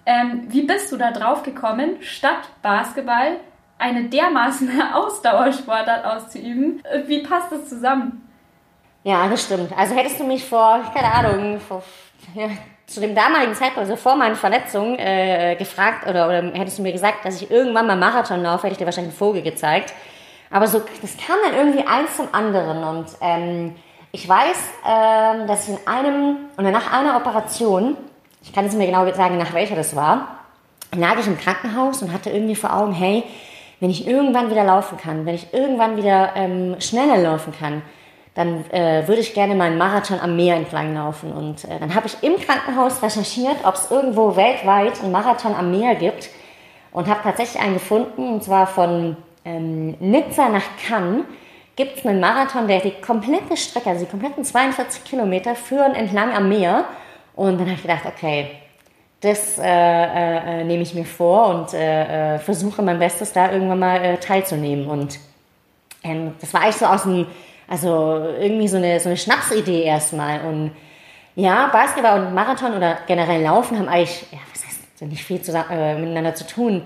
ähm, 0.04 0.44
wie 0.48 0.62
bist 0.62 0.92
du 0.92 0.96
da 0.96 1.10
drauf 1.10 1.42
gekommen, 1.42 1.96
statt 2.00 2.50
Basketball 2.60 3.38
eine 3.82 4.04
dermaßen 4.04 4.70
Ausdauersportart 4.94 6.04
auszuüben? 6.04 6.82
Wie 7.06 7.22
passt 7.22 7.52
das 7.52 7.68
zusammen? 7.68 8.28
Ja, 9.04 9.28
das 9.28 9.42
stimmt. 9.44 9.76
Also 9.76 9.94
hättest 9.96 10.20
du 10.20 10.24
mich 10.24 10.44
vor, 10.44 10.80
keine 10.94 11.12
Ahnung, 11.12 11.60
vor, 11.60 11.82
ja, 12.34 12.48
zu 12.86 13.00
dem 13.00 13.14
damaligen 13.14 13.54
Zeitpunkt, 13.54 13.80
also 13.80 13.96
vor 13.96 14.14
meinen 14.14 14.36
Verletzungen, 14.36 14.98
äh, 14.98 15.56
gefragt 15.58 16.06
oder, 16.06 16.26
oder 16.26 16.42
hättest 16.52 16.78
du 16.78 16.82
mir 16.82 16.92
gesagt, 16.92 17.24
dass 17.24 17.40
ich 17.40 17.50
irgendwann 17.50 17.86
mal 17.86 17.96
Marathon 17.96 18.42
laufe, 18.42 18.64
hätte 18.64 18.72
ich 18.72 18.78
dir 18.78 18.84
wahrscheinlich 18.84 19.12
einen 19.12 19.18
Vogel 19.18 19.42
gezeigt. 19.42 19.92
Aber 20.50 20.66
so, 20.68 20.82
das 21.00 21.16
kam 21.16 21.36
dann 21.44 21.54
irgendwie 21.54 21.86
eins 21.86 22.16
zum 22.16 22.28
anderen 22.32 22.84
und 22.84 23.06
ähm, 23.22 23.74
ich 24.12 24.28
weiß, 24.28 24.56
ähm, 24.86 25.46
dass 25.46 25.66
ich 25.66 25.74
in 25.74 25.86
einem 25.86 26.36
oder 26.58 26.70
nach 26.70 26.92
einer 26.92 27.16
Operation, 27.16 27.96
ich 28.42 28.52
kann 28.52 28.66
es 28.66 28.74
mir 28.74 28.86
genau 28.86 29.10
sagen, 29.14 29.38
nach 29.38 29.54
welcher 29.54 29.74
das 29.74 29.96
war, 29.96 30.28
lag 30.94 31.18
ich 31.18 31.26
im 31.26 31.38
Krankenhaus 31.38 32.02
und 32.02 32.12
hatte 32.12 32.28
irgendwie 32.30 32.54
vor 32.54 32.76
Augen, 32.76 32.92
hey, 32.92 33.24
wenn 33.82 33.90
ich 33.90 34.06
irgendwann 34.06 34.48
wieder 34.48 34.62
laufen 34.62 34.96
kann, 34.96 35.26
wenn 35.26 35.34
ich 35.34 35.52
irgendwann 35.52 35.96
wieder 35.96 36.36
ähm, 36.36 36.76
schneller 36.78 37.16
laufen 37.16 37.52
kann, 37.52 37.82
dann 38.32 38.64
äh, 38.70 39.08
würde 39.08 39.20
ich 39.20 39.34
gerne 39.34 39.56
meinen 39.56 39.76
Marathon 39.76 40.20
am 40.20 40.36
Meer 40.36 40.54
entlang 40.54 40.94
laufen. 40.94 41.32
Und 41.32 41.64
äh, 41.64 41.80
dann 41.80 41.92
habe 41.96 42.06
ich 42.06 42.22
im 42.22 42.38
Krankenhaus 42.38 43.02
recherchiert, 43.02 43.56
ob 43.64 43.74
es 43.74 43.90
irgendwo 43.90 44.36
weltweit 44.36 45.02
einen 45.02 45.10
Marathon 45.10 45.56
am 45.56 45.72
Meer 45.72 45.96
gibt 45.96 46.30
und 46.92 47.08
habe 47.08 47.24
tatsächlich 47.24 47.60
einen 47.60 47.74
gefunden, 47.74 48.34
und 48.34 48.44
zwar 48.44 48.68
von 48.68 49.16
ähm, 49.44 49.96
Nizza 49.98 50.48
nach 50.48 50.76
Cannes 50.86 51.24
gibt 51.74 51.98
es 51.98 52.06
einen 52.06 52.20
Marathon, 52.20 52.68
der 52.68 52.78
die 52.78 52.92
komplette 52.92 53.56
Strecke, 53.56 53.90
also 53.90 54.04
die 54.04 54.10
kompletten 54.12 54.44
42 54.44 55.02
Kilometer, 55.02 55.56
führen 55.56 55.96
entlang 55.96 56.32
am 56.32 56.48
Meer. 56.48 56.84
Und 57.34 57.58
dann 57.58 57.66
habe 57.66 57.74
ich 57.74 57.82
gedacht, 57.82 58.06
okay, 58.06 58.61
das 59.22 59.56
äh, 59.58 59.62
äh, 59.62 60.60
äh, 60.60 60.64
nehme 60.64 60.82
ich 60.82 60.94
mir 60.94 61.04
vor 61.04 61.46
und 61.54 61.74
äh, 61.74 62.34
äh, 62.34 62.38
versuche 62.40 62.82
mein 62.82 62.98
Bestes, 62.98 63.32
da 63.32 63.52
irgendwann 63.52 63.78
mal 63.78 64.04
äh, 64.04 64.16
teilzunehmen. 64.18 64.88
Und 64.88 65.18
ähm, 66.02 66.34
das 66.40 66.52
war 66.52 66.62
eigentlich 66.62 66.76
so 66.76 66.86
aus 66.86 67.04
dem, 67.04 67.26
also 67.68 68.18
irgendwie 68.40 68.66
so 68.66 68.78
eine, 68.78 68.98
so 68.98 69.08
eine 69.08 69.16
Schnapsidee 69.16 69.84
erstmal. 69.84 70.40
Und 70.40 70.72
ja, 71.36 71.68
Basketball 71.68 72.26
und 72.26 72.34
Marathon 72.34 72.74
oder 72.74 72.98
generell 73.06 73.42
Laufen 73.42 73.78
haben 73.78 73.88
eigentlich, 73.88 74.26
ja, 74.32 74.38
was 74.52 74.66
heißt, 74.66 75.02
nicht 75.02 75.24
viel 75.24 75.40
zusammen, 75.40 76.00
miteinander 76.00 76.34
zu 76.34 76.46
tun. 76.46 76.82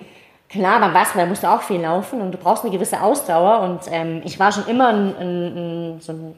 Klar, 0.49 0.79
beim 0.79 0.93
Basketball 0.93 1.27
musst 1.27 1.43
du 1.43 1.49
auch 1.49 1.63
viel 1.63 1.81
laufen 1.81 2.21
und 2.21 2.31
du 2.33 2.39
brauchst 2.39 2.63
eine 2.63 2.73
gewisse 2.73 3.01
Ausdauer. 3.01 3.61
Und 3.61 3.81
ähm, 3.91 4.23
ich 4.25 4.39
war 4.39 4.53
schon 4.53 4.67
immer 4.69 4.89
ein, 4.89 5.17
ein, 5.17 5.57
ein, 5.97 6.01
so 6.01 6.37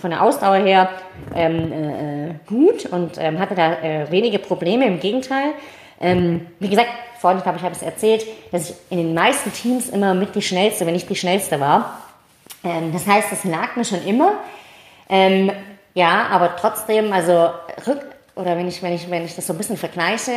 von 0.00 0.10
der 0.10 0.22
Ausdauer 0.22 0.56
her 0.56 0.88
ähm, 1.34 1.72
äh, 1.72 2.34
gut 2.46 2.86
und 2.86 3.18
ähm, 3.18 3.40
hatte 3.40 3.56
da 3.56 3.72
äh, 3.72 4.10
wenige 4.10 4.38
Probleme. 4.38 4.86
Im 4.86 5.00
Gegenteil. 5.00 5.54
Ähm, 6.00 6.46
wie 6.60 6.68
gesagt, 6.68 6.88
vorhin 7.18 7.42
glaube 7.42 7.58
ich, 7.58 7.64
habe 7.64 7.74
es 7.74 7.82
erzählt, 7.82 8.24
dass 8.52 8.70
ich 8.70 8.76
in 8.88 8.98
den 8.98 9.14
meisten 9.14 9.52
Teams 9.52 9.88
immer 9.88 10.14
mit 10.14 10.34
die 10.34 10.42
schnellste, 10.42 10.86
wenn 10.86 10.94
nicht 10.94 11.10
die 11.10 11.16
schnellste 11.16 11.58
war. 11.58 11.98
Ähm, 12.62 12.92
das 12.92 13.06
heißt, 13.06 13.32
das 13.32 13.44
lag 13.44 13.74
mir 13.74 13.84
schon 13.84 14.02
immer. 14.06 14.34
Ähm, 15.08 15.50
ja, 15.94 16.28
aber 16.30 16.54
trotzdem, 16.56 17.12
also 17.12 17.50
rück 17.86 18.00
oder 18.36 18.56
wenn 18.56 18.68
ich 18.68 18.82
wenn 18.82 18.92
ich 18.92 19.10
wenn 19.10 19.24
ich 19.24 19.34
das 19.34 19.46
so 19.46 19.52
ein 19.52 19.58
bisschen 19.58 19.76
vergleiche, 19.76 20.32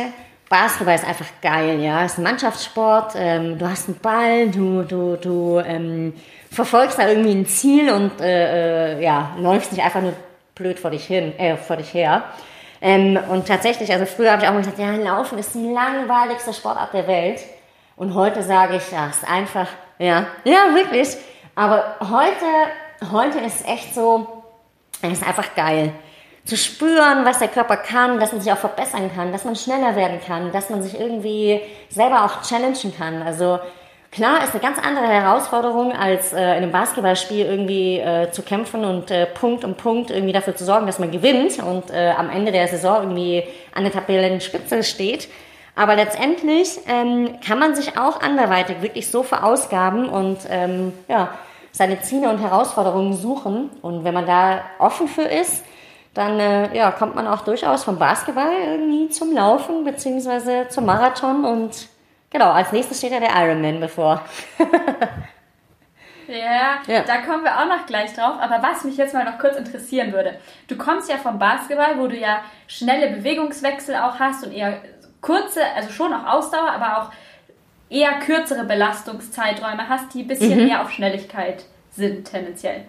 Basketball 0.48 0.94
ist 0.94 1.06
einfach 1.06 1.26
geil, 1.40 1.80
ja. 1.80 2.04
Es 2.04 2.12
ist 2.12 2.18
ein 2.18 2.24
Mannschaftssport, 2.24 3.14
ähm, 3.16 3.58
du 3.58 3.68
hast 3.68 3.88
einen 3.88 3.98
Ball, 3.98 4.48
du, 4.50 4.82
du, 4.82 5.16
du 5.16 5.58
ähm, 5.64 6.14
verfolgst 6.50 6.98
da 6.98 7.08
irgendwie 7.08 7.32
ein 7.32 7.46
Ziel 7.46 7.90
und 7.90 8.20
äh, 8.20 8.96
äh, 8.96 9.02
ja, 9.02 9.30
läufst 9.38 9.72
nicht 9.72 9.82
einfach 9.82 10.02
nur 10.02 10.12
blöd 10.54 10.78
vor 10.78 10.90
dich 10.90 11.04
hin, 11.06 11.36
äh, 11.38 11.56
vor 11.56 11.76
dich 11.76 11.92
her. 11.94 12.24
Ähm, 12.80 13.18
und 13.30 13.48
tatsächlich, 13.48 13.90
also 13.92 14.04
früher 14.04 14.32
habe 14.32 14.42
ich 14.42 14.48
auch 14.48 14.52
mal 14.52 14.58
gesagt, 14.58 14.78
ja, 14.78 14.90
Laufen 14.90 15.38
ist 15.38 15.54
die 15.54 15.72
langweiligste 15.72 16.52
Sportart 16.52 16.92
der 16.92 17.06
Welt. 17.06 17.40
Und 17.96 18.14
heute 18.14 18.42
sage 18.42 18.76
ich, 18.76 18.90
ja, 18.92 19.06
ist 19.08 19.28
einfach, 19.28 19.68
ja, 19.98 20.26
ja, 20.44 20.74
wirklich. 20.74 21.16
Aber 21.54 21.96
heute, 22.00 23.12
heute 23.12 23.38
ist 23.38 23.66
echt 23.66 23.94
so, 23.94 24.42
es 25.00 25.12
ist 25.12 25.26
einfach 25.26 25.54
geil 25.54 25.92
zu 26.44 26.56
spüren, 26.56 27.24
was 27.24 27.38
der 27.38 27.48
Körper 27.48 27.76
kann, 27.76 28.20
dass 28.20 28.32
man 28.32 28.40
sich 28.40 28.52
auch 28.52 28.58
verbessern 28.58 29.10
kann, 29.14 29.32
dass 29.32 29.44
man 29.44 29.56
schneller 29.56 29.96
werden 29.96 30.20
kann, 30.24 30.52
dass 30.52 30.68
man 30.68 30.82
sich 30.82 30.98
irgendwie 30.98 31.60
selber 31.88 32.24
auch 32.24 32.42
challengen 32.42 32.94
kann. 32.96 33.22
Also 33.22 33.58
klar 34.12 34.44
ist 34.44 34.52
eine 34.52 34.60
ganz 34.62 34.78
andere 34.78 35.06
Herausforderung, 35.06 35.92
als 35.92 36.34
äh, 36.34 36.40
in 36.40 36.62
einem 36.62 36.72
Basketballspiel 36.72 37.46
irgendwie 37.46 37.98
äh, 37.98 38.30
zu 38.30 38.42
kämpfen 38.42 38.84
und 38.84 39.10
äh, 39.10 39.24
Punkt 39.24 39.64
um 39.64 39.74
Punkt 39.74 40.10
irgendwie 40.10 40.34
dafür 40.34 40.54
zu 40.54 40.64
sorgen, 40.64 40.86
dass 40.86 40.98
man 40.98 41.10
gewinnt 41.10 41.62
und 41.62 41.90
äh, 41.90 42.10
am 42.10 42.28
Ende 42.28 42.52
der 42.52 42.68
Saison 42.68 43.00
irgendwie 43.00 43.44
an 43.74 43.84
der 43.84 43.92
Tabellenspitze 43.92 44.82
steht. 44.82 45.28
Aber 45.76 45.96
letztendlich 45.96 46.78
ähm, 46.86 47.40
kann 47.44 47.58
man 47.58 47.74
sich 47.74 47.98
auch 47.98 48.20
anderweitig 48.20 48.82
wirklich 48.82 49.10
so 49.10 49.22
verausgaben 49.22 50.08
und 50.08 50.38
ähm, 50.50 50.92
ja, 51.08 51.30
seine 51.72 52.00
Ziele 52.02 52.28
und 52.28 52.38
Herausforderungen 52.38 53.14
suchen. 53.14 53.70
Und 53.82 54.04
wenn 54.04 54.14
man 54.14 54.26
da 54.26 54.60
offen 54.78 55.08
für 55.08 55.22
ist, 55.22 55.64
dann 56.14 56.38
äh, 56.38 56.74
ja, 56.76 56.92
kommt 56.92 57.16
man 57.16 57.26
auch 57.26 57.42
durchaus 57.42 57.84
vom 57.84 57.98
Basketball 57.98 58.52
irgendwie 58.52 59.08
zum 59.10 59.34
Laufen 59.34 59.84
beziehungsweise 59.84 60.68
zum 60.68 60.86
Marathon 60.86 61.44
und 61.44 61.88
genau, 62.30 62.52
als 62.52 62.72
nächstes 62.72 62.98
steht 62.98 63.12
ja 63.12 63.20
der 63.20 63.34
Ironman 63.34 63.80
bevor. 63.80 64.22
ja, 66.28 66.78
ja, 66.86 67.02
da 67.02 67.16
kommen 67.18 67.42
wir 67.42 67.58
auch 67.58 67.66
noch 67.66 67.84
gleich 67.86 68.14
drauf. 68.14 68.36
Aber 68.40 68.62
was 68.62 68.84
mich 68.84 68.96
jetzt 68.96 69.12
mal 69.12 69.24
noch 69.24 69.38
kurz 69.38 69.56
interessieren 69.56 70.12
würde, 70.12 70.38
du 70.68 70.76
kommst 70.76 71.10
ja 71.10 71.16
vom 71.16 71.38
Basketball, 71.40 71.98
wo 71.98 72.06
du 72.06 72.16
ja 72.16 72.42
schnelle 72.68 73.16
Bewegungswechsel 73.16 73.96
auch 73.96 74.20
hast 74.20 74.46
und 74.46 74.52
eher 74.52 74.78
kurze, 75.20 75.60
also 75.74 75.90
schon 75.90 76.12
auch 76.12 76.26
Ausdauer, 76.26 76.70
aber 76.70 77.02
auch 77.02 77.10
eher 77.90 78.12
kürzere 78.20 78.64
Belastungszeiträume 78.64 79.88
hast, 79.88 80.14
die 80.14 80.22
ein 80.22 80.28
bisschen 80.28 80.60
mhm. 80.60 80.66
mehr 80.66 80.82
auf 80.82 80.92
Schnelligkeit 80.92 81.64
sind 81.90 82.24
tendenziell. 82.24 82.84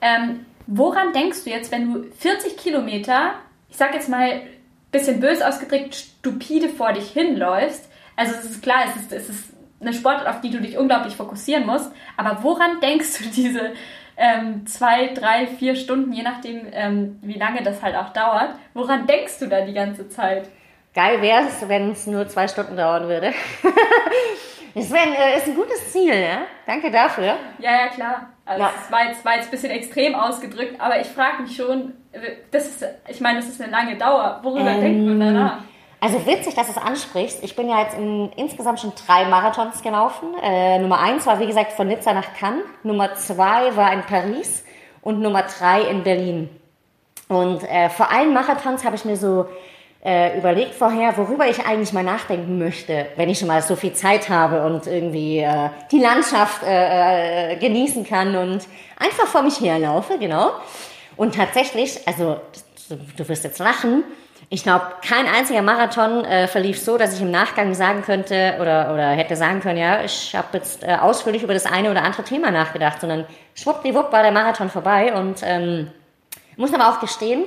Ähm, 0.00 0.46
Woran 0.70 1.14
denkst 1.14 1.44
du 1.44 1.50
jetzt, 1.50 1.72
wenn 1.72 1.90
du 1.90 2.10
40 2.18 2.58
Kilometer, 2.58 3.32
ich 3.70 3.76
sag 3.78 3.94
jetzt 3.94 4.10
mal 4.10 4.42
bisschen 4.90 5.18
bös 5.18 5.40
ausgedrückt, 5.40 5.94
stupide 5.94 6.68
vor 6.68 6.92
dich 6.92 7.10
hinläufst? 7.10 7.90
Also 8.16 8.34
es 8.34 8.44
ist 8.44 8.62
klar, 8.62 8.80
es 8.86 9.00
ist, 9.00 9.12
es 9.12 9.30
ist 9.30 9.44
eine 9.80 9.94
Sportart, 9.94 10.28
auf 10.28 10.42
die 10.42 10.50
du 10.50 10.60
dich 10.60 10.76
unglaublich 10.76 11.16
fokussieren 11.16 11.64
musst, 11.64 11.90
aber 12.18 12.42
woran 12.42 12.80
denkst 12.82 13.16
du 13.18 13.24
diese 13.30 13.72
ähm, 14.18 14.66
zwei, 14.66 15.14
drei, 15.14 15.46
vier 15.46 15.74
Stunden, 15.74 16.12
je 16.12 16.22
nachdem, 16.22 16.66
ähm, 16.72 17.18
wie 17.22 17.38
lange 17.38 17.62
das 17.62 17.82
halt 17.82 17.96
auch 17.96 18.12
dauert, 18.12 18.50
woran 18.74 19.06
denkst 19.06 19.38
du 19.38 19.46
da 19.46 19.62
die 19.62 19.72
ganze 19.72 20.10
Zeit? 20.10 20.50
Geil 20.92 21.22
wäre 21.22 21.46
es, 21.46 21.66
wenn 21.66 21.92
es 21.92 22.06
nur 22.06 22.28
zwei 22.28 22.46
Stunden 22.46 22.76
dauern 22.76 23.08
würde. 23.08 23.32
Sven, 24.74 25.12
äh, 25.12 25.36
ist 25.36 25.46
ein 25.46 25.54
gutes 25.54 25.92
Ziel, 25.92 26.14
ja? 26.14 26.42
Danke 26.66 26.90
dafür. 26.90 27.36
Ja, 27.58 27.70
ja, 27.72 27.86
klar. 27.88 28.28
Also 28.44 28.62
ja. 28.62 28.72
das 28.74 28.92
war 28.92 29.08
jetzt, 29.08 29.24
war 29.24 29.34
jetzt 29.36 29.46
ein 29.46 29.50
bisschen 29.50 29.70
extrem 29.70 30.14
ausgedrückt, 30.14 30.80
aber 30.80 31.00
ich 31.00 31.06
frage 31.06 31.42
mich 31.42 31.56
schon, 31.56 31.94
das 32.50 32.66
ist, 32.66 32.84
ich 33.08 33.20
meine, 33.20 33.40
das 33.40 33.48
ist 33.48 33.60
eine 33.60 33.70
lange 33.70 33.96
Dauer. 33.96 34.40
Worüber 34.42 34.70
ähm, 34.70 34.80
denkt 34.80 35.06
man 35.06 35.20
danach? 35.20 35.58
Also 36.00 36.24
witzig, 36.26 36.54
dass 36.54 36.66
du 36.66 36.78
es 36.78 36.78
ansprichst. 36.78 37.42
Ich 37.42 37.56
bin 37.56 37.68
ja 37.68 37.82
jetzt 37.82 37.96
in, 37.96 38.30
insgesamt 38.36 38.80
schon 38.80 38.92
drei 39.06 39.24
Marathons 39.24 39.82
gelaufen. 39.82 40.28
Äh, 40.42 40.78
Nummer 40.78 41.00
eins 41.00 41.26
war, 41.26 41.40
wie 41.40 41.46
gesagt, 41.46 41.72
von 41.72 41.88
Nizza 41.88 42.12
nach 42.12 42.34
Cannes. 42.34 42.62
Nummer 42.84 43.14
zwei 43.14 43.74
war 43.76 43.92
in 43.92 44.02
Paris 44.02 44.64
und 45.02 45.20
Nummer 45.20 45.42
drei 45.42 45.82
in 45.82 46.04
Berlin. 46.04 46.48
Und 47.28 47.64
äh, 47.64 47.90
vor 47.90 48.10
allen 48.10 48.32
Marathons 48.32 48.84
habe 48.84 48.96
ich 48.96 49.04
mir 49.04 49.16
so 49.16 49.46
äh, 50.04 50.38
überlegt 50.38 50.74
vorher, 50.74 51.16
worüber 51.16 51.48
ich 51.48 51.66
eigentlich 51.66 51.92
mal 51.92 52.04
nachdenken 52.04 52.58
möchte, 52.58 53.06
wenn 53.16 53.28
ich 53.28 53.38
schon 53.38 53.48
mal 53.48 53.62
so 53.62 53.74
viel 53.74 53.92
Zeit 53.94 54.28
habe 54.28 54.64
und 54.64 54.86
irgendwie 54.86 55.38
äh, 55.38 55.70
die 55.90 55.98
Landschaft 55.98 56.62
äh, 56.62 57.52
äh, 57.52 57.56
genießen 57.56 58.06
kann 58.06 58.36
und 58.36 58.66
einfach 58.96 59.26
vor 59.26 59.42
mich 59.42 59.60
herlaufe, 59.60 60.18
genau. 60.18 60.52
Und 61.16 61.34
tatsächlich, 61.34 62.06
also 62.06 62.40
du, 63.16 63.28
wirst 63.28 63.42
jetzt 63.42 63.58
lachen, 63.58 64.04
ich 64.50 64.62
glaube, 64.62 64.86
kein 65.06 65.26
einziger 65.26 65.62
Marathon 65.62 66.24
äh, 66.24 66.46
verlief 66.46 66.80
so, 66.80 66.96
dass 66.96 67.12
ich 67.12 67.20
im 67.20 67.30
Nachgang 67.30 67.74
sagen 67.74 68.02
könnte 68.02 68.56
oder, 68.60 68.94
oder 68.94 69.10
hätte 69.10 69.36
sagen 69.36 69.60
können, 69.60 69.78
ja, 69.78 70.04
ich 70.04 70.34
habe 70.34 70.48
jetzt 70.52 70.84
äh, 70.84 70.94
ausführlich 70.94 71.42
über 71.42 71.52
das 71.52 71.66
eine 71.66 71.90
oder 71.90 72.02
andere 72.02 72.22
Thema 72.22 72.50
nachgedacht, 72.50 73.00
sondern 73.00 73.26
schwuppdiwupp 73.54 74.12
war 74.12 74.22
der 74.22 74.32
Marathon 74.32 74.70
vorbei 74.70 75.12
und 75.12 75.40
ähm, 75.42 75.90
muss 76.56 76.72
aber 76.72 76.88
auch 76.88 77.00
gestehen, 77.00 77.44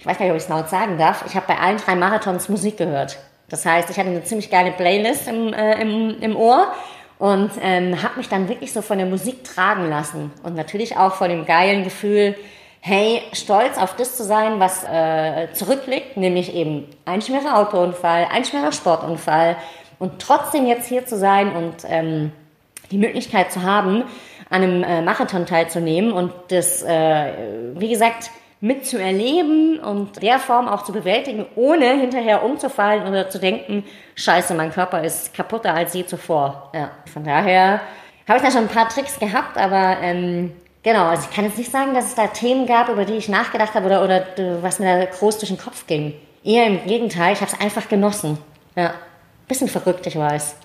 ich 0.00 0.06
weiß 0.06 0.16
gar 0.16 0.24
nicht, 0.24 0.32
ob 0.32 0.38
ich 0.38 0.44
es 0.44 0.48
laut 0.48 0.70
sagen 0.70 0.96
darf, 0.96 1.24
ich 1.26 1.34
habe 1.34 1.46
bei 1.46 1.58
allen 1.58 1.76
drei 1.76 1.94
Marathons 1.94 2.48
Musik 2.48 2.78
gehört. 2.78 3.18
Das 3.50 3.66
heißt, 3.66 3.90
ich 3.90 3.98
hatte 3.98 4.08
eine 4.08 4.24
ziemlich 4.24 4.50
geile 4.50 4.72
Playlist 4.72 5.28
im, 5.28 5.52
äh, 5.52 5.80
im, 5.80 6.16
im 6.20 6.36
Ohr 6.36 6.68
und 7.18 7.50
ähm, 7.60 8.02
habe 8.02 8.16
mich 8.16 8.30
dann 8.30 8.48
wirklich 8.48 8.72
so 8.72 8.80
von 8.80 8.96
der 8.96 9.06
Musik 9.06 9.44
tragen 9.44 9.90
lassen 9.90 10.32
und 10.42 10.56
natürlich 10.56 10.96
auch 10.96 11.14
von 11.14 11.28
dem 11.28 11.44
geilen 11.44 11.84
Gefühl, 11.84 12.34
hey, 12.80 13.20
stolz 13.34 13.76
auf 13.76 13.94
das 13.94 14.16
zu 14.16 14.24
sein, 14.24 14.58
was 14.58 14.84
äh, 14.84 15.52
zurückliegt, 15.52 16.16
nämlich 16.16 16.54
eben 16.54 16.86
ein 17.04 17.20
schwerer 17.20 17.58
Autounfall, 17.58 18.26
ein 18.32 18.46
schwerer 18.46 18.72
Sportunfall 18.72 19.56
und 19.98 20.18
trotzdem 20.18 20.66
jetzt 20.66 20.88
hier 20.88 21.04
zu 21.04 21.18
sein 21.18 21.52
und 21.54 21.74
ähm, 21.86 22.32
die 22.90 22.96
Möglichkeit 22.96 23.52
zu 23.52 23.62
haben, 23.62 24.04
an 24.48 24.62
einem 24.62 24.82
äh, 24.82 25.02
Marathon 25.02 25.44
teilzunehmen 25.44 26.10
und 26.12 26.32
das, 26.48 26.82
äh, 26.82 27.32
wie 27.74 27.90
gesagt, 27.90 28.30
mitzuerleben 28.60 29.80
und 29.80 30.22
der 30.22 30.38
Form 30.38 30.68
auch 30.68 30.84
zu 30.84 30.92
bewältigen, 30.92 31.46
ohne 31.56 31.98
hinterher 31.98 32.44
umzufallen 32.44 33.06
oder 33.06 33.30
zu 33.30 33.38
denken, 33.38 33.84
scheiße, 34.16 34.54
mein 34.54 34.72
Körper 34.72 35.02
ist 35.02 35.32
kaputter 35.34 35.74
als 35.74 35.94
je 35.94 36.04
zuvor. 36.04 36.70
Ja, 36.74 36.90
von 37.12 37.24
daher 37.24 37.80
habe 38.28 38.38
ich 38.38 38.44
da 38.44 38.50
schon 38.50 38.62
ein 38.62 38.68
paar 38.68 38.88
Tricks 38.88 39.18
gehabt, 39.18 39.56
aber 39.56 39.96
ähm, 40.02 40.52
genau, 40.82 41.06
also 41.06 41.26
ich 41.28 41.34
kann 41.34 41.46
jetzt 41.46 41.56
nicht 41.56 41.72
sagen, 41.72 41.94
dass 41.94 42.06
es 42.06 42.14
da 42.14 42.26
Themen 42.26 42.66
gab, 42.66 42.90
über 42.90 43.06
die 43.06 43.14
ich 43.14 43.28
nachgedacht 43.28 43.74
habe 43.74 43.86
oder, 43.86 44.04
oder 44.04 44.24
was 44.62 44.78
mir 44.78 44.98
da 44.98 45.04
groß 45.06 45.38
durch 45.38 45.50
den 45.50 45.58
Kopf 45.58 45.86
ging. 45.86 46.14
Eher 46.44 46.66
im 46.66 46.84
Gegenteil, 46.84 47.32
ich 47.32 47.40
habe 47.40 47.50
es 47.50 47.60
einfach 47.60 47.88
genossen. 47.88 48.38
Ja, 48.76 48.94
bisschen 49.48 49.68
verrückt, 49.68 50.06
ich 50.06 50.16
weiß. 50.16 50.56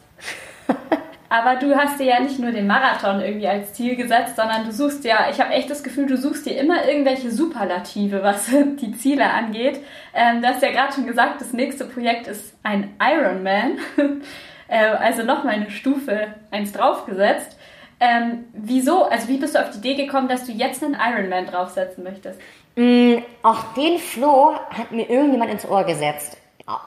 Aber 1.36 1.58
du 1.58 1.76
hast 1.76 2.00
dir 2.00 2.06
ja 2.06 2.20
nicht 2.22 2.40
nur 2.40 2.52
den 2.52 2.66
Marathon 2.66 3.20
irgendwie 3.20 3.48
als 3.50 3.74
Ziel 3.74 3.98
gesetzt, 3.98 4.38
sondern 4.38 4.64
du 4.64 4.72
suchst 4.72 5.04
ja, 5.04 5.28
ich 5.30 5.42
habe 5.42 5.52
echt 5.54 5.70
das 5.70 5.84
Gefühl, 5.84 6.06
du 6.06 6.16
suchst 6.16 6.46
dir 6.46 6.58
immer 6.58 6.88
irgendwelche 6.88 7.30
Superlative, 7.30 8.24
was 8.24 8.46
die 8.80 8.94
Ziele 8.94 9.30
angeht. 9.30 9.82
Ähm, 10.14 10.42
du 10.42 10.48
hast 10.48 10.62
ja 10.62 10.72
gerade 10.72 10.94
schon 10.94 11.06
gesagt, 11.06 11.42
das 11.42 11.52
nächste 11.52 11.84
Projekt 11.84 12.28
ist 12.28 12.56
ein 12.64 12.94
Ironman. 13.02 13.80
äh, 14.70 14.86
also 14.86 15.24
nochmal 15.24 15.56
eine 15.56 15.72
Stufe 15.72 16.28
eins 16.52 16.72
draufgesetzt. 16.72 17.58
Ähm, 18.00 18.46
wieso, 18.54 19.04
also 19.04 19.28
wie 19.28 19.38
bist 19.38 19.56
du 19.56 19.60
auf 19.60 19.72
die 19.72 19.80
Idee 19.80 20.06
gekommen, 20.06 20.30
dass 20.30 20.46
du 20.46 20.54
jetzt 20.54 20.86
einen 20.86 20.96
Ironman 20.96 21.48
draufsetzen 21.48 22.06
möchtest? 22.06 22.40
Mm, 22.78 23.16
auch 23.44 23.74
den 23.74 23.98
Floh 23.98 24.54
hat 24.70 24.94
mir 24.94 25.10
irgendjemand 25.10 25.52
ins 25.52 25.68
Ohr 25.68 25.84
gesetzt. 25.84 26.38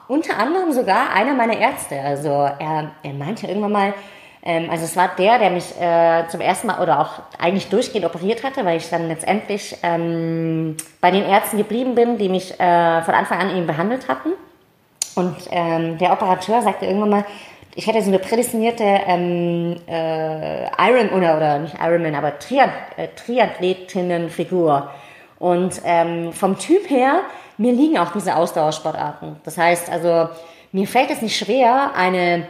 Unter 0.08 0.38
anderem 0.38 0.72
sogar 0.72 1.12
einer 1.12 1.34
meiner 1.34 1.58
Ärzte. 1.58 2.00
Also 2.00 2.30
er, 2.30 2.92
er 3.02 3.12
meinte 3.12 3.46
irgendwann 3.46 3.72
mal, 3.72 3.94
ähm, 4.42 4.68
also 4.70 4.84
es 4.84 4.96
war 4.96 5.10
der, 5.18 5.38
der 5.38 5.50
mich 5.50 5.78
äh, 5.80 6.26
zum 6.28 6.40
ersten 6.40 6.68
Mal 6.68 6.80
oder 6.80 7.00
auch 7.00 7.10
eigentlich 7.38 7.68
durchgehend 7.68 8.06
operiert 8.06 8.44
hatte, 8.44 8.64
weil 8.64 8.76
ich 8.76 8.88
dann 8.88 9.08
letztendlich 9.08 9.76
ähm, 9.82 10.76
bei 11.00 11.10
den 11.10 11.24
Ärzten 11.24 11.58
geblieben 11.58 11.94
bin, 11.94 12.18
die 12.18 12.28
mich 12.28 12.58
äh, 12.58 13.02
von 13.02 13.14
Anfang 13.14 13.40
an 13.40 13.56
eben 13.56 13.66
behandelt 13.66 14.08
hatten. 14.08 14.30
Und 15.16 15.36
ähm, 15.50 15.98
der 15.98 16.12
Operateur 16.12 16.62
sagte 16.62 16.86
irgendwann 16.86 17.10
mal, 17.10 17.24
ich 17.74 17.86
hätte 17.86 18.02
so 18.02 18.08
eine 18.08 18.18
prädestinierte 18.18 18.84
ähm, 18.84 19.76
äh, 19.88 20.64
Iron 20.90 21.10
oder 21.10 21.36
oder 21.36 21.58
nicht 21.58 21.74
Ironman, 21.80 22.14
aber 22.14 22.38
Triath 22.38 22.70
äh, 22.96 23.08
Triathletinnenfigur. 23.14 24.90
Und 25.38 25.80
ähm, 25.84 26.32
vom 26.32 26.58
Typ 26.58 26.90
her, 26.90 27.20
mir 27.56 27.72
liegen 27.72 27.98
auch 27.98 28.12
diese 28.12 28.34
Ausdauersportarten. 28.34 29.36
Das 29.44 29.58
heißt 29.58 29.90
also, 29.90 30.28
mir 30.72 30.86
fällt 30.86 31.10
es 31.10 31.22
nicht 31.22 31.36
schwer, 31.36 31.92
eine 31.96 32.46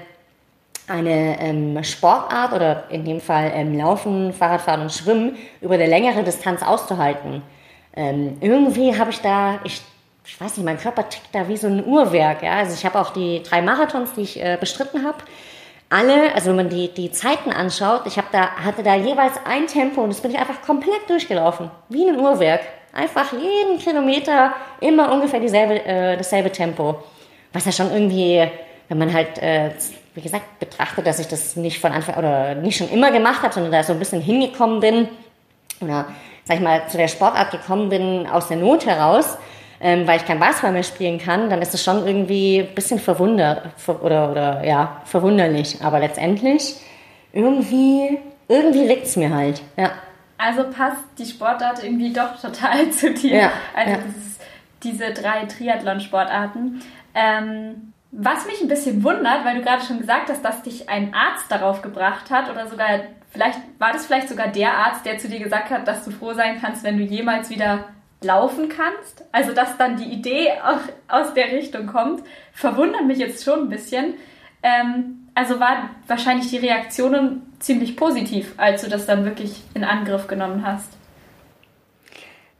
eine 0.88 1.40
ähm, 1.40 1.82
Sportart 1.84 2.52
oder 2.52 2.84
in 2.90 3.04
dem 3.04 3.20
Fall 3.20 3.52
ähm, 3.54 3.76
Laufen, 3.76 4.32
Fahrradfahren 4.32 4.82
und 4.82 4.92
Schwimmen 4.92 5.36
über 5.60 5.74
eine 5.74 5.86
längere 5.86 6.22
Distanz 6.24 6.62
auszuhalten. 6.62 7.42
Ähm, 7.94 8.38
irgendwie 8.40 8.96
habe 8.98 9.10
ich 9.10 9.20
da, 9.20 9.60
ich, 9.64 9.82
ich 10.24 10.40
weiß 10.40 10.56
nicht, 10.56 10.64
mein 10.64 10.78
Körper 10.78 11.08
tickt 11.08 11.28
da 11.32 11.48
wie 11.48 11.56
so 11.56 11.66
ein 11.66 11.84
Uhrwerk. 11.84 12.42
Ja? 12.42 12.56
Also 12.56 12.74
ich 12.74 12.84
habe 12.84 12.98
auch 12.98 13.10
die 13.10 13.42
drei 13.42 13.60
Marathons, 13.60 14.14
die 14.14 14.22
ich 14.22 14.42
äh, 14.42 14.56
bestritten 14.58 15.04
habe, 15.04 15.18
alle, 15.90 16.34
also 16.34 16.50
wenn 16.50 16.56
man 16.56 16.68
die, 16.68 16.88
die 16.92 17.10
Zeiten 17.10 17.50
anschaut, 17.50 18.02
ich 18.06 18.20
da, 18.30 18.50
hatte 18.56 18.82
da 18.82 18.94
jeweils 18.94 19.34
ein 19.44 19.66
Tempo 19.66 20.02
und 20.02 20.10
das 20.10 20.20
bin 20.20 20.30
ich 20.32 20.38
einfach 20.38 20.60
komplett 20.62 21.08
durchgelaufen, 21.08 21.70
wie 21.88 22.06
ein 22.06 22.18
Uhrwerk. 22.18 22.60
Einfach 22.92 23.32
jeden 23.32 23.78
Kilometer 23.78 24.52
immer 24.80 25.12
ungefähr 25.12 25.40
dieselbe, 25.40 25.84
äh, 25.84 26.16
dasselbe 26.16 26.52
Tempo. 26.52 27.02
Was 27.52 27.64
ja 27.64 27.72
schon 27.72 27.90
irgendwie, 27.90 28.46
wenn 28.88 28.98
man 28.98 29.12
halt 29.12 29.38
äh, 29.38 29.70
wie 30.14 30.20
gesagt, 30.20 30.58
betrachte, 30.58 31.02
dass 31.02 31.18
ich 31.18 31.28
das 31.28 31.56
nicht 31.56 31.80
von 31.80 31.92
Anfang 31.92 32.16
oder 32.16 32.54
nicht 32.54 32.76
schon 32.76 32.90
immer 32.90 33.10
gemacht 33.10 33.42
habe, 33.42 33.54
sondern 33.54 33.72
da 33.72 33.82
so 33.82 33.92
ein 33.92 33.98
bisschen 33.98 34.20
hingekommen 34.20 34.80
bin 34.80 35.08
oder, 35.80 36.06
sag 36.44 36.56
ich 36.56 36.62
mal, 36.62 36.88
zu 36.88 36.96
der 36.96 37.08
Sportart 37.08 37.50
gekommen 37.50 37.88
bin 37.88 38.26
aus 38.26 38.48
der 38.48 38.56
Not 38.56 38.86
heraus, 38.86 39.38
ähm, 39.80 40.06
weil 40.06 40.18
ich 40.18 40.26
kein 40.26 40.40
Basketball 40.40 40.72
mehr 40.72 40.82
spielen 40.82 41.18
kann, 41.18 41.50
dann 41.50 41.62
ist 41.62 41.74
es 41.74 41.84
schon 41.84 42.06
irgendwie 42.06 42.60
ein 42.60 42.74
bisschen 42.74 42.98
verwundert 42.98 43.62
oder, 43.86 44.30
oder 44.30 44.64
ja, 44.64 45.02
verwunderlich. 45.04 45.78
Aber 45.82 46.00
letztendlich 46.00 46.76
irgendwie, 47.32 48.18
irgendwie 48.48 48.86
liegt 48.86 49.06
es 49.06 49.16
mir 49.16 49.34
halt, 49.34 49.62
ja. 49.76 49.92
Also 50.36 50.64
passt 50.70 51.02
die 51.18 51.26
Sportart 51.26 51.82
irgendwie 51.82 52.12
doch 52.12 52.40
total 52.40 52.90
zu 52.90 53.12
dir. 53.12 53.36
Ja, 53.36 53.52
also 53.74 53.92
ja. 53.92 53.98
Diese 54.84 55.12
drei 55.12 55.44
Triathlon-Sportarten. 55.46 56.80
Ähm, 57.14 57.92
was 58.10 58.46
mich 58.46 58.60
ein 58.60 58.68
bisschen 58.68 59.04
wundert, 59.04 59.44
weil 59.44 59.56
du 59.56 59.62
gerade 59.62 59.84
schon 59.84 59.98
gesagt 59.98 60.30
hast, 60.30 60.44
dass 60.44 60.62
dich 60.62 60.88
ein 60.88 61.14
Arzt 61.14 61.50
darauf 61.50 61.82
gebracht 61.82 62.30
hat 62.30 62.50
oder 62.50 62.66
sogar, 62.66 63.00
vielleicht 63.30 63.60
war 63.78 63.92
das 63.92 64.06
vielleicht 64.06 64.28
sogar 64.28 64.48
der 64.48 64.72
Arzt, 64.72 65.04
der 65.04 65.18
zu 65.18 65.28
dir 65.28 65.40
gesagt 65.40 65.70
hat, 65.70 65.86
dass 65.86 66.04
du 66.04 66.10
froh 66.10 66.32
sein 66.32 66.58
kannst, 66.60 66.84
wenn 66.84 66.96
du 66.96 67.04
jemals 67.04 67.50
wieder 67.50 67.84
laufen 68.22 68.68
kannst. 68.68 69.24
Also, 69.30 69.52
dass 69.52 69.76
dann 69.76 69.96
die 69.96 70.10
Idee 70.10 70.52
auch 70.64 70.80
aus 71.08 71.34
der 71.34 71.52
Richtung 71.52 71.86
kommt, 71.86 72.22
verwundert 72.52 73.04
mich 73.04 73.18
jetzt 73.18 73.44
schon 73.44 73.60
ein 73.60 73.68
bisschen. 73.68 74.14
Ähm, 74.62 75.28
also 75.34 75.60
waren 75.60 75.90
wahrscheinlich 76.08 76.48
die 76.48 76.56
Reaktionen 76.56 77.42
ziemlich 77.60 77.96
positiv, 77.96 78.54
als 78.56 78.82
du 78.82 78.88
das 78.88 79.06
dann 79.06 79.24
wirklich 79.24 79.62
in 79.74 79.84
Angriff 79.84 80.26
genommen 80.26 80.66
hast. 80.66 80.88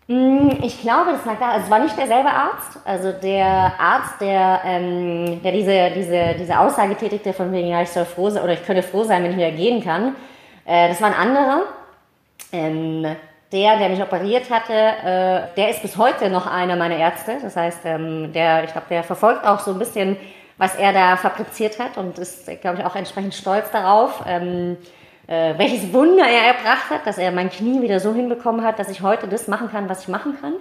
Mm, 0.08 0.62
ich 0.62 0.80
glaube, 0.80 1.12
das 1.12 1.24
lag 1.26 1.38
da, 1.38 1.50
also 1.50 1.66
es 1.66 1.70
war 1.70 1.80
nicht 1.80 1.96
derselbe 1.96 2.30
Arzt. 2.30 2.78
Also 2.84 3.12
der 3.12 3.72
Arzt, 3.78 4.20
der, 4.20 4.62
ähm, 4.64 5.42
der 5.42 5.52
diese, 5.52 5.90
diese, 5.90 6.34
diese 6.38 6.58
Aussage 6.58 6.96
tätigte 6.96 7.34
von 7.34 7.52
wegen, 7.52 7.68
ja, 7.68 7.82
ich 7.82 7.90
soll 7.90 8.06
froh 8.06 8.30
sein 8.30 8.42
oder 8.42 8.54
ich 8.54 8.64
könnte 8.64 8.82
froh 8.82 9.04
sein, 9.04 9.22
wenn 9.22 9.32
ich 9.32 9.36
wieder 9.36 9.50
gehen 9.50 9.84
kann. 9.84 10.16
Äh, 10.64 10.88
das 10.88 11.02
war 11.02 11.08
ein 11.08 11.14
anderer. 11.14 11.62
Ähm, 12.52 13.04
der, 13.52 13.78
der 13.78 13.88
mich 13.90 14.02
operiert 14.02 14.50
hatte, 14.50 14.72
äh, 14.72 15.54
der 15.56 15.70
ist 15.70 15.82
bis 15.82 15.96
heute 15.98 16.30
noch 16.30 16.46
einer 16.46 16.76
meiner 16.76 16.96
Ärzte. 16.96 17.36
Das 17.42 17.56
heißt, 17.56 17.80
ähm, 17.84 18.32
der, 18.32 18.64
ich 18.64 18.72
glaube, 18.72 18.86
der 18.88 19.02
verfolgt 19.02 19.46
auch 19.46 19.60
so 19.60 19.72
ein 19.72 19.78
bisschen, 19.78 20.16
was 20.56 20.74
er 20.74 20.92
da 20.94 21.16
fabriziert 21.16 21.78
hat 21.78 21.98
und 21.98 22.18
ist, 22.18 22.46
glaube 22.62 22.78
ich, 22.78 22.84
auch 22.84 22.96
entsprechend 22.96 23.34
stolz 23.34 23.70
darauf. 23.70 24.22
Ähm, 24.26 24.78
äh, 25.28 25.56
welches 25.58 25.92
Wunder 25.92 26.24
er 26.24 26.54
erbracht 26.54 26.90
hat, 26.90 27.06
dass 27.06 27.18
er 27.18 27.30
mein 27.30 27.50
Knie 27.50 27.82
wieder 27.82 28.00
so 28.00 28.14
hinbekommen 28.14 28.64
hat, 28.64 28.78
dass 28.78 28.88
ich 28.88 29.02
heute 29.02 29.28
das 29.28 29.46
machen 29.46 29.70
kann, 29.70 29.88
was 29.88 30.02
ich 30.02 30.08
machen 30.08 30.36
kann. 30.40 30.54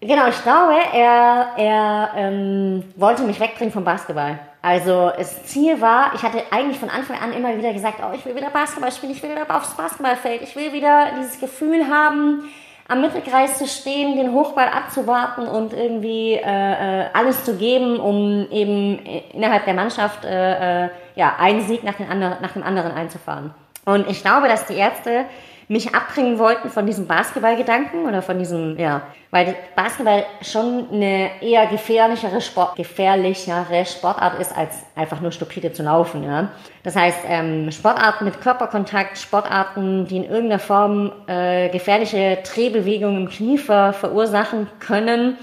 Genau, 0.00 0.26
ich 0.26 0.42
glaube, 0.42 0.74
er, 0.92 1.50
er 1.56 2.10
ähm, 2.16 2.82
wollte 2.96 3.22
mich 3.22 3.38
wegbringen 3.38 3.72
vom 3.72 3.84
Basketball. 3.84 4.40
Also 4.60 5.12
das 5.16 5.44
Ziel 5.44 5.80
war, 5.80 6.12
ich 6.14 6.22
hatte 6.22 6.42
eigentlich 6.50 6.78
von 6.78 6.90
Anfang 6.90 7.16
an 7.20 7.32
immer 7.32 7.56
wieder 7.56 7.72
gesagt, 7.72 8.00
oh, 8.02 8.12
ich 8.12 8.26
will 8.26 8.34
wieder 8.34 8.50
Basketball 8.50 8.90
spielen, 8.90 9.12
ich 9.12 9.22
will 9.22 9.30
wieder 9.30 9.46
aufs 9.54 9.76
Basketballfeld, 9.76 10.42
ich 10.42 10.56
will 10.56 10.72
wieder 10.72 11.10
dieses 11.16 11.38
Gefühl 11.38 11.88
haben, 11.88 12.48
am 12.88 13.00
Mittelkreis 13.00 13.58
zu 13.58 13.68
stehen, 13.68 14.16
den 14.16 14.32
Hochball 14.32 14.68
abzuwarten 14.68 15.46
und 15.46 15.72
irgendwie 15.72 16.32
äh, 16.32 17.02
äh 17.02 17.06
alles 17.12 17.44
zu 17.44 17.56
geben, 17.56 18.00
um 18.00 18.50
eben 18.50 18.98
innerhalb 19.32 19.64
der 19.64 19.74
Mannschaft 19.74 20.24
äh, 20.24 20.86
äh, 20.86 20.88
ja, 21.14 21.36
einen 21.38 21.60
Sieg 21.60 21.84
nach, 21.84 21.94
den 21.94 22.08
anderen, 22.08 22.42
nach 22.42 22.52
dem 22.52 22.64
anderen 22.64 22.90
einzufahren. 22.90 23.54
Und 23.84 24.08
ich 24.08 24.22
glaube, 24.22 24.48
dass 24.48 24.66
die 24.66 24.74
Ärzte 24.74 25.26
mich 25.68 25.94
abbringen 25.94 26.38
wollten 26.38 26.68
von 26.68 26.86
diesem 26.86 27.06
Basketballgedanken 27.06 28.06
oder 28.06 28.20
von 28.20 28.38
diesem, 28.38 28.78
ja, 28.78 29.02
weil 29.30 29.56
Basketball 29.74 30.26
schon 30.42 30.88
eine 30.92 31.30
eher 31.40 31.66
gefährlichere, 31.66 32.42
Sport, 32.42 32.76
gefährlichere 32.76 33.86
Sportart 33.86 34.38
ist, 34.38 34.56
als 34.56 34.82
einfach 34.94 35.20
nur 35.22 35.32
stupide 35.32 35.72
zu 35.72 35.82
laufen, 35.82 36.24
ja. 36.24 36.50
Das 36.82 36.94
heißt, 36.94 37.20
ähm, 37.26 37.70
Sportarten 37.70 38.26
mit 38.26 38.40
Körperkontakt, 38.40 39.16
Sportarten, 39.16 40.06
die 40.06 40.18
in 40.18 40.24
irgendeiner 40.24 40.58
Form 40.58 41.12
äh, 41.26 41.70
gefährliche 41.70 42.38
Drehbewegungen 42.44 43.22
im 43.22 43.28
Knie 43.30 43.56
ver 43.56 43.94
verursachen 43.94 44.68
können, 44.78 45.38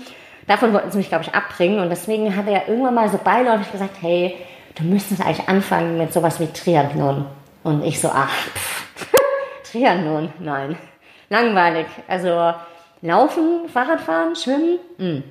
davon 0.47 0.73
wollten 0.73 0.91
sie 0.91 0.99
mich, 0.99 1.09
glaube 1.09 1.23
ich, 1.23 1.33
abbringen. 1.33 1.79
Und 1.79 1.89
deswegen 1.89 2.35
hat 2.35 2.47
er 2.47 2.67
irgendwann 2.67 2.93
mal 2.93 3.09
so 3.09 3.17
beiläufig 3.17 3.71
gesagt, 3.71 3.95
hey, 4.01 4.35
du 4.75 4.83
müsstest 4.83 5.21
eigentlich 5.21 5.47
anfangen 5.47 5.97
mit 5.97 6.13
sowas 6.13 6.39
wie 6.39 6.47
Triathlon. 6.47 7.25
Und 7.69 7.85
ich 7.85 8.01
so, 8.01 8.09
ach, 8.11 8.33
pff, 8.33 8.83
Triathlon, 9.71 10.33
nein. 10.39 10.75
Langweilig. 11.29 11.85
Also 12.07 12.51
laufen, 13.03 13.69
Fahrradfahren, 13.71 14.35
schwimmen, 14.35 14.79
mh. 14.97 15.21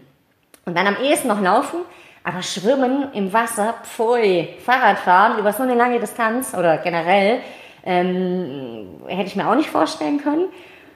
und 0.65 0.79
dann 0.79 0.87
am 0.87 0.97
ehesten 1.03 1.27
noch 1.27 1.41
laufen, 1.41 1.81
aber 2.23 2.41
schwimmen 2.43 3.13
im 3.13 3.33
Wasser, 3.33 3.75
pfui, 3.83 4.51
Fahrradfahren 4.65 5.39
über 5.41 5.53
so 5.53 5.65
eine 5.65 5.75
lange 5.75 5.99
Distanz 5.99 6.55
oder 6.55 6.79
generell, 6.79 7.41
ähm, 7.85 9.01
hätte 9.09 9.27
ich 9.27 9.35
mir 9.35 9.51
auch 9.51 9.57
nicht 9.57 9.71
vorstellen 9.71 10.23
können. 10.23 10.45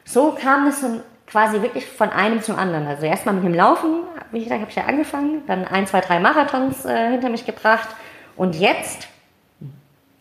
So 0.04 0.36
kam 0.40 0.68
es 0.68 0.86
quasi 1.26 1.60
wirklich 1.60 1.86
von 1.86 2.10
einem 2.10 2.40
zum 2.40 2.56
anderen. 2.56 2.86
Also 2.86 3.04
erstmal 3.04 3.34
mit 3.34 3.42
dem 3.42 3.54
Laufen, 3.54 4.04
wie 4.30 4.44
gesagt, 4.44 4.60
habe 4.60 4.70
ich 4.70 4.76
ja 4.76 4.84
angefangen, 4.84 5.42
dann 5.48 5.66
ein, 5.66 5.88
zwei, 5.88 6.02
drei 6.02 6.20
Marathons 6.20 6.84
äh, 6.84 7.10
hinter 7.10 7.30
mich 7.30 7.44
gebracht 7.44 7.88
und 8.36 8.54
jetzt, 8.54 9.08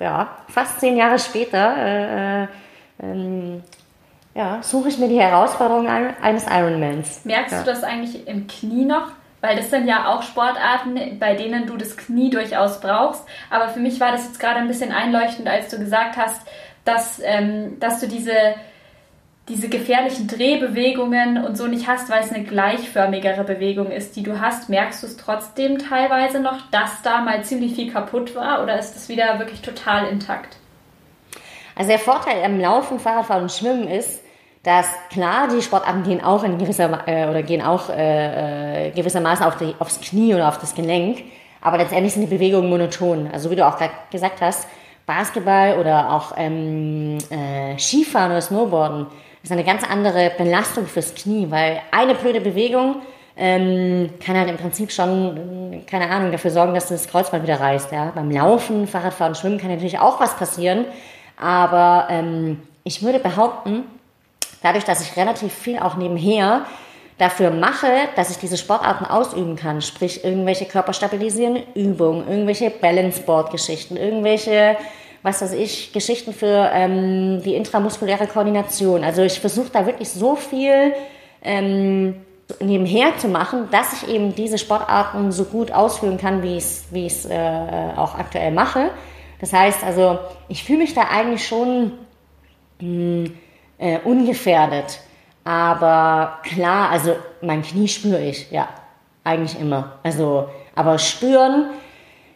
ja, 0.01 0.37
fast 0.47 0.79
zehn 0.79 0.97
Jahre 0.97 1.19
später, 1.19 1.77
äh, 1.77 2.43
äh, 2.43 2.47
ähm, 3.03 3.63
ja, 4.33 4.59
suche 4.63 4.89
ich 4.89 4.97
mir 4.97 5.07
die 5.07 5.19
Herausforderung 5.19 5.87
eines 5.87 6.45
Ironmans. 6.47 7.25
Merkst 7.25 7.51
ja. 7.51 7.59
du 7.59 7.65
das 7.65 7.83
eigentlich 7.83 8.27
im 8.27 8.47
Knie 8.47 8.85
noch? 8.85 9.11
Weil 9.41 9.57
das 9.57 9.71
sind 9.71 9.87
ja 9.87 10.07
auch 10.07 10.21
Sportarten, 10.21 11.17
bei 11.19 11.33
denen 11.33 11.65
du 11.65 11.75
das 11.75 11.97
Knie 11.97 12.29
durchaus 12.29 12.79
brauchst. 12.79 13.25
Aber 13.49 13.69
für 13.69 13.79
mich 13.79 13.99
war 13.99 14.11
das 14.11 14.25
jetzt 14.25 14.39
gerade 14.39 14.59
ein 14.59 14.67
bisschen 14.67 14.91
einleuchtend, 14.91 15.47
als 15.47 15.69
du 15.69 15.79
gesagt 15.79 16.15
hast, 16.15 16.47
dass, 16.85 17.19
ähm, 17.23 17.79
dass 17.79 17.99
du 17.99 18.07
diese, 18.07 18.31
diese 19.49 19.69
gefährlichen 19.69 20.27
Drehbewegungen 20.27 21.43
und 21.43 21.57
so 21.57 21.67
nicht 21.67 21.87
hast, 21.87 22.09
weil 22.09 22.23
es 22.23 22.31
eine 22.31 22.43
gleichförmigere 22.43 23.43
Bewegung 23.43 23.91
ist, 23.91 24.15
die 24.15 24.23
du 24.23 24.39
hast. 24.39 24.69
Merkst 24.69 25.01
du 25.01 25.07
es 25.07 25.17
trotzdem 25.17 25.79
teilweise 25.79 26.39
noch, 26.39 26.69
dass 26.71 27.01
da 27.01 27.21
mal 27.21 27.43
ziemlich 27.43 27.73
viel 27.73 27.91
kaputt 27.91 28.35
war 28.35 28.61
oder 28.61 28.77
ist 28.77 28.95
es 28.95 29.09
wieder 29.09 29.39
wirklich 29.39 29.61
total 29.61 30.07
intakt? 30.07 30.57
Also 31.75 31.89
der 31.89 31.99
Vorteil 31.99 32.43
am 32.43 32.59
Laufen, 32.59 32.99
Fahrradfahren 32.99 33.43
und 33.43 33.51
Schwimmen 33.51 33.87
ist, 33.87 34.21
dass 34.63 34.87
klar, 35.09 35.47
die 35.47 35.61
Sportarten 35.61 36.03
gehen 36.03 36.23
auch 36.23 36.43
in 36.43 36.59
gewisser 36.59 37.07
äh, 37.07 37.27
oder 37.27 37.41
gehen 37.41 37.63
auch 37.63 37.89
äh, 37.89 38.89
äh, 38.89 38.91
gewissermaßen 38.91 39.43
auf 39.43 39.57
die, 39.57 39.73
aufs 39.79 39.99
Knie 39.99 40.35
oder 40.35 40.47
auf 40.49 40.59
das 40.59 40.75
Gelenk, 40.75 41.23
aber 41.61 41.77
letztendlich 41.77 42.13
sind 42.13 42.21
die 42.21 42.35
Bewegungen 42.35 42.69
monoton. 42.69 43.29
Also 43.33 43.49
wie 43.49 43.55
du 43.55 43.65
auch 43.65 43.77
gerade 43.77 43.93
gesagt 44.11 44.41
hast, 44.41 44.67
Basketball 45.07 45.79
oder 45.79 46.13
auch 46.13 46.33
ähm, 46.37 47.17
äh, 47.31 47.77
Skifahren 47.79 48.31
oder 48.31 48.41
Snowboarden 48.41 49.07
ist 49.43 49.51
eine 49.51 49.63
ganz 49.63 49.83
andere 49.83 50.31
Belastung 50.37 50.85
fürs 50.85 51.15
Knie, 51.15 51.47
weil 51.49 51.81
eine 51.91 52.15
blöde 52.15 52.41
Bewegung 52.41 52.97
ähm, 53.35 54.11
kann 54.23 54.37
halt 54.37 54.49
im 54.49 54.57
Prinzip 54.57 54.91
schon, 54.91 55.83
keine 55.87 56.09
Ahnung, 56.09 56.31
dafür 56.31 56.51
sorgen, 56.51 56.73
dass 56.73 56.89
das 56.89 57.07
Kreuzband 57.07 57.43
wieder 57.43 57.59
reißt. 57.59 57.91
Ja? 57.91 58.11
Beim 58.13 58.29
Laufen, 58.29 58.87
Fahrradfahren, 58.87 59.35
Schwimmen 59.35 59.57
kann 59.57 59.71
natürlich 59.71 59.99
auch 59.99 60.19
was 60.19 60.35
passieren, 60.35 60.85
aber 61.37 62.07
ähm, 62.09 62.61
ich 62.83 63.01
würde 63.01 63.19
behaupten, 63.19 63.83
dadurch, 64.61 64.83
dass 64.83 65.01
ich 65.01 65.17
relativ 65.17 65.53
viel 65.53 65.79
auch 65.79 65.95
nebenher 65.95 66.65
dafür 67.17 67.51
mache, 67.51 67.87
dass 68.15 68.31
ich 68.31 68.37
diese 68.37 68.57
Sportarten 68.57 69.05
ausüben 69.05 69.55
kann, 69.55 69.81
sprich 69.81 70.23
irgendwelche 70.23 70.65
körperstabilisierende 70.65 71.63
Übungen, 71.75 72.27
irgendwelche 72.27 72.69
Balanceboard-Geschichten, 72.71 73.95
irgendwelche, 73.95 74.75
was 75.23 75.41
weiß 75.41 75.53
ich, 75.53 75.93
Geschichten 75.93 76.33
für 76.33 76.69
ähm, 76.73 77.41
die 77.43 77.55
intramuskuläre 77.55 78.27
Koordination. 78.27 79.03
Also 79.03 79.21
ich 79.21 79.39
versuche 79.39 79.69
da 79.71 79.85
wirklich 79.85 80.09
so 80.09 80.35
viel 80.35 80.93
ähm, 81.43 82.15
nebenher 82.59 83.17
zu 83.17 83.27
machen, 83.27 83.69
dass 83.71 83.93
ich 83.93 84.09
eben 84.09 84.35
diese 84.35 84.57
Sportarten 84.57 85.31
so 85.31 85.45
gut 85.45 85.71
ausführen 85.71 86.17
kann, 86.17 86.43
wie 86.43 86.57
ich 86.57 86.63
es 86.63 86.85
wie 86.91 87.05
ich's, 87.05 87.25
äh, 87.25 87.89
auch 87.95 88.15
aktuell 88.15 88.51
mache. 88.51 88.91
Das 89.39 89.53
heißt 89.53 89.83
also, 89.83 90.19
ich 90.49 90.63
fühle 90.63 90.79
mich 90.79 90.93
da 90.93 91.03
eigentlich 91.03 91.47
schon 91.47 91.93
mh, 92.79 93.29
äh, 93.77 93.99
ungefährdet. 94.03 94.99
Aber 95.43 96.39
klar, 96.43 96.89
also 96.91 97.15
mein 97.41 97.63
Knie 97.63 97.87
spüre 97.87 98.21
ich, 98.21 98.51
ja, 98.51 98.69
eigentlich 99.23 99.59
immer. 99.59 99.93
Also, 100.03 100.49
aber 100.75 100.99
spüren, 100.99 101.71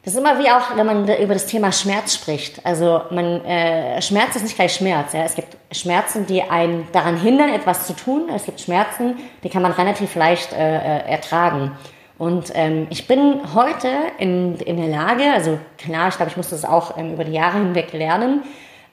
das 0.06 0.14
ist 0.14 0.20
immer 0.20 0.38
wie 0.38 0.51
auch, 0.51 0.76
wenn 0.76 0.86
man 0.86 1.08
über 1.18 1.34
das 1.34 1.47
Thema 1.47 1.72
Schmerz 1.72 2.14
spricht. 2.14 2.64
Also 2.64 3.01
man, 3.10 3.43
äh, 3.43 3.99
Schmerz 4.03 4.36
ist 4.36 4.43
nicht 4.43 4.56
gleich 4.56 4.76
Schmerz. 4.76 5.14
Ja? 5.14 5.24
Es 5.24 5.34
gibt 5.34 5.58
Schmerzen, 5.72 6.28
die 6.28 6.43
einen 6.43 6.88
daran 6.91 7.18
hindern, 7.18 7.49
etwas 7.49 7.88
zu 7.88 7.93
tun. 7.93 8.30
Es 8.34 8.45
gibt 8.45 8.62
Schmerzen, 8.62 9.18
die 9.43 9.49
kann 9.49 9.64
man 9.64 9.72
relativ 9.72 10.14
leicht 10.14 10.53
äh, 10.53 10.58
äh 10.78 11.10
ertragen. 11.10 11.72
Und 12.20 12.51
ähm, 12.53 12.86
ich 12.91 13.08
bin 13.08 13.41
heute 13.56 13.89
in, 14.20 14.58
in 14.58 14.78
der 14.78 14.88
Lage, 14.88 15.24
also 15.34 15.58
klar, 15.80 16.10
ich 16.10 16.16
glaube, 16.16 16.30
ich 16.30 16.38
musste 16.38 16.53
das 16.53 16.66
auch 16.66 16.97
ähm, 16.97 17.14
über 17.14 17.24
die 17.24 17.34
Jahre 17.34 17.58
hinweg 17.58 17.91
lernen, 17.91 18.43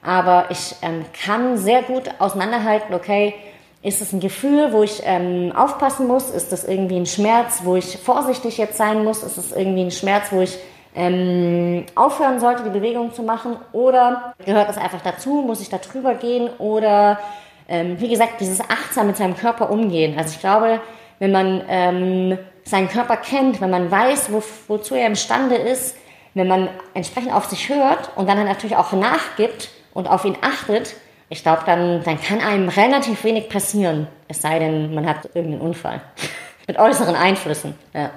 aber 0.01 0.47
ich 0.49 0.75
ähm, 0.81 1.05
kann 1.23 1.57
sehr 1.57 1.83
gut 1.83 2.09
auseinanderhalten, 2.17 2.93
okay, 2.95 3.35
ist 3.83 4.01
es 4.01 4.13
ein 4.13 4.19
Gefühl, 4.19 4.73
wo 4.73 4.81
ich 4.81 5.01
ähm, 5.05 5.53
aufpassen 5.55 6.07
muss? 6.07 6.29
Ist 6.29 6.51
das 6.51 6.63
irgendwie 6.63 6.95
ein 6.95 7.05
Schmerz, 7.05 7.61
wo 7.63 7.75
ich 7.75 7.97
vorsichtig 7.97 8.57
jetzt 8.57 8.77
sein 8.77 9.03
muss? 9.03 9.23
Ist 9.23 9.37
es 9.37 9.51
irgendwie 9.51 9.83
ein 9.83 9.91
Schmerz, 9.91 10.27
wo 10.31 10.41
ich 10.41 10.57
ähm, 10.95 11.85
aufhören 11.95 12.39
sollte, 12.39 12.63
die 12.63 12.69
Bewegung 12.69 13.13
zu 13.13 13.23
machen? 13.23 13.57
Oder 13.71 14.33
gehört 14.45 14.69
das 14.69 14.77
einfach 14.77 15.01
dazu? 15.01 15.43
Muss 15.45 15.61
ich 15.61 15.69
da 15.69 15.77
drüber 15.77 16.15
gehen? 16.15 16.49
Oder 16.59 17.19
ähm, 17.67 17.99
wie 17.99 18.09
gesagt, 18.09 18.39
dieses 18.39 18.61
achtsam 18.61 19.07
mit 19.07 19.17
seinem 19.17 19.35
Körper 19.35 19.69
umgehen. 19.69 20.17
Also 20.17 20.31
ich 20.33 20.39
glaube, 20.39 20.79
wenn 21.19 21.31
man 21.31 21.61
ähm, 21.67 22.37
seinen 22.63 22.89
Körper 22.89 23.17
kennt, 23.17 23.61
wenn 23.61 23.69
man 23.69 23.89
weiß, 23.89 24.31
wo, 24.31 24.43
wozu 24.67 24.95
er 24.95 25.07
imstande 25.07 25.55
ist, 25.55 25.95
wenn 26.33 26.47
man 26.47 26.69
entsprechend 26.93 27.33
auf 27.33 27.45
sich 27.45 27.69
hört 27.69 28.11
und 28.15 28.27
dann 28.27 28.43
natürlich 28.45 28.75
auch 28.75 28.91
nachgibt 28.93 29.69
und 29.93 30.07
auf 30.07 30.25
ihn 30.25 30.37
achtet, 30.41 30.95
ich 31.29 31.41
glaube, 31.43 31.63
dann, 31.65 32.03
dann 32.03 32.21
kann 32.21 32.41
einem 32.41 32.69
relativ 32.69 33.23
wenig 33.23 33.49
passieren. 33.49 34.07
Es 34.27 34.41
sei 34.41 34.59
denn, 34.59 34.93
man 34.93 35.07
hat 35.07 35.25
irgendeinen 35.33 35.61
Unfall. 35.61 36.01
Mit 36.67 36.77
äußeren 36.77 37.15
Einflüssen. 37.15 37.75
Ja. 37.93 38.11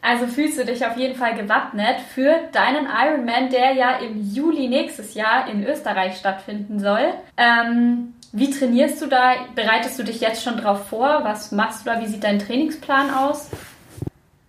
Also 0.00 0.26
fühlst 0.26 0.58
du 0.58 0.64
dich 0.64 0.86
auf 0.86 0.96
jeden 0.96 1.16
Fall 1.16 1.34
gewappnet 1.34 1.96
für 2.14 2.34
deinen 2.52 2.86
Ironman, 2.86 3.50
der 3.50 3.72
ja 3.72 3.96
im 3.98 4.32
Juli 4.32 4.68
nächstes 4.68 5.14
Jahr 5.14 5.48
in 5.50 5.66
Österreich 5.66 6.16
stattfinden 6.16 6.78
soll. 6.78 7.12
Ähm, 7.36 8.14
wie 8.32 8.50
trainierst 8.50 9.02
du 9.02 9.06
da? 9.06 9.32
Bereitest 9.54 9.98
du 9.98 10.04
dich 10.04 10.20
jetzt 10.20 10.44
schon 10.44 10.56
drauf 10.56 10.88
vor? 10.88 11.20
Was 11.24 11.50
machst 11.50 11.84
du 11.84 11.90
da? 11.90 12.00
Wie 12.00 12.06
sieht 12.06 12.22
dein 12.22 12.38
Trainingsplan 12.38 13.12
aus? 13.12 13.50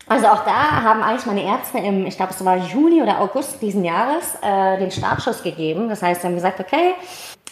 Also 0.08 0.28
auch 0.28 0.44
da 0.44 0.84
haben 0.84 1.04
eigentlich 1.04 1.26
meine 1.28 1.44
Ärzte 1.44 1.78
im, 1.78 2.06
ich 2.06 2.18
glaube 2.18 2.34
es 2.34 2.44
war 2.44 2.58
Juni 2.58 3.02
oder 3.02 3.22
August 3.22 3.62
diesen 3.62 3.86
Jahres, 3.86 4.38
äh, 4.42 4.78
den 4.80 4.92
Startschuss 4.92 5.44
gegeben. 5.44 5.88
Das 5.88 6.02
heißt, 6.02 6.22
sie 6.22 6.28
haben 6.28 6.36
gesagt, 6.36 6.60
okay, 6.60 6.96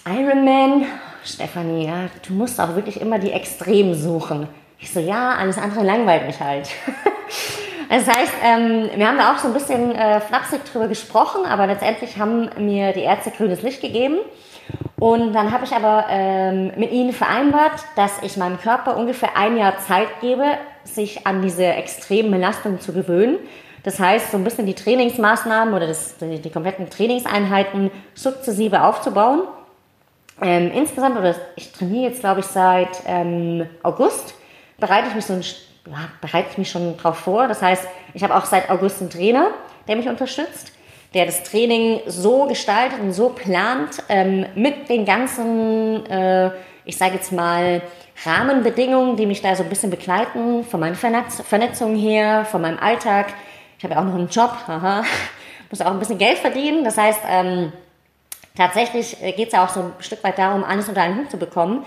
Ironman, 0.06 0.86
Stefanie, 1.24 1.86
ja, 1.86 2.06
du 2.28 2.34
musst 2.34 2.60
auch 2.60 2.76
wirklich 2.76 3.00
immer 3.00 3.20
die 3.20 3.32
Extremen 3.32 3.94
suchen. 3.94 4.48
Ich 4.80 4.92
so, 4.92 5.00
ja, 5.00 5.36
alles 5.36 5.58
andere 5.58 5.84
langweilt 5.84 6.26
mich 6.26 6.40
halt. 6.40 6.70
das 7.90 8.08
heißt, 8.08 8.34
ähm, 8.44 8.90
wir 8.96 9.08
haben 9.08 9.18
da 9.18 9.34
auch 9.34 9.38
so 9.38 9.48
ein 9.48 9.54
bisschen 9.54 9.96
äh, 9.96 10.20
flapsig 10.22 10.66
drüber 10.66 10.88
gesprochen, 10.88 11.46
aber 11.46 11.68
letztendlich 11.68 12.18
haben 12.18 12.50
mir 12.58 12.94
die 12.94 13.02
Ärzte 13.02 13.32
grünes 13.32 13.62
Licht 13.62 13.82
gegeben. 13.82 14.18
Und 15.00 15.34
dann 15.34 15.52
habe 15.52 15.64
ich 15.64 15.74
aber 15.74 16.06
ähm, 16.10 16.72
mit 16.76 16.92
ihnen 16.92 17.14
vereinbart, 17.14 17.80
dass 17.96 18.24
ich 18.24 18.36
meinem 18.36 18.60
Körper 18.60 18.98
ungefähr 18.98 19.38
ein 19.38 19.56
Jahr 19.56 19.78
Zeit 19.78 20.08
gebe, 20.22 20.44
sich 20.84 21.28
an 21.28 21.42
diese 21.42 21.66
extremen 21.66 22.32
Belastungen 22.32 22.82
zu 22.82 22.94
gewöhnen. 22.94 23.38
Das 23.84 24.00
heißt, 24.00 24.32
so 24.32 24.38
ein 24.38 24.44
bisschen 24.44 24.66
die 24.66 24.74
Trainingsmaßnahmen 24.74 25.74
oder 25.74 25.88
das, 25.88 26.18
die, 26.18 26.40
die, 26.42 26.50
kompletten 26.50 26.90
Trainingseinheiten 26.90 27.92
sukzessive 28.16 28.84
aufzubauen. 28.84 29.44
Ähm, 30.42 30.72
insgesamt, 30.74 31.18
oder 31.18 31.36
ich 31.56 31.72
trainiere 31.72 32.10
jetzt, 32.10 32.20
glaube 32.20 32.42
ich, 32.42 32.48
seit 32.48 32.90
ähm, 33.06 33.68
August, 33.84 34.34
bereite 34.80 35.08
ich 35.10 35.16
mich 35.16 35.26
so 35.26 35.34
ein, 35.34 35.44
ja, 35.92 36.10
bereite 36.22 36.50
ich 36.52 36.58
mich 36.58 36.70
schon 36.70 36.98
drauf 36.98 37.18
vor. 37.18 37.48
Das 37.48 37.62
heißt, 37.62 37.88
ich 38.14 38.24
habe 38.24 38.36
auch 38.36 38.46
seit 38.46 38.70
August 38.70 39.02
einen 39.02 39.10
Trainer, 39.10 39.52
der 39.88 39.96
mich 39.96 40.08
unterstützt 40.08 40.72
der 41.14 41.26
das 41.26 41.44
Training 41.44 42.02
so 42.06 42.46
gestaltet 42.46 43.00
und 43.00 43.14
so 43.14 43.30
plant, 43.30 44.04
ähm, 44.10 44.46
mit 44.56 44.90
den 44.90 45.06
ganzen, 45.06 46.06
äh, 46.06 46.52
ich 46.86 46.98
sage 46.98 47.16
jetzt 47.16 47.32
mal, 47.32 47.82
Rahmenbedingungen, 48.26 49.16
die 49.16 49.26
mich 49.26 49.42
da 49.42 49.56
so 49.56 49.64
ein 49.64 49.70
bisschen 49.70 49.90
begleiten, 49.92 50.64
von 50.64 50.80
meinen 50.80 50.96
Vernetz 50.96 51.42
Vernetzungen 51.42 51.98
her, 51.98 52.46
von 52.46 52.62
meinem 52.62 52.80
Alltag. 52.80 53.34
Ich 53.78 53.84
habe 53.84 53.94
ja 53.94 54.00
auch 54.00 54.06
noch 54.06 54.16
einen 54.16 54.30
Job, 54.30 54.52
haha, 54.68 55.04
muss 55.70 55.82
auch 55.82 55.92
ein 55.92 56.00
bisschen 56.00 56.18
Geld 56.18 56.40
verdienen. 56.40 56.84
Das 56.84 56.98
heißt, 56.98 57.22
ähm, 57.30 57.72
tatsächlich 58.56 59.18
geht 59.20 59.48
es 59.48 59.54
ja 59.54 59.64
auch 59.64 59.70
so 59.70 59.82
ein 59.82 59.94
Stück 60.00 60.24
weit 60.24 60.38
darum, 60.38 60.64
alles 60.64 60.90
unter 60.90 61.02
einen 61.02 61.18
Hut 61.18 61.32
zu 61.32 61.38
bekommen. 61.38 61.86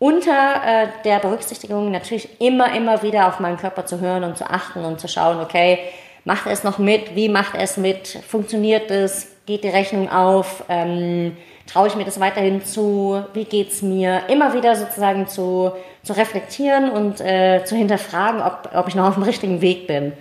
Unter 0.00 0.62
äh, 0.64 0.86
der 1.04 1.18
Berücksichtigung 1.18 1.90
natürlich 1.90 2.40
immer, 2.40 2.74
immer 2.74 3.02
wieder 3.02 3.28
auf 3.28 3.38
meinen 3.38 3.58
Körper 3.58 3.84
zu 3.84 4.00
hören 4.00 4.24
und 4.24 4.38
zu 4.38 4.48
achten 4.48 4.82
und 4.86 4.98
zu 4.98 5.08
schauen, 5.08 5.40
okay, 5.40 5.78
macht 6.24 6.46
er 6.46 6.52
es 6.52 6.64
noch 6.64 6.78
mit, 6.78 7.14
wie 7.14 7.28
macht 7.28 7.54
er 7.54 7.60
es 7.60 7.76
mit, 7.76 8.08
funktioniert 8.26 8.90
es, 8.90 9.28
geht 9.44 9.62
die 9.62 9.68
Rechnung 9.68 10.10
auf, 10.10 10.64
ähm, 10.70 11.36
traue 11.66 11.88
ich 11.88 11.96
mir 11.96 12.06
das 12.06 12.18
weiterhin 12.18 12.64
zu, 12.64 13.22
wie 13.34 13.44
geht's 13.44 13.82
mir, 13.82 14.22
immer 14.30 14.54
wieder 14.54 14.74
sozusagen 14.74 15.28
zu, 15.28 15.72
zu 16.02 16.14
reflektieren 16.14 16.88
und 16.88 17.20
äh, 17.20 17.62
zu 17.66 17.76
hinterfragen, 17.76 18.40
ob, 18.40 18.70
ob 18.74 18.88
ich 18.88 18.94
noch 18.94 19.06
auf 19.06 19.14
dem 19.14 19.24
richtigen 19.24 19.60
Weg 19.60 19.86
bin. 19.86 20.14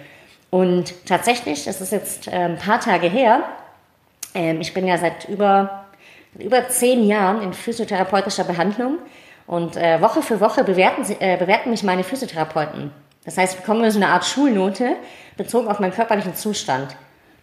Und 0.50 0.94
tatsächlich, 1.06 1.68
es 1.68 1.80
ist 1.80 1.94
jetzt 1.94 2.28
äh, 2.28 2.32
ein 2.32 2.58
paar 2.58 2.82
Tage 2.82 3.08
her, 3.08 3.44
ähm, 4.36 4.60
ich 4.60 4.74
bin 4.74 4.86
ja 4.86 4.98
seit 4.98 5.30
über, 5.30 5.86
über 6.38 6.68
zehn 6.68 7.08
Jahren 7.08 7.42
in 7.42 7.54
physiotherapeutischer 7.54 8.44
Behandlung 8.44 8.98
und 9.50 9.76
äh, 9.78 10.00
Woche 10.00 10.22
für 10.22 10.40
Woche 10.40 10.64
bewerten, 10.64 11.04
äh, 11.20 11.36
bewerten 11.36 11.72
mich 11.72 11.82
meine 11.82 12.04
Physiotherapeuten. 12.04 12.92
Das 13.26 13.36
heißt, 13.36 13.56
ich 13.56 13.60
bekomme 13.60 13.90
so 13.90 13.98
eine 13.98 14.10
Art 14.10 14.24
Schulnote 14.24 14.96
bezogen 15.38 15.68
auf 15.68 15.80
meinen 15.80 15.92
körperlichen 15.92 16.36
Zustand. 16.36 16.96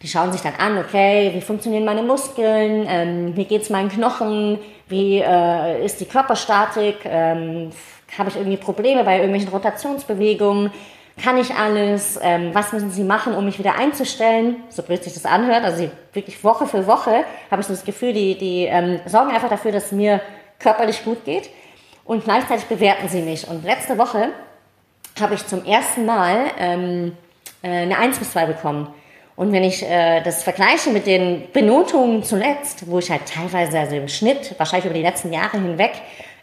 Die 0.03 0.07
schauen 0.07 0.31
sich 0.31 0.41
dann 0.41 0.55
an, 0.55 0.79
okay, 0.79 1.33
wie 1.35 1.41
funktionieren 1.41 1.85
meine 1.85 2.05
Muskeln, 2.05 2.87
ähm, 2.89 3.37
wie 3.37 3.45
geht's 3.45 3.71
meinen 3.71 3.89
Knochen, 3.89 4.61
wie 4.89 5.19
äh, 5.19 5.85
ist 5.85 6.01
die 6.01 6.05
Körperstatik, 6.05 6.99
ähm, 7.05 7.71
habe 8.17 8.29
ich 8.29 8.37
irgendwie 8.37 8.57
Probleme 8.57 9.03
bei 9.03 9.17
irgendwelchen 9.17 9.49
Rotationsbewegungen, 9.49 10.71
kann 11.21 11.39
ich 11.39 11.53
alles, 11.57 12.21
ähm, 12.23 12.51
was 12.53 12.73
müssen 12.73 12.93
sie 12.93 13.03
machen, 13.03 13.35
um 13.35 13.47
mich 13.47 13.59
wieder 13.59 13.75
einzustellen, 13.75 14.59
so 14.69 14.85
blöd 14.85 15.03
sich 15.03 15.15
das 15.15 15.25
anhört, 15.25 15.65
also 15.65 15.91
wirklich 16.13 16.45
Woche 16.45 16.69
für 16.69 16.87
Woche 16.87 17.25
habe 17.51 17.63
ich 17.63 17.67
so 17.67 17.73
das 17.73 17.85
Gefühl, 17.85 18.13
die, 18.13 18.39
die 18.39 18.67
ähm, 18.67 19.01
sorgen 19.07 19.33
einfach 19.33 19.49
dafür, 19.49 19.73
dass 19.73 19.87
es 19.87 19.93
mir 19.93 20.21
körperlich 20.61 21.03
gut 21.03 21.25
geht 21.25 21.51
und 22.07 22.25
gleichzeitig 22.25 22.67
bewerten 22.67 23.09
sie 23.09 23.23
mich. 23.23 23.47
Und 23.49 23.65
letzte 23.65 23.99
Woche 23.99 24.29
habe 25.21 25.35
ich 25.35 25.47
zum 25.47 25.65
ersten 25.65 26.07
Mal 26.07 26.47
ähm, 26.59 27.17
äh, 27.63 27.69
eine 27.69 27.99
1 27.99 28.19
bis 28.19 28.33
2 28.33 28.47
bekommen. 28.47 28.89
Und 29.35 29.53
wenn 29.53 29.65
ich 29.65 29.83
äh, 29.83 30.23
das 30.23 30.43
vergleiche 30.43 30.91
mit 30.91 31.07
den 31.07 31.51
Benotungen 31.53 32.23
zuletzt, 32.23 32.89
wo 32.89 32.99
ich 32.99 33.11
halt 33.11 33.23
teilweise, 33.27 33.79
also 33.79 33.97
im 33.97 34.09
Schnitt, 34.09 34.55
wahrscheinlich 34.57 34.87
über 34.87 34.95
die 34.95 35.03
letzten 35.03 35.33
Jahre 35.33 35.59
hinweg, 35.59 35.93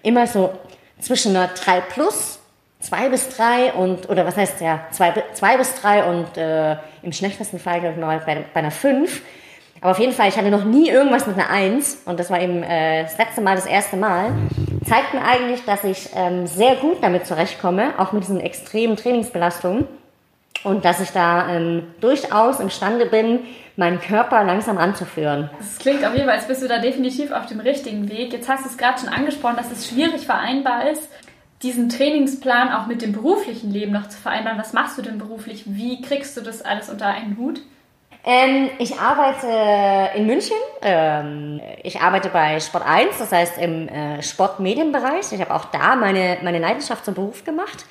immer 0.03 0.27
so 0.27 0.51
zwischen 0.99 1.35
einer 1.35 1.47
3 1.47 1.81
plus, 1.81 2.39
2 2.81 3.09
bis 3.09 3.29
3 3.29 3.73
und, 3.73 4.09
oder 4.09 4.25
was 4.25 4.37
heißt 4.37 4.61
ja, 4.61 4.81
2, 4.91 5.23
2 5.33 5.57
bis 5.57 5.75
3 5.81 6.03
und 6.03 6.37
äh, 6.37 6.75
im 7.01 7.13
schlechtesten 7.13 7.57
Fall, 7.57 7.79
glaube 7.79 7.95
ich, 7.95 8.01
mal 8.01 8.19
bei, 8.19 8.43
bei 8.53 8.59
einer 8.59 8.71
5. 8.71 9.21
Aber 9.81 9.91
auf 9.91 9.99
jeden 9.99 10.13
Fall, 10.13 10.29
ich 10.29 10.37
hatte 10.37 10.51
noch 10.51 10.65
nie 10.65 10.89
irgendwas 10.89 11.25
mit 11.25 11.37
einer 11.37 11.49
1 11.49 12.03
und 12.05 12.19
das 12.19 12.29
war 12.29 12.41
eben 12.41 12.61
äh, 12.63 13.03
das 13.03 13.17
letzte 13.17 13.41
Mal, 13.41 13.55
das 13.55 13.65
erste 13.65 13.97
Mal. 13.97 14.31
Zeigt 14.85 15.13
mir 15.13 15.23
eigentlich, 15.23 15.63
dass 15.65 15.83
ich 15.83 16.09
ähm, 16.15 16.47
sehr 16.47 16.75
gut 16.75 16.97
damit 17.01 17.25
zurechtkomme, 17.25 17.93
auch 17.97 18.11
mit 18.11 18.23
diesen 18.23 18.39
extremen 18.39 18.95
Trainingsbelastungen 18.97 19.87
und 20.63 20.85
dass 20.85 20.99
ich 20.99 21.11
da 21.11 21.49
ähm, 21.49 21.83
durchaus 22.01 22.59
imstande 22.59 23.05
bin, 23.05 23.39
meinen 23.75 23.99
Körper 23.99 24.43
langsam 24.43 24.77
anzuführen. 24.77 25.49
Es 25.59 25.79
klingt 25.79 26.05
auf 26.05 26.13
jeden 26.13 26.25
Fall, 26.25 26.35
als 26.35 26.47
bist 26.47 26.61
du 26.61 26.67
da 26.67 26.79
definitiv 26.79 27.31
auf 27.31 27.45
dem 27.45 27.59
richtigen 27.59 28.09
Weg. 28.09 28.33
Jetzt 28.33 28.49
hast 28.49 28.65
du 28.65 28.69
es 28.69 28.77
gerade 28.77 28.99
schon 28.99 29.09
angesprochen, 29.09 29.55
dass 29.57 29.71
es 29.71 29.87
schwierig 29.87 30.25
vereinbar 30.25 30.89
ist, 30.89 31.09
diesen 31.63 31.89
Trainingsplan 31.89 32.69
auch 32.71 32.87
mit 32.87 33.01
dem 33.01 33.13
beruflichen 33.13 33.71
Leben 33.71 33.93
noch 33.93 34.09
zu 34.09 34.17
vereinbaren. 34.17 34.59
Was 34.59 34.73
machst 34.73 34.97
du 34.97 35.01
denn 35.01 35.17
beruflich? 35.17 35.63
Wie 35.65 36.01
kriegst 36.01 36.35
du 36.35 36.41
das 36.41 36.61
alles 36.61 36.89
unter 36.89 37.07
einen 37.07 37.37
Hut? 37.37 37.61
Ähm, 38.25 38.69
ich 38.79 38.99
arbeite 38.99 40.17
in 40.17 40.25
München. 40.25 40.55
Ähm, 40.81 41.61
ich 41.83 41.99
arbeite 41.99 42.29
bei 42.29 42.59
Sport 42.59 42.85
1, 42.85 43.17
das 43.17 43.31
heißt 43.31 43.57
im 43.57 43.89
äh, 43.89 44.23
Sportmedienbereich. 44.23 45.31
Ich 45.31 45.41
habe 45.41 45.53
auch 45.53 45.65
da 45.65 45.95
meine, 45.95 46.37
meine 46.41 46.59
Leidenschaft 46.59 47.03
zum 47.03 47.15
Beruf 47.15 47.43
gemacht. 47.43 47.85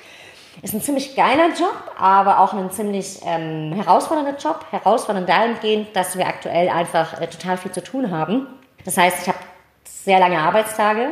Ist 0.61 0.73
ein 0.73 0.81
ziemlich 0.81 1.15
geiler 1.15 1.49
Job, 1.49 1.75
aber 1.97 2.39
auch 2.39 2.53
ein 2.53 2.71
ziemlich 2.71 3.19
ähm, 3.25 3.73
herausfordernder 3.73 4.37
Job. 4.37 4.65
Herausfordernd 4.71 5.27
dahingehend, 5.29 5.95
dass 5.95 6.17
wir 6.17 6.27
aktuell 6.27 6.69
einfach 6.69 7.19
äh, 7.19 7.27
total 7.27 7.57
viel 7.57 7.71
zu 7.71 7.83
tun 7.83 8.11
haben. 8.11 8.47
Das 8.85 8.97
heißt, 8.97 9.23
ich 9.23 9.27
habe 9.27 9.39
sehr 9.83 10.19
lange 10.19 10.39
Arbeitstage. 10.39 11.09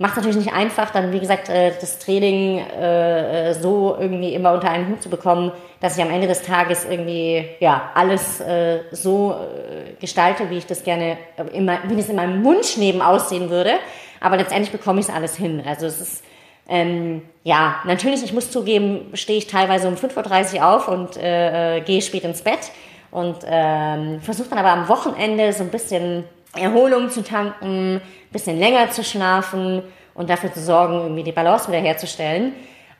Macht 0.00 0.16
natürlich 0.16 0.36
nicht 0.36 0.52
einfach, 0.52 0.90
dann 0.90 1.12
wie 1.12 1.18
gesagt 1.18 1.48
äh, 1.48 1.72
das 1.80 1.98
Training 1.98 2.58
äh, 2.58 3.50
äh, 3.50 3.54
so 3.54 3.96
irgendwie 3.98 4.32
immer 4.32 4.52
unter 4.52 4.70
einen 4.70 4.88
Hut 4.88 5.02
zu 5.02 5.10
bekommen, 5.10 5.50
dass 5.80 5.96
ich 5.96 6.02
am 6.04 6.10
Ende 6.10 6.28
des 6.28 6.42
Tages 6.42 6.86
irgendwie 6.88 7.44
ja 7.60 7.90
alles 7.94 8.42
so 8.90 9.36
gestalte, 10.00 10.50
wie 10.50 10.58
ich 10.58 10.66
das 10.66 10.82
gerne, 10.82 11.18
wie 11.52 12.00
es 12.00 12.08
in 12.08 12.16
meinem 12.16 12.44
Wunschleben 12.44 13.00
aussehen 13.00 13.48
würde. 13.48 13.74
Aber 14.20 14.36
letztendlich 14.36 14.72
bekomme 14.72 14.98
ich 14.98 15.08
es 15.08 15.14
alles 15.14 15.36
hin. 15.36 15.62
Also 15.64 15.86
es 15.86 16.00
ist 16.00 16.24
ähm, 16.68 17.22
ja, 17.44 17.76
natürlich, 17.84 18.22
ich 18.22 18.32
muss 18.32 18.50
zugeben, 18.50 19.10
stehe 19.14 19.38
ich 19.38 19.46
teilweise 19.46 19.88
um 19.88 19.94
5.30 19.94 20.56
Uhr 20.56 20.66
auf 20.66 20.88
und 20.88 21.16
äh, 21.16 21.80
gehe 21.80 22.02
spät 22.02 22.24
ins 22.24 22.42
Bett 22.42 22.72
und 23.10 23.36
ähm, 23.46 24.20
versuche 24.20 24.50
dann 24.50 24.58
aber 24.58 24.72
am 24.72 24.88
Wochenende 24.88 25.52
so 25.52 25.62
ein 25.62 25.70
bisschen 25.70 26.24
Erholung 26.54 27.10
zu 27.10 27.22
tanken, 27.22 28.02
bisschen 28.30 28.58
länger 28.58 28.90
zu 28.90 29.04
schlafen 29.04 29.82
und 30.14 30.30
dafür 30.30 30.52
zu 30.52 30.60
sorgen, 30.60 30.94
irgendwie 30.94 31.22
die 31.22 31.32
Balance 31.32 31.68
wieder 31.68 31.80
herzustellen. 31.80 32.54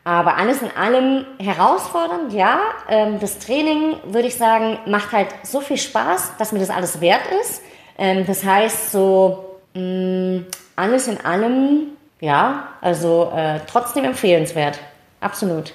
Aber 0.04 0.36
alles 0.36 0.62
in 0.62 0.70
allem 0.70 1.26
herausfordernd, 1.38 2.32
ja. 2.32 2.60
Ähm, 2.88 3.18
das 3.20 3.38
Training, 3.38 3.96
würde 4.04 4.28
ich 4.28 4.36
sagen, 4.36 4.78
macht 4.86 5.12
halt 5.12 5.28
so 5.42 5.60
viel 5.60 5.76
Spaß, 5.76 6.36
dass 6.38 6.52
mir 6.52 6.60
das 6.60 6.70
alles 6.70 7.00
wert 7.00 7.22
ist. 7.42 7.62
Ähm, 7.98 8.24
das 8.26 8.44
heißt, 8.44 8.92
so 8.92 9.58
mm, 9.74 10.38
alles 10.76 11.08
in 11.08 11.20
allem 11.20 11.88
ja, 12.20 12.68
also 12.80 13.32
äh, 13.34 13.60
trotzdem 13.66 14.04
empfehlenswert. 14.04 14.80
Absolut. 15.20 15.74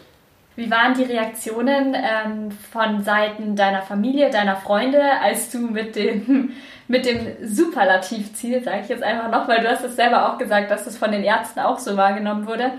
Wie 0.55 0.69
waren 0.69 0.93
die 0.93 1.03
Reaktionen 1.03 1.95
ähm, 1.95 2.51
von 2.71 3.03
Seiten 3.03 3.55
deiner 3.55 3.81
Familie, 3.81 4.29
deiner 4.29 4.55
Freunde, 4.55 5.01
als 5.21 5.49
du 5.49 5.59
mit 5.59 5.95
dem, 5.95 6.51
mit 6.87 7.05
dem 7.05 7.19
Superlativziel, 7.43 8.63
sage 8.63 8.81
ich 8.83 8.89
jetzt 8.89 9.03
einfach 9.03 9.31
noch, 9.31 9.47
weil 9.47 9.61
du 9.61 9.69
hast 9.69 9.83
es 9.83 9.95
selber 9.95 10.29
auch 10.31 10.37
gesagt, 10.37 10.69
dass 10.69 10.85
das 10.85 10.97
von 10.97 11.11
den 11.11 11.23
Ärzten 11.23 11.61
auch 11.61 11.79
so 11.79 11.97
wahrgenommen 11.97 12.45
wurde, 12.45 12.71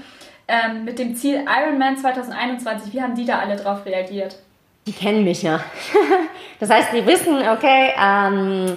ähm, 0.46 0.84
mit 0.84 0.98
dem 0.98 1.16
Ziel 1.16 1.44
Ironman 1.46 1.96
2021, 1.96 2.92
wie 2.92 3.02
haben 3.02 3.14
die 3.14 3.24
da 3.24 3.38
alle 3.38 3.56
drauf 3.56 3.84
reagiert? 3.86 4.36
Die 4.86 4.92
kennen 4.92 5.24
mich 5.24 5.42
ja. 5.42 5.60
das 6.60 6.70
heißt, 6.70 6.92
die 6.92 7.06
wissen, 7.06 7.36
okay, 7.48 7.92
ähm, 7.98 8.76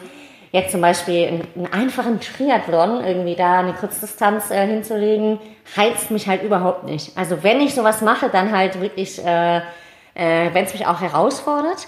jetzt 0.51 0.71
zum 0.71 0.81
Beispiel 0.81 1.27
einen, 1.55 1.67
einfachen 1.71 2.19
Triathlon, 2.19 3.03
irgendwie 3.03 3.35
da 3.35 3.59
eine 3.59 3.73
Kurzdistanz 3.73 4.51
äh, 4.51 4.65
hinzulegen, 4.65 5.39
heizt 5.75 6.11
mich 6.11 6.27
halt 6.27 6.43
überhaupt 6.43 6.85
nicht. 6.85 7.17
Also 7.17 7.43
wenn 7.43 7.59
ich 7.61 7.75
sowas 7.75 8.01
mache, 8.01 8.29
dann 8.29 8.55
halt 8.55 8.79
wirklich, 8.79 9.23
äh, 9.23 9.57
äh, 9.57 10.53
wenn 10.53 10.65
es 10.65 10.73
mich 10.73 10.87
auch 10.87 11.01
herausfordert. 11.01 11.87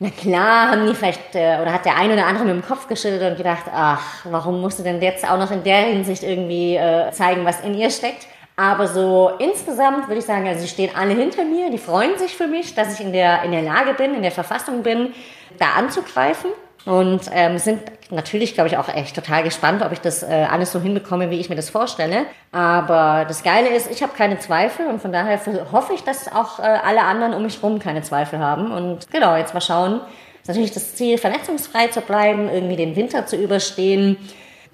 Na 0.00 0.10
klar, 0.10 0.70
haben 0.70 0.86
die 0.86 0.94
vielleicht, 0.94 1.34
äh, 1.34 1.58
oder 1.62 1.72
hat 1.72 1.84
der 1.84 1.96
eine 1.96 2.14
oder 2.14 2.26
andere 2.26 2.44
mit 2.44 2.54
dem 2.54 2.66
Kopf 2.66 2.88
geschüttelt 2.88 3.30
und 3.30 3.36
gedacht, 3.36 3.64
ach, 3.72 4.24
warum 4.24 4.60
musst 4.60 4.78
du 4.78 4.82
denn 4.82 5.00
jetzt 5.00 5.28
auch 5.28 5.38
noch 5.38 5.50
in 5.50 5.62
der 5.62 5.82
Hinsicht 5.82 6.22
irgendwie 6.22 6.76
äh, 6.76 7.10
zeigen, 7.12 7.44
was 7.44 7.60
in 7.60 7.74
ihr 7.74 7.90
steckt? 7.90 8.26
Aber 8.56 8.86
so 8.86 9.32
insgesamt 9.38 10.06
würde 10.08 10.18
ich 10.18 10.26
sagen, 10.26 10.46
also 10.46 10.60
sie 10.60 10.68
stehen 10.68 10.90
alle 10.96 11.14
hinter 11.14 11.44
mir, 11.44 11.70
die 11.70 11.78
freuen 11.78 12.18
sich 12.18 12.36
für 12.36 12.46
mich, 12.46 12.74
dass 12.74 12.94
ich 12.94 13.04
in 13.04 13.12
der, 13.12 13.42
in 13.42 13.50
der 13.50 13.62
Lage 13.62 13.94
bin, 13.94 14.14
in 14.14 14.22
der 14.22 14.30
Verfassung 14.30 14.82
bin, 14.82 15.12
da 15.58 15.72
anzugreifen 15.76 16.50
und 16.86 17.22
ähm, 17.32 17.58
sind 17.58 17.80
natürlich, 18.10 18.54
glaube 18.54 18.68
ich, 18.68 18.76
auch 18.76 18.88
echt 18.88 19.14
total 19.14 19.42
gespannt, 19.42 19.82
ob 19.82 19.92
ich 19.92 20.00
das 20.00 20.22
äh, 20.22 20.46
alles 20.50 20.70
so 20.72 20.80
hinbekomme, 20.80 21.30
wie 21.30 21.40
ich 21.40 21.48
mir 21.48 21.56
das 21.56 21.70
vorstelle. 21.70 22.26
Aber 22.52 23.24
das 23.26 23.42
Geile 23.42 23.70
ist, 23.70 23.90
ich 23.90 24.02
habe 24.02 24.12
keine 24.14 24.38
Zweifel 24.38 24.86
und 24.86 25.00
von 25.00 25.10
daher 25.10 25.40
hoffe 25.72 25.94
ich, 25.94 26.02
dass 26.04 26.30
auch 26.30 26.58
äh, 26.58 26.62
alle 26.62 27.02
anderen 27.02 27.32
um 27.32 27.42
mich 27.42 27.62
herum 27.62 27.78
keine 27.78 28.02
Zweifel 28.02 28.38
haben. 28.38 28.70
Und 28.70 29.10
genau, 29.10 29.34
jetzt 29.36 29.54
mal 29.54 29.60
schauen. 29.60 30.00
Ist 30.42 30.48
natürlich 30.48 30.72
das 30.72 30.94
Ziel, 30.94 31.16
verletzungsfrei 31.16 31.86
zu 31.86 32.02
bleiben, 32.02 32.50
irgendwie 32.50 32.76
den 32.76 32.96
Winter 32.96 33.24
zu 33.24 33.36
überstehen, 33.36 34.18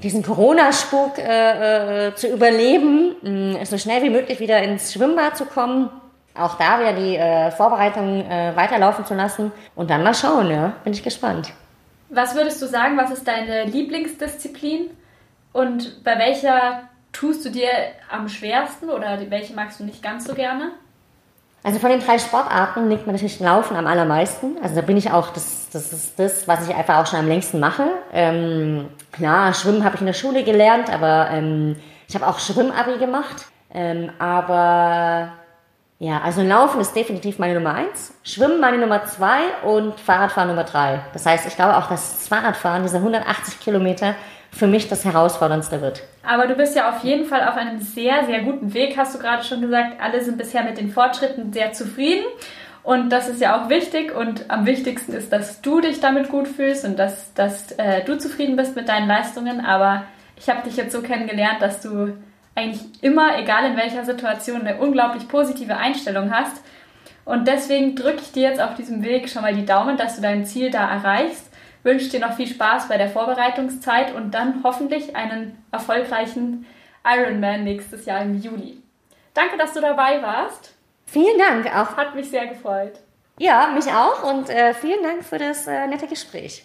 diesen 0.02 0.24
Corona-Spuk 0.24 1.18
äh, 1.18 2.08
äh, 2.08 2.14
zu 2.16 2.26
überleben, 2.26 3.14
mh, 3.22 3.64
so 3.66 3.78
schnell 3.78 4.02
wie 4.02 4.10
möglich 4.10 4.40
wieder 4.40 4.60
ins 4.62 4.92
Schwimmbad 4.92 5.36
zu 5.36 5.44
kommen. 5.44 5.90
Auch 6.34 6.56
da 6.56 6.80
wieder 6.80 6.92
die 6.94 7.16
äh, 7.16 7.52
Vorbereitungen 7.52 8.28
äh, 8.28 8.52
weiterlaufen 8.56 9.04
zu 9.04 9.14
lassen 9.14 9.52
und 9.76 9.90
dann 9.90 10.02
mal 10.02 10.14
schauen, 10.14 10.50
ja, 10.50 10.72
bin 10.82 10.92
ich 10.92 11.04
gespannt. 11.04 11.52
Was 12.10 12.34
würdest 12.34 12.60
du 12.60 12.66
sagen, 12.66 12.96
was 12.96 13.10
ist 13.10 13.26
deine 13.26 13.64
Lieblingsdisziplin 13.64 14.90
und 15.52 16.02
bei 16.04 16.18
welcher 16.18 16.82
tust 17.12 17.44
du 17.44 17.50
dir 17.50 17.68
am 18.10 18.28
schwersten 18.28 18.90
oder 18.90 19.18
welche 19.30 19.54
magst 19.54 19.80
du 19.80 19.84
nicht 19.84 20.02
ganz 20.02 20.26
so 20.26 20.34
gerne? 20.34 20.72
Also 21.62 21.78
von 21.78 21.90
den 21.90 22.00
drei 22.00 22.18
Sportarten 22.18 22.88
liegt 22.88 23.06
mir 23.06 23.12
natürlich 23.12 23.38
Laufen 23.38 23.76
am 23.76 23.86
allermeisten. 23.86 24.56
Also 24.62 24.76
da 24.76 24.80
bin 24.80 24.96
ich 24.96 25.10
auch, 25.10 25.30
das, 25.30 25.68
das 25.70 25.92
ist 25.92 26.18
das, 26.18 26.48
was 26.48 26.66
ich 26.66 26.74
einfach 26.74 26.98
auch 26.98 27.06
schon 27.06 27.18
am 27.18 27.28
längsten 27.28 27.60
mache. 27.60 27.86
Ähm, 28.12 28.88
klar, 29.12 29.52
Schwimmen 29.52 29.84
habe 29.84 29.96
ich 29.96 30.00
in 30.00 30.06
der 30.06 30.14
Schule 30.14 30.42
gelernt, 30.42 30.90
aber 30.90 31.28
ähm, 31.30 31.76
ich 32.08 32.14
habe 32.14 32.26
auch 32.26 32.38
Schwimmabi 32.38 32.98
gemacht. 32.98 33.46
Ähm, 33.72 34.10
aber 34.18 35.32
ja, 36.00 36.22
also 36.22 36.40
Laufen 36.40 36.80
ist 36.80 36.96
definitiv 36.96 37.38
meine 37.38 37.52
Nummer 37.52 37.74
eins, 37.74 38.14
Schwimmen 38.24 38.58
meine 38.58 38.78
Nummer 38.78 39.04
zwei 39.04 39.40
und 39.64 40.00
Fahrradfahren 40.00 40.48
Nummer 40.48 40.64
drei. 40.64 41.00
Das 41.12 41.26
heißt, 41.26 41.46
ich 41.46 41.56
glaube 41.56 41.76
auch, 41.76 41.90
dass 41.90 42.16
das 42.16 42.28
Fahrradfahren, 42.28 42.82
diese 42.82 42.96
180 42.96 43.60
Kilometer, 43.60 44.14
für 44.50 44.66
mich 44.66 44.88
das 44.88 45.04
Herausforderndste 45.04 45.82
wird. 45.82 46.02
Aber 46.26 46.46
du 46.46 46.54
bist 46.54 46.74
ja 46.74 46.88
auf 46.88 47.04
jeden 47.04 47.26
Fall 47.26 47.46
auf 47.46 47.54
einem 47.54 47.80
sehr, 47.80 48.24
sehr 48.24 48.40
guten 48.40 48.72
Weg, 48.72 48.96
hast 48.96 49.14
du 49.14 49.18
gerade 49.18 49.44
schon 49.44 49.60
gesagt. 49.60 50.00
Alle 50.00 50.24
sind 50.24 50.38
bisher 50.38 50.64
mit 50.64 50.78
den 50.78 50.90
Fortschritten 50.90 51.52
sehr 51.52 51.74
zufrieden. 51.74 52.24
Und 52.82 53.10
das 53.10 53.28
ist 53.28 53.42
ja 53.42 53.60
auch 53.60 53.68
wichtig. 53.68 54.16
Und 54.16 54.50
am 54.50 54.64
wichtigsten 54.64 55.12
ist, 55.12 55.30
dass 55.30 55.60
du 55.60 55.82
dich 55.82 56.00
damit 56.00 56.30
gut 56.30 56.48
fühlst 56.48 56.86
und 56.86 56.98
dass, 56.98 57.34
dass 57.34 57.72
äh, 57.72 58.02
du 58.04 58.16
zufrieden 58.16 58.56
bist 58.56 58.74
mit 58.74 58.88
deinen 58.88 59.06
Leistungen. 59.06 59.60
Aber 59.60 60.04
ich 60.36 60.48
habe 60.48 60.62
dich 60.66 60.76
jetzt 60.76 60.92
so 60.92 61.02
kennengelernt, 61.02 61.60
dass 61.60 61.82
du 61.82 62.14
eigentlich 62.54 63.02
immer, 63.02 63.38
egal 63.38 63.64
in 63.64 63.76
welcher 63.76 64.04
Situation, 64.04 64.62
eine 64.62 64.78
unglaublich 64.78 65.28
positive 65.28 65.76
Einstellung 65.76 66.32
hast. 66.32 66.62
Und 67.24 67.46
deswegen 67.46 67.94
drücke 67.94 68.22
ich 68.22 68.32
dir 68.32 68.48
jetzt 68.48 68.60
auf 68.60 68.74
diesem 68.74 69.02
Weg 69.04 69.28
schon 69.28 69.42
mal 69.42 69.54
die 69.54 69.66
Daumen, 69.66 69.96
dass 69.96 70.16
du 70.16 70.22
dein 70.22 70.44
Ziel 70.44 70.70
da 70.70 70.90
erreichst. 70.90 71.50
Wünsche 71.82 72.10
dir 72.10 72.20
noch 72.20 72.34
viel 72.34 72.46
Spaß 72.46 72.88
bei 72.88 72.98
der 72.98 73.08
Vorbereitungszeit 73.08 74.14
und 74.14 74.34
dann 74.34 74.62
hoffentlich 74.64 75.16
einen 75.16 75.56
erfolgreichen 75.70 76.66
Ironman 77.04 77.64
nächstes 77.64 78.04
Jahr 78.04 78.22
im 78.22 78.40
Juli. 78.40 78.82
Danke, 79.32 79.56
dass 79.56 79.72
du 79.72 79.80
dabei 79.80 80.20
warst. 80.22 80.74
Vielen 81.06 81.38
Dank 81.38 81.66
auch. 81.74 81.96
Hat 81.96 82.14
mich 82.14 82.28
sehr 82.28 82.46
gefreut. 82.46 83.00
Ja, 83.38 83.72
mich 83.74 83.86
auch 83.86 84.22
und 84.30 84.50
äh, 84.50 84.74
vielen 84.74 85.02
Dank 85.02 85.24
für 85.24 85.38
das 85.38 85.66
äh, 85.66 85.86
nette 85.86 86.06
Gespräch. 86.06 86.64